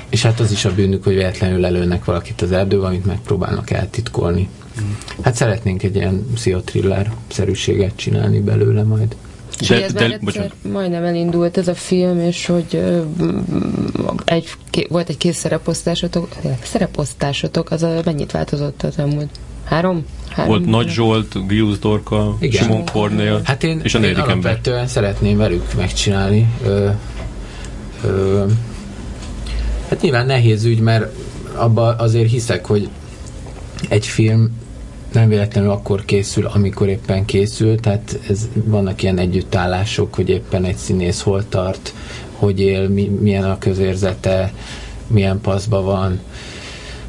[0.08, 4.48] és hát az is a bűnük, hogy véletlenül lelőnek valakit az erdőbe, amit megpróbálnak eltitkolni.
[5.22, 9.16] Hát szeretnénk egy ilyen pszichotriller-szerűséget csinálni belőle majd.
[9.68, 10.52] De- de- egyszer bocsánat.
[10.72, 13.00] majdnem elindult ez a film, és hogy ö,
[14.24, 16.28] egy, ké, volt egy kész szereposztásotok,
[16.62, 19.28] szereposztásotok, az a, mennyit változott az elmúlt?
[19.64, 20.04] Három?
[20.28, 22.62] Három Volt Nagy Zsolt, Gilles Dorka, Igen.
[22.62, 24.60] Simon Kornél, Hát én, és a én negyedik ember.
[24.86, 26.46] szeretném velük megcsinálni.
[26.64, 26.88] Ö,
[28.04, 28.44] ö,
[29.88, 31.14] hát nyilván nehéz ügy, mert
[31.54, 32.88] abba azért hiszek, hogy
[33.88, 34.50] egy film
[35.12, 40.76] nem véletlenül akkor készül, amikor éppen készül, tehát ez, vannak ilyen együttállások, hogy éppen egy
[40.76, 41.94] színész hol tart,
[42.32, 44.52] hogy él, mi, milyen a közérzete,
[45.06, 46.20] milyen paszba van,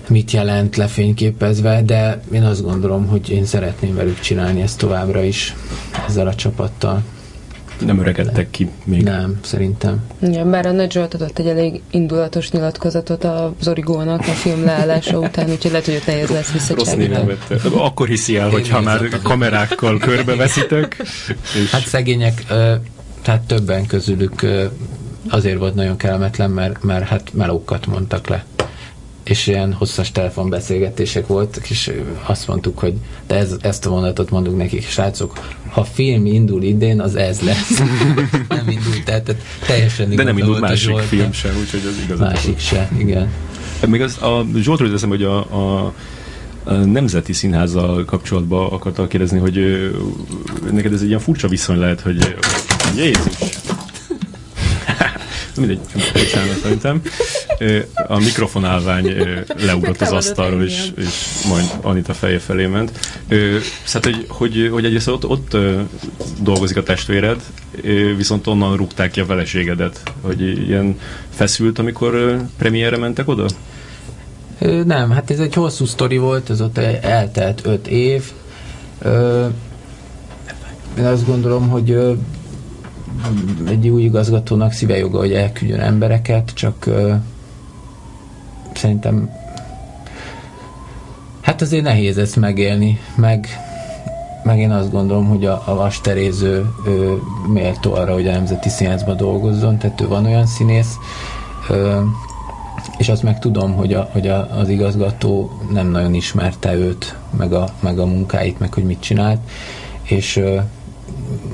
[0.08, 5.56] mit jelent lefényképezve, de én azt gondolom, hogy én szeretném velük csinálni ezt továbbra is
[6.08, 7.04] ezzel a csapattal.
[7.86, 9.04] Nem öregedtek ki még.
[9.04, 10.04] Nem, szerintem.
[10.22, 15.20] Igen, bár a Nagy Zsolt adott egy elég indulatos nyilatkozatot az Origónak a film leállása
[15.20, 17.70] után, úgyhogy lehet, hogy ott nehéz lesz vette.
[17.78, 20.96] Akkor hiszi el, hogyha már kamerákkal körbeveszitek.
[21.56, 22.44] És Hát szegények,
[23.22, 24.46] tehát többen közülük
[25.30, 28.46] azért volt nagyon kellemetlen, mert, mert hát melókat mondtak le.
[29.28, 31.92] És ilyen hosszas telefonbeszélgetések voltak, és
[32.26, 32.94] azt mondtuk, hogy
[33.28, 35.40] de ez, ezt a mondatot mondunk nekik, srácok,
[35.70, 37.78] ha film indul idén, az ez lesz.
[38.50, 41.08] nem indult, tehát, tehát teljesen de nem indult másik Zsoltnak.
[41.08, 42.20] film sem, úgyhogy az igaz.
[42.20, 43.32] Másik se, igen.
[43.88, 45.94] Még az, a Zsoltról teszem, hogy a, a
[46.64, 49.60] A Nemzeti Színházzal kapcsolatban akartam kérdezni, hogy
[50.72, 52.36] neked ez egy ilyen furcsa viszony lehet, hogy
[52.96, 53.67] Jézus!
[55.58, 55.80] Mindegy,
[56.14, 57.02] bocsánat, szerintem.
[58.08, 59.16] A mikrofonálvány
[59.66, 61.08] leugrott az asztalról, és, és
[61.50, 62.92] majd Anita feje felé ment.
[63.84, 65.58] Szóval, hogy, hogy, hogy egyrészt ott, ott
[66.42, 67.42] dolgozik a testvéred,
[68.18, 70.02] viszont onnan rúgták ki a feleségedet.
[70.22, 73.46] Hogy ilyen feszült, amikor premierre mentek oda?
[74.86, 78.32] Nem, hát ez egy hosszú sztori volt, ez ott eltelt öt év.
[80.98, 82.18] Én azt gondolom, hogy
[83.68, 86.86] egy új igazgatónak szíve joga, hogy elküldjön embereket, csak
[88.74, 89.30] szerintem
[91.48, 93.48] hát azért nehéz ezt megélni, meg,
[94.44, 97.18] meg én azt gondolom, hogy a, a Vas Teréző ő,
[97.48, 100.96] méltó arra, hogy a Nemzeti Színházban dolgozzon, tehát ő van olyan színész,
[101.70, 102.02] ö,
[102.98, 107.54] és azt meg tudom, hogy, a, hogy a, az igazgató nem nagyon ismerte őt, meg
[107.54, 109.40] a, meg a munkáit, meg hogy mit csinált,
[110.04, 110.58] és ö,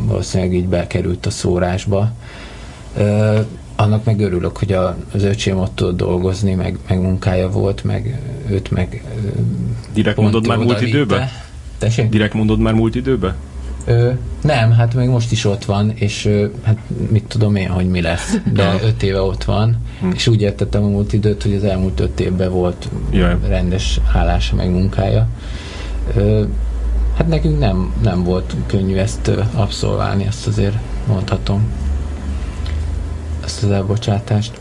[0.07, 2.11] valószínűleg így bekerült a szórásba.
[2.97, 3.39] Ö,
[3.75, 8.19] annak meg örülök, hogy a, az öcsém ott tud dolgozni, meg, meg munkája volt, meg
[8.49, 9.03] őt meg
[9.93, 11.29] Direkt mondod már múlt időben?
[11.77, 12.09] Tessék?
[12.09, 13.35] Direkt mondod már múlt időben?
[13.85, 14.11] Ö,
[14.41, 16.77] nem, hát még most is ott van, és ö, hát
[17.09, 20.09] mit tudom én, hogy mi lesz, de öt éve ott van, hm.
[20.13, 23.37] és úgy értettem a múlt időt, hogy az elmúlt öt évben volt Jaj.
[23.47, 25.27] rendes állása, meg munkája.
[26.15, 26.43] Ö,
[27.17, 30.75] hát nekünk nem, nem volt könnyű ezt abszolválni, ezt azért
[31.07, 31.71] mondhatom
[33.43, 34.59] ezt az elbocsátást.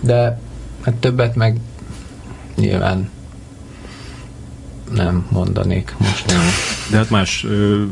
[0.00, 0.40] De
[0.82, 1.60] hát többet meg
[2.56, 3.10] nyilván
[4.92, 6.26] nem mondanék most.
[6.90, 7.82] De hát más, ö,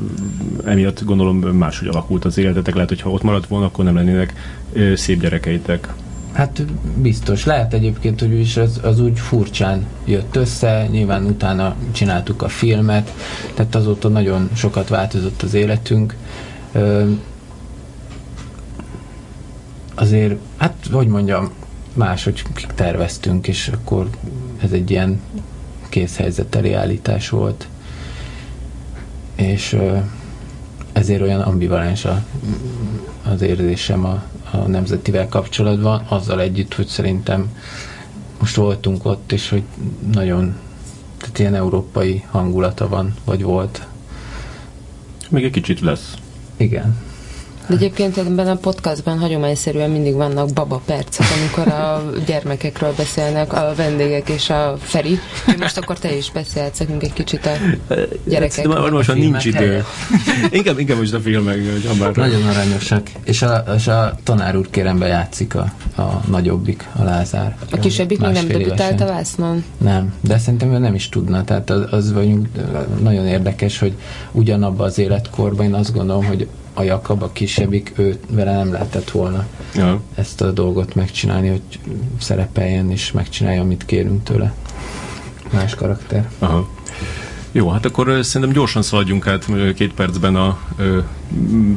[0.64, 2.74] emiatt gondolom máshogy alakult az életetek.
[2.74, 4.32] Lehet, hogy ha ott maradt volna, akkor nem lennének
[4.73, 5.89] ö, szép gyerekeitek.
[6.37, 6.63] Hát
[6.97, 7.45] biztos.
[7.45, 13.13] Lehet egyébként, hogy is az, az úgy furcsán jött össze, nyilván utána csináltuk a filmet,
[13.55, 16.17] tehát azóta nagyon sokat változott az életünk.
[19.95, 21.51] Azért, hát hogy mondjam,
[21.93, 22.43] máshogy
[22.75, 24.09] terveztünk, és akkor
[24.63, 25.21] ez egy ilyen
[25.89, 27.69] készhelyzeteli állítás volt.
[29.35, 29.79] És
[30.93, 32.25] ezért olyan ambivalens a,
[33.33, 34.23] az érzésem a,
[34.62, 37.57] a nemzetivel kapcsolatban, azzal együtt, hogy szerintem
[38.41, 39.62] most voltunk ott, és hogy
[40.12, 40.57] nagyon,
[41.19, 43.87] tehát ilyen európai hangulata van, vagy volt.
[45.31, 46.15] Még egy kicsit lesz.
[46.57, 46.97] Igen.
[47.68, 53.72] De egyébként ebben a podcastban hagyományszerűen mindig vannak baba percek, amikor a gyermekekről beszélnek a
[53.76, 55.18] vendégek és a Feri.
[55.59, 57.51] Most akkor te is beszélhetsz nekünk egy kicsit a
[58.24, 58.80] gyerekekről.
[58.80, 59.84] Most, most nincs idő.
[60.51, 61.59] inkább, inkább most a filmek.
[62.14, 63.06] Nagyon aranyosak.
[63.24, 67.56] És a, és a tanár úr kérem bejátszik a, a nagyobbik, a Lázár.
[67.70, 69.64] A kisebbik még nem debütált a vásznon?
[69.78, 71.44] Nem, de szerintem ő nem is tudna.
[71.44, 72.48] Tehát az, az vagyunk
[73.02, 73.93] nagyon érdekes, hogy
[74.32, 76.48] ugyanabban az életkorban én azt gondolom, hogy
[76.78, 80.01] a Jakab, a kisebbik, ő vele nem lehetett volna ja.
[80.15, 81.62] ezt a dolgot megcsinálni, hogy
[82.20, 84.55] szerepeljen és megcsinálja, amit kérünk tőle.
[85.53, 86.28] Más karakter.
[86.39, 86.69] Aha.
[87.53, 90.98] Jó, hát akkor szerintem gyorsan szaladjunk át két percben a ö,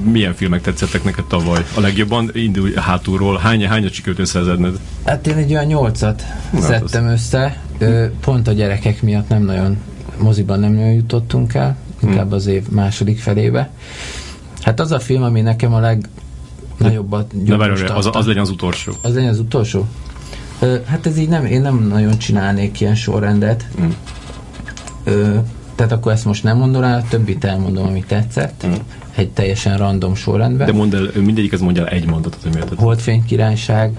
[0.03, 1.65] milyen filmek tetszettek neked tavaly.
[1.75, 3.37] A legjobban indulj hátulról.
[3.37, 4.79] Hány, hányat sikerült összezedned?
[5.05, 7.11] Hát én egy olyan nyolcat Na, hát szedtem az...
[7.11, 7.61] össze.
[7.77, 9.77] Ö, pont a gyerekek miatt nem nagyon
[10.17, 12.33] moziban nem nagyon jutottunk el, inkább hmm.
[12.33, 13.69] az év második felébe.
[14.61, 18.91] Hát az a film, ami nekem a legnagyobbat Na várj, az, az legyen az utolsó.
[19.01, 19.87] Az legyen az utolsó?
[20.59, 23.67] Ö, hát ez így nem, én nem nagyon csinálnék ilyen sorrendet.
[23.81, 23.89] Mm.
[25.03, 25.35] Ö,
[25.75, 28.65] tehát akkor ezt most nem mondom el, többit elmondom, ami tetszett.
[28.67, 28.71] Mm.
[29.15, 30.67] Egy teljesen random sorrendben.
[30.67, 33.97] De mondd el, mindegyik ez mondja el egy mondatot, hogy miért Holdfény királyság,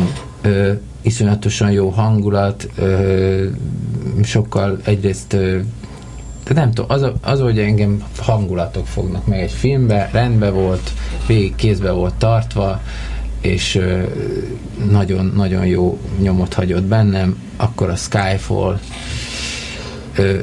[0.00, 0.04] mm.
[0.42, 0.72] ö,
[1.02, 3.46] iszonyatosan jó hangulat, ö,
[4.22, 5.58] sokkal egyrészt ö,
[6.54, 10.90] de nem tudom, az, az, hogy engem hangulatok fognak meg egy filmbe, rendbe volt,
[11.26, 12.80] végig kézbe volt tartva,
[13.40, 13.80] és
[14.90, 18.78] nagyon-nagyon jó nyomot hagyott bennem, akkor a Skyfall,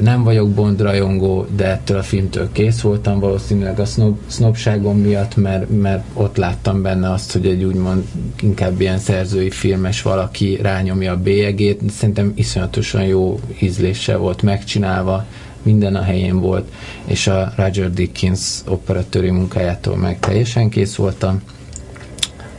[0.02, 5.36] nem vagyok Bond rajongó, de ettől a filmtől kész voltam valószínűleg a snob, sznobságom miatt,
[5.36, 8.04] mert, mert ott láttam benne azt, hogy egy úgymond
[8.40, 11.90] inkább ilyen szerzői filmes valaki rányomja a bélyegét.
[11.90, 15.24] Szerintem iszonyatosan jó ízléssel volt megcsinálva,
[15.68, 16.72] minden a helyén volt,
[17.04, 21.42] és a Roger Dickens operatőri munkájától meg teljesen kész voltam.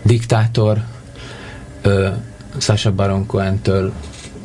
[0.01, 0.83] Diktátor,
[1.81, 2.07] ö,
[2.57, 3.93] Sasha Baron Cohen-től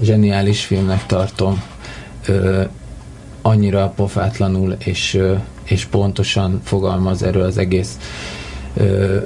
[0.03, 1.63] zseniális filmnek tartom,
[2.27, 2.63] ö,
[3.43, 5.35] annyira pofátlanul és, ö,
[5.65, 7.99] és pontosan fogalmaz erről az egész
[8.77, 9.19] ö,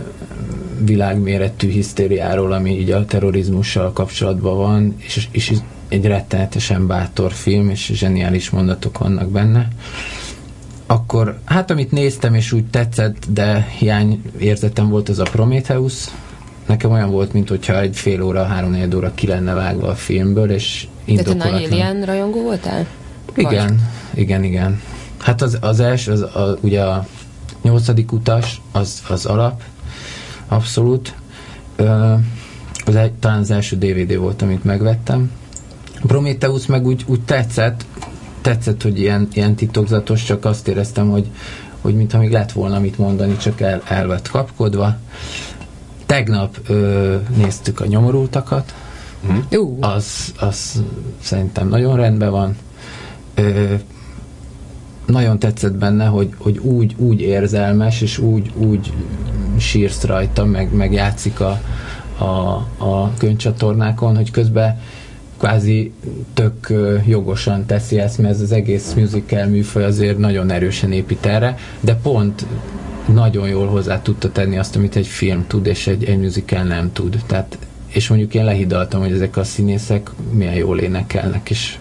[0.85, 5.53] világméretű hisztériáról, ami így a terrorizmussal kapcsolatban van, és, és
[5.89, 9.69] egy rettenetesen bátor film, és zseniális mondatok vannak benne.
[10.87, 15.95] Akkor, hát amit néztem, és úgy tetszett, de hiány érzetem volt, az a Prometheus.
[16.67, 20.51] Nekem olyan volt, mint hogyha egy fél óra, három óra ki lenne vágva a filmből,
[20.51, 21.51] és indokolatlan.
[21.51, 22.87] Tehát te nagy Alien rajongó voltál?
[23.35, 24.21] Igen, Vagy?
[24.21, 24.81] igen, igen.
[25.19, 27.07] Hát az, az első, az, a, ugye a
[27.63, 29.63] nyolcadik utas, az, az alap,
[30.49, 31.15] abszolút.
[31.77, 32.15] Ö,
[32.85, 35.31] az egy, talán az első DVD volt, amit megvettem.
[36.07, 37.85] Prometheus meg úgy, úgy tetszett,
[38.41, 41.27] tetszett, hogy ilyen, ilyen titokzatos, csak azt éreztem, hogy,
[41.81, 44.97] hogy mintha még lett volna mit mondani, csak el, el lett kapkodva.
[46.07, 48.75] Tegnap ö, néztük a nyomorultakat,
[49.33, 49.39] mm.
[49.81, 50.83] az, az
[51.23, 52.57] szerintem nagyon rendben van.
[53.35, 53.75] Ö,
[55.07, 58.93] nagyon tetszett benne, hogy, hogy úgy, úgy érzelmes, és úgy, úgy
[59.59, 61.61] sírsz rajta, meg, meg játszik a,
[62.19, 62.25] a,
[62.85, 64.81] a könyvcsatornákon, hogy közben
[65.39, 65.93] kvázi
[66.35, 66.73] tök
[67.07, 71.95] jogosan teszi ezt, mert ez az egész musical műfaj azért nagyon erősen épít erre, de
[71.95, 72.47] pont
[73.13, 76.93] nagyon jól hozzá tudta tenni azt, amit egy film tud, és egy, egy musical nem
[76.93, 77.23] tud.
[77.27, 81.77] Tehát, és mondjuk én lehidaltam, hogy ezek a színészek milyen jól énekelnek, és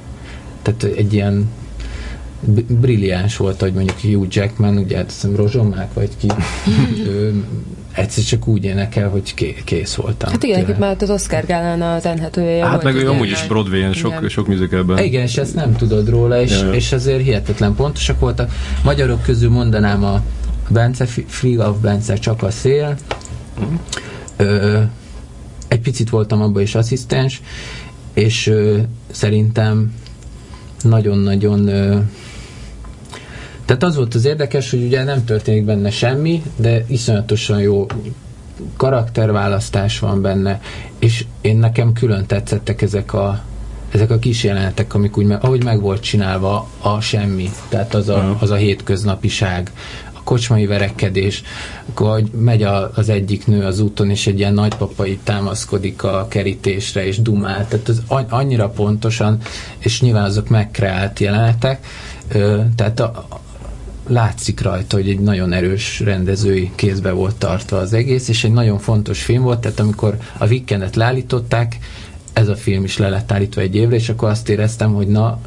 [0.61, 1.49] tehát egy ilyen
[2.67, 6.27] brilliáns volt, hogy mondjuk Hugh Jackman, ugye azt hiszem Rozsomák, vagy ki,
[7.09, 7.43] ő
[7.97, 9.33] egyszer csak úgy énekel, hogy
[9.63, 10.31] kész voltam.
[10.31, 13.93] Hát igen, itt már az Oscar gálán az enhetője Hát meg ő amúgy is Broadway-en
[13.93, 14.29] sok, igen.
[14.29, 14.97] sok musicalben.
[14.97, 18.51] Igen, és ezt nem tudod róla, és, ja, és azért hihetetlen pontosak voltak.
[18.83, 20.21] Magyarok közül mondanám a
[20.69, 22.95] Bence, Free of Bence, csak a szél.
[23.61, 23.75] Mm.
[24.35, 24.79] Ö,
[25.67, 27.41] egy picit voltam abban is asszisztens,
[28.13, 28.77] és ö,
[29.11, 29.93] szerintem
[30.81, 31.69] nagyon-nagyon
[33.67, 37.85] tehát az volt az érdekes, hogy ugye nem történik benne semmi, de iszonyatosan jó
[38.77, 40.61] karakterválasztás van benne,
[40.99, 43.41] és én nekem külön tetszettek ezek a,
[43.91, 48.37] ezek a kis jelenetek, amik úgy, ahogy meg volt csinálva a semmi, tehát az a,
[48.39, 49.71] az a hétköznapiság,
[50.13, 51.43] a kocsmai verekedés,
[51.89, 57.05] akkor megy a, az egyik nő az úton, és egy ilyen nagypapai támaszkodik a kerítésre,
[57.05, 59.37] és dumál, tehát az annyira pontosan,
[59.77, 61.85] és nyilván azok megkreált jelenetek,
[62.75, 63.27] tehát a,
[64.07, 68.79] látszik rajta, hogy egy nagyon erős rendezői kézbe volt tartva az egész, és egy nagyon
[68.79, 71.77] fontos film volt, tehát amikor a Weekendet leállították,
[72.33, 75.39] ez a film is le lett állítva egy évre, és akkor azt éreztem, hogy na,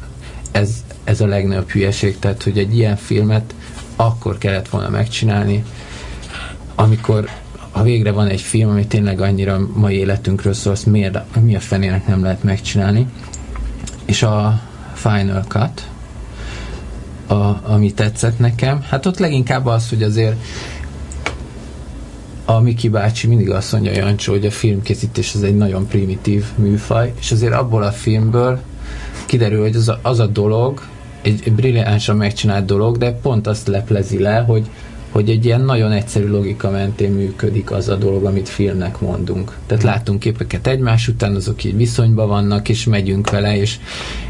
[0.51, 3.53] ez, ez a legnagyobb hülyeség, tehát hogy egy ilyen filmet
[3.95, 5.63] akkor kellett volna megcsinálni,
[6.75, 7.29] amikor
[7.71, 11.59] ha végre van egy film, ami tényleg annyira mai életünkről szól, azt miért, mi a
[11.59, 13.07] fenének nem lehet megcsinálni.
[14.05, 14.61] És a
[14.93, 15.87] Final Cut,
[17.31, 18.81] a, ami tetszett nekem.
[18.89, 20.35] Hát ott leginkább az, hogy azért
[22.45, 27.13] a Miki bácsi mindig azt mondja Jancsó, hogy a filmkészítés az egy nagyon primitív műfaj,
[27.19, 28.59] és azért abból a filmből
[29.25, 30.81] kiderül, hogy az a, az a dolog,
[31.21, 34.69] egy, egy brilliánsan megcsinált dolog, de pont azt leplezi le, hogy,
[35.11, 39.57] hogy egy ilyen nagyon egyszerű logika mentén működik az a dolog, amit filmnek mondunk.
[39.65, 43.79] Tehát látunk képeket egymás után, azok így viszonyban vannak, és megyünk vele, és,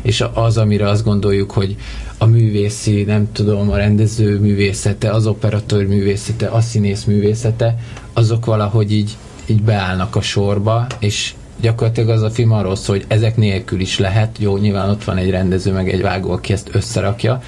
[0.02, 1.76] és az, amire azt gondoljuk, hogy
[2.18, 7.78] a művészi, nem tudom, a rendező művészete, az operatőr művészete, a színész művészete,
[8.14, 13.06] azok valahogy így, így beállnak a sorba, és gyakorlatilag az a film arról szól, hogy
[13.08, 16.70] ezek nélkül is lehet, jó, nyilván ott van egy rendező, meg egy vágó, aki ezt
[16.72, 17.42] összerakja,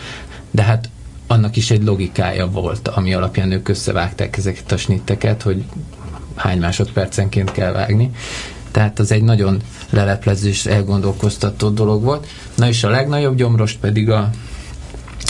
[0.51, 0.89] de hát
[1.33, 5.63] annak is egy logikája volt, ami alapján ők összevágták ezeket a snitteket, hogy
[6.35, 8.11] hány másodpercenként kell vágni.
[8.71, 12.27] Tehát az egy nagyon leleplező és elgondolkoztató dolog volt.
[12.55, 14.29] Na és a legnagyobb gyomrost pedig a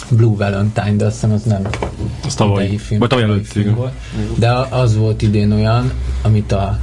[0.10, 1.68] Blue Valentine, de azt hiszem az nem
[2.26, 3.94] az tavaly, film, vagy tavaly előtt, film volt.
[4.38, 6.80] De az volt idén olyan, amit a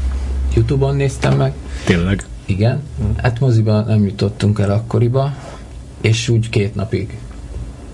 [0.55, 1.53] Youtube-on néztem meg.
[1.85, 2.25] Tényleg?
[2.45, 2.83] Igen.
[3.17, 5.35] Hát moziban nem jutottunk el akkoriba,
[6.01, 7.19] és úgy két napig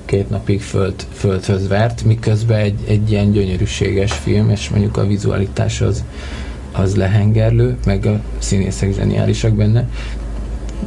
[0.06, 5.80] két napig föld, földhöz vert, miközben egy, egy ilyen gyönyörűséges film, és mondjuk a vizualitás
[5.80, 6.04] az,
[6.72, 9.88] az lehengerlő, meg a színészek zseniálisak benne.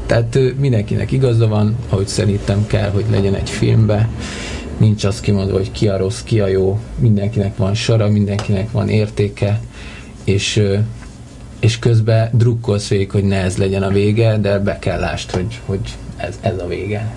[0.06, 4.10] Tehát mindenkinek igaza van, ahogy szerintem kell, hogy legyen egy filmbe.
[4.78, 6.80] Nincs az kimondva, hogy ki a rossz, ki a jó.
[7.00, 9.60] Mindenkinek van sora, mindenkinek van értéke,
[10.24, 10.64] és,
[11.60, 15.60] és közben drukkolsz végig, hogy ne ez legyen a vége, de be kell lást, hogy,
[15.66, 17.12] hogy ez, ez a vége.